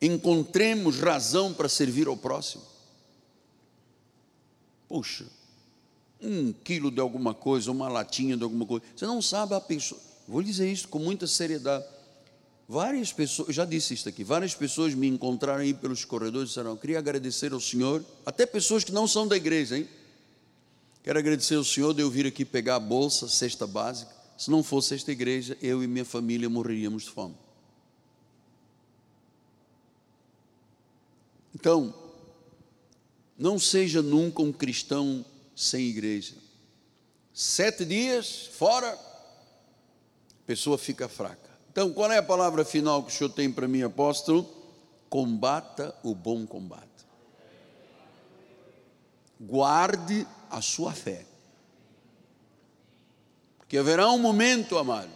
encontremos 0.00 0.98
razão 0.98 1.52
para 1.52 1.68
servir 1.68 2.06
ao 2.06 2.16
próximo. 2.16 2.62
Puxa, 4.88 5.26
um 6.20 6.52
quilo 6.52 6.90
de 6.90 7.00
alguma 7.00 7.34
coisa, 7.34 7.70
uma 7.70 7.88
latinha 7.88 8.36
de 8.36 8.42
alguma 8.42 8.64
coisa, 8.64 8.84
você 8.96 9.06
não 9.06 9.20
sabe 9.20 9.54
a 9.54 9.60
pessoa, 9.60 10.00
vou 10.26 10.42
dizer 10.42 10.70
isso 10.70 10.88
com 10.88 10.98
muita 10.98 11.26
seriedade. 11.26 11.84
Várias 12.68 13.12
pessoas, 13.12 13.54
já 13.54 13.64
disse 13.64 13.94
isso 13.94 14.08
aqui, 14.08 14.22
várias 14.22 14.54
pessoas 14.54 14.94
me 14.94 15.08
encontraram 15.08 15.62
aí 15.62 15.72
pelos 15.72 16.04
corredores 16.04 16.48
e 16.48 16.50
disseram: 16.50 16.76
queria 16.76 16.98
agradecer 16.98 17.52
ao 17.52 17.60
Senhor, 17.60 18.04
até 18.26 18.44
pessoas 18.44 18.84
que 18.84 18.92
não 18.92 19.06
são 19.08 19.26
da 19.26 19.36
igreja, 19.36 19.78
hein? 19.78 19.88
Quero 21.02 21.18
agradecer 21.18 21.54
ao 21.54 21.64
Senhor 21.64 21.94
de 21.94 22.02
eu 22.02 22.10
vir 22.10 22.26
aqui 22.26 22.44
pegar 22.44 22.76
a 22.76 22.80
bolsa, 22.80 23.26
cesta 23.26 23.66
básica. 23.66 24.17
Se 24.38 24.52
não 24.52 24.62
fosse 24.62 24.94
esta 24.94 25.10
igreja, 25.10 25.58
eu 25.60 25.82
e 25.82 25.88
minha 25.88 26.04
família 26.04 26.48
morreríamos 26.48 27.02
de 27.02 27.10
fome. 27.10 27.34
Então, 31.52 31.92
não 33.36 33.58
seja 33.58 34.00
nunca 34.00 34.40
um 34.40 34.52
cristão 34.52 35.24
sem 35.56 35.86
igreja. 35.86 36.36
Sete 37.34 37.84
dias 37.84 38.46
fora, 38.52 38.92
a 38.92 40.46
pessoa 40.46 40.78
fica 40.78 41.08
fraca. 41.08 41.50
Então, 41.72 41.92
qual 41.92 42.12
é 42.12 42.18
a 42.18 42.22
palavra 42.22 42.64
final 42.64 43.02
que 43.02 43.12
o 43.12 43.14
senhor 43.14 43.30
tem 43.30 43.50
para 43.50 43.66
mim, 43.66 43.82
apóstolo? 43.82 44.48
Combata 45.10 45.92
o 46.04 46.14
bom 46.14 46.46
combate. 46.46 46.86
Guarde 49.40 50.24
a 50.48 50.62
sua 50.62 50.92
fé. 50.92 51.27
Porque 53.68 53.76
haverá 53.76 54.08
um 54.08 54.18
momento, 54.18 54.78
amado, 54.78 55.10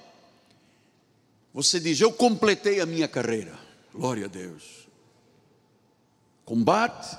você 1.54 1.80
diz: 1.80 1.98
Eu 1.98 2.12
completei 2.12 2.82
a 2.82 2.86
minha 2.86 3.08
carreira. 3.08 3.58
Glória 3.94 4.26
a 4.26 4.28
Deus. 4.28 4.86
Combate, 6.44 7.16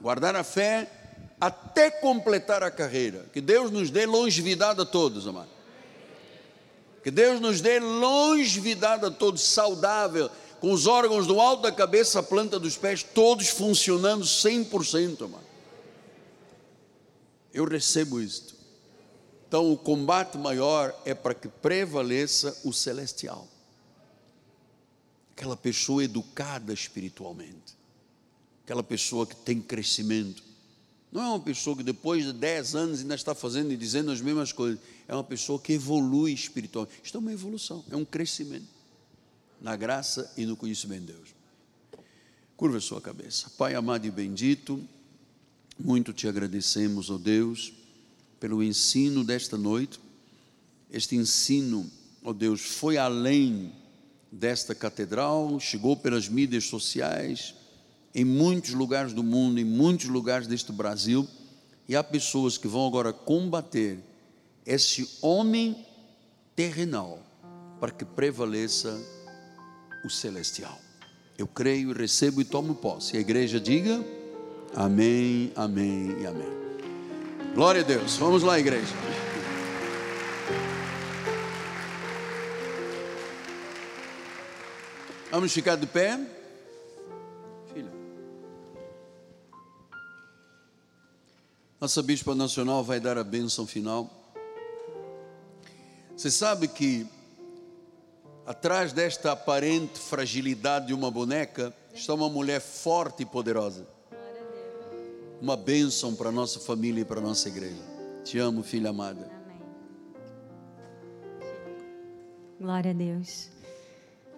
guardar 0.00 0.36
a 0.36 0.44
fé, 0.44 0.88
até 1.40 1.90
completar 1.90 2.62
a 2.62 2.70
carreira. 2.70 3.26
Que 3.32 3.40
Deus 3.40 3.72
nos 3.72 3.90
dê 3.90 4.06
longevidade 4.06 4.80
a 4.80 4.84
todos, 4.84 5.26
amado. 5.26 5.50
Que 7.02 7.10
Deus 7.10 7.40
nos 7.40 7.60
dê 7.60 7.80
longevidade 7.80 9.04
a 9.04 9.10
todos, 9.10 9.42
saudável, 9.42 10.30
com 10.60 10.70
os 10.70 10.86
órgãos 10.86 11.26
do 11.26 11.40
alto 11.40 11.64
da 11.64 11.72
cabeça 11.72 12.20
à 12.20 12.22
planta 12.22 12.60
dos 12.60 12.76
pés, 12.76 13.02
todos 13.02 13.48
funcionando 13.48 14.24
100%, 14.24 15.22
mano. 15.22 15.44
Eu 17.52 17.64
recebo 17.64 18.20
isto. 18.20 18.55
Então, 19.56 19.72
o 19.72 19.76
combate 19.78 20.36
maior 20.36 20.94
é 21.06 21.14
para 21.14 21.32
que 21.32 21.48
prevaleça 21.48 22.54
o 22.62 22.74
celestial. 22.74 23.48
Aquela 25.32 25.56
pessoa 25.56 26.04
educada 26.04 26.74
espiritualmente, 26.74 27.74
aquela 28.62 28.82
pessoa 28.82 29.26
que 29.26 29.34
tem 29.34 29.58
crescimento, 29.58 30.44
não 31.10 31.22
é 31.22 31.28
uma 31.28 31.40
pessoa 31.40 31.74
que 31.74 31.82
depois 31.82 32.26
de 32.26 32.34
10 32.34 32.74
anos 32.74 33.00
ainda 33.00 33.14
está 33.14 33.34
fazendo 33.34 33.72
e 33.72 33.78
dizendo 33.78 34.10
as 34.10 34.20
mesmas 34.20 34.52
coisas. 34.52 34.78
É 35.08 35.14
uma 35.14 35.24
pessoa 35.24 35.58
que 35.58 35.72
evolui 35.72 36.34
espiritualmente. 36.34 37.00
Isto 37.02 37.16
é 37.16 37.20
uma 37.20 37.32
evolução, 37.32 37.82
é 37.90 37.96
um 37.96 38.04
crescimento 38.04 38.68
na 39.58 39.74
graça 39.74 40.30
e 40.36 40.44
no 40.44 40.54
conhecimento 40.54 41.06
de 41.06 41.12
Deus. 41.14 41.28
Curva 42.58 42.76
a 42.76 42.82
sua 42.82 43.00
cabeça. 43.00 43.48
Pai 43.56 43.74
amado 43.74 44.06
e 44.06 44.10
bendito, 44.10 44.86
muito 45.78 46.12
te 46.12 46.28
agradecemos, 46.28 47.08
ó 47.08 47.14
oh 47.14 47.18
Deus, 47.18 47.72
pelo 48.46 48.62
ensino 48.62 49.24
desta 49.24 49.58
noite. 49.58 49.98
Este 50.88 51.16
ensino, 51.16 51.90
ó 52.22 52.30
oh 52.30 52.32
Deus, 52.32 52.60
foi 52.60 52.96
além 52.96 53.72
desta 54.30 54.72
catedral, 54.72 55.58
chegou 55.58 55.96
pelas 55.96 56.28
mídias 56.28 56.66
sociais 56.66 57.56
em 58.14 58.24
muitos 58.24 58.72
lugares 58.72 59.12
do 59.12 59.24
mundo, 59.24 59.58
em 59.58 59.64
muitos 59.64 60.06
lugares 60.06 60.46
deste 60.46 60.70
Brasil, 60.70 61.26
e 61.88 61.96
há 61.96 62.04
pessoas 62.04 62.56
que 62.56 62.68
vão 62.68 62.86
agora 62.86 63.12
combater 63.12 63.98
esse 64.64 65.08
homem 65.20 65.84
terrenal 66.54 67.18
para 67.80 67.90
que 67.90 68.04
prevaleça 68.04 68.96
o 70.04 70.08
celestial. 70.08 70.78
Eu 71.36 71.48
creio, 71.48 71.92
recebo 71.92 72.40
e 72.40 72.44
tomo 72.44 72.76
posse. 72.76 73.16
E 73.16 73.18
a 73.18 73.20
igreja 73.20 73.58
diga: 73.58 74.04
Amém, 74.72 75.50
Amém 75.56 76.22
e 76.22 76.26
Amém. 76.26 76.65
Glória 77.56 77.80
a 77.80 77.84
Deus. 77.84 78.18
Vamos 78.18 78.42
lá, 78.42 78.60
igreja. 78.60 78.92
Vamos 85.30 85.54
ficar 85.54 85.76
de 85.76 85.86
pé. 85.86 86.20
Nossa 91.80 92.02
Bispa 92.02 92.34
Nacional 92.34 92.84
vai 92.84 93.00
dar 93.00 93.16
a 93.16 93.24
bênção 93.24 93.66
final. 93.66 94.10
Você 96.14 96.30
sabe 96.30 96.68
que 96.68 97.06
atrás 98.44 98.92
desta 98.92 99.32
aparente 99.32 99.98
fragilidade 99.98 100.88
de 100.88 100.92
uma 100.92 101.10
boneca 101.10 101.72
está 101.94 102.12
uma 102.12 102.28
mulher 102.28 102.60
forte 102.60 103.22
e 103.22 103.26
poderosa. 103.26 103.95
Uma 105.40 105.56
bênção 105.56 106.14
para 106.14 106.32
nossa 106.32 106.58
família 106.58 107.02
e 107.02 107.04
para 107.04 107.20
nossa 107.20 107.48
igreja. 107.48 107.82
Te 108.24 108.38
amo, 108.38 108.62
filha 108.62 108.90
amada. 108.90 109.30
Amém. 109.44 109.62
Glória 112.58 112.90
a 112.90 112.94
Deus. 112.94 113.50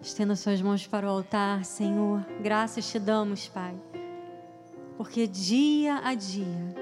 Estenda 0.02 0.34
suas 0.34 0.60
mãos 0.60 0.86
para 0.86 1.06
o 1.06 1.10
altar, 1.10 1.64
Senhor. 1.64 2.26
Graças 2.40 2.90
te 2.90 2.98
damos, 2.98 3.46
Pai. 3.46 3.80
Porque 4.96 5.26
dia 5.28 6.00
a 6.02 6.14
dia 6.14 6.74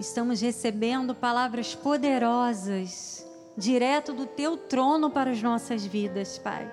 estamos 0.00 0.40
recebendo 0.40 1.14
palavras 1.14 1.74
poderosas, 1.76 3.24
direto 3.56 4.12
do 4.12 4.26
teu 4.26 4.56
trono 4.56 5.10
para 5.10 5.30
as 5.30 5.40
nossas 5.40 5.86
vidas, 5.86 6.38
Pai. 6.38 6.68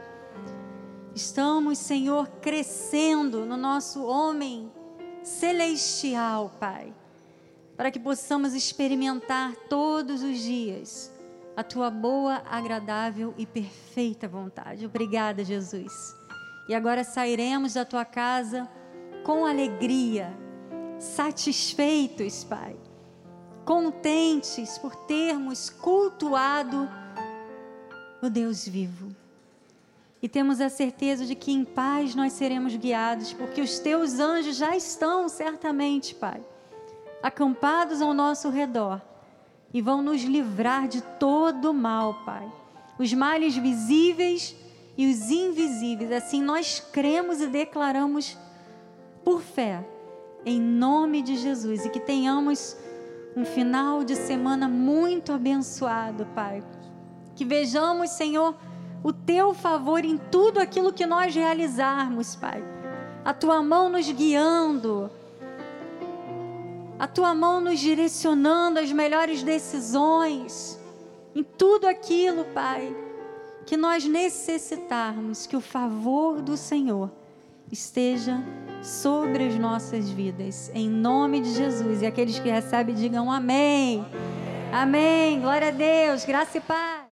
Estamos, 1.14 1.78
Senhor, 1.78 2.28
crescendo 2.42 3.46
no 3.46 3.56
nosso 3.56 4.04
homem 4.04 4.72
celestial, 5.24 6.52
Pai, 6.60 6.94
para 7.76 7.90
que 7.90 8.00
possamos 8.00 8.54
experimentar 8.54 9.56
todos 9.70 10.22
os 10.22 10.40
dias 10.40 11.12
a 11.56 11.64
tua 11.64 11.90
boa, 11.90 12.44
agradável 12.50 13.34
e 13.38 13.46
perfeita 13.46 14.28
vontade. 14.28 14.86
Obrigada, 14.86 15.44
Jesus. 15.44 16.16
E 16.68 16.74
agora 16.74 17.04
sairemos 17.04 17.74
da 17.74 17.86
tua 17.86 18.06
casa 18.06 18.68
com 19.24 19.46
alegria, 19.46 20.34
satisfeitos, 21.00 22.44
Pai 22.44 22.76
contentes 23.66 24.78
por 24.78 24.96
termos 24.96 25.70
cultuado 25.70 26.90
o 28.22 28.30
Deus 28.30 28.68
vivo. 28.68 29.13
E 30.24 30.30
temos 30.30 30.62
a 30.62 30.70
certeza 30.70 31.26
de 31.26 31.36
que 31.36 31.52
em 31.52 31.66
paz 31.66 32.16
nós 32.16 32.32
seremos 32.32 32.74
guiados, 32.78 33.34
porque 33.34 33.60
os 33.60 33.78
teus 33.80 34.20
anjos 34.20 34.56
já 34.56 34.74
estão, 34.74 35.28
certamente, 35.28 36.16
Pai, 36.16 36.42
acampados 37.22 38.02
ao 38.02 38.14
nosso 38.14 38.50
redor 38.50 39.02
e 39.74 39.82
vão 39.82 40.02
nos 40.02 40.24
livrar 40.24 40.88
de 40.88 41.02
todo 41.20 41.72
o 41.72 41.74
mal, 41.74 42.24
Pai. 42.24 42.50
Os 42.98 43.14
males 43.14 43.58
visíveis 43.58 44.56
e 44.98 45.12
os 45.12 45.30
invisíveis. 45.30 46.10
Assim 46.14 46.42
nós 46.42 46.80
cremos 46.80 47.42
e 47.42 47.48
declaramos 47.48 48.38
por 49.26 49.42
fé, 49.42 49.86
em 50.46 50.62
nome 50.62 51.22
de 51.22 51.36
Jesus, 51.36 51.86
e 51.86 51.90
que 51.90 52.00
tenhamos 52.00 52.78
um 53.36 53.44
final 53.44 54.06
de 54.06 54.16
semana 54.16 54.70
muito 54.70 55.34
abençoado, 55.34 56.26
Pai. 56.34 56.64
Que 57.36 57.44
vejamos, 57.44 58.12
Senhor, 58.12 58.56
o 59.04 59.12
teu 59.12 59.54
favor 59.54 60.06
em 60.06 60.18
tudo 60.18 60.60
aquilo 60.60 60.94
que 60.94 61.06
nós 61.06 61.36
realizarmos, 61.36 62.36
Pai. 62.36 62.64
A 63.26 63.34
tua 63.34 63.62
mão 63.62 63.90
nos 63.90 64.10
guiando, 64.10 65.12
a 66.98 67.08
tua 67.08 67.36
mão 67.36 67.60
nos 67.60 67.80
direcionando 67.80 68.80
às 68.80 68.92
melhores 68.92 69.44
decisões, 69.44 70.80
em 71.36 71.44
tudo 71.44 71.86
aquilo, 71.86 72.46
Pai, 72.46 72.96
que 73.66 73.76
nós 73.76 74.06
necessitarmos, 74.06 75.46
que 75.46 75.56
o 75.56 75.62
favor 75.62 76.42
do 76.42 76.56
Senhor 76.56 77.12
esteja 77.72 78.42
sobre 78.82 79.48
as 79.48 79.56
nossas 79.56 80.10
vidas, 80.10 80.70
em 80.74 80.90
nome 80.90 81.42
de 81.42 81.54
Jesus. 81.54 82.02
E 82.02 82.06
aqueles 82.06 82.40
que 82.40 82.50
recebem, 82.50 82.94
digam 82.94 83.32
amém. 83.32 84.06
Amém. 84.72 85.40
Glória 85.40 85.70
a 85.70 85.72
Deus. 85.72 86.26
Graça 86.26 86.58
e 86.58 86.62
paz. 86.62 87.03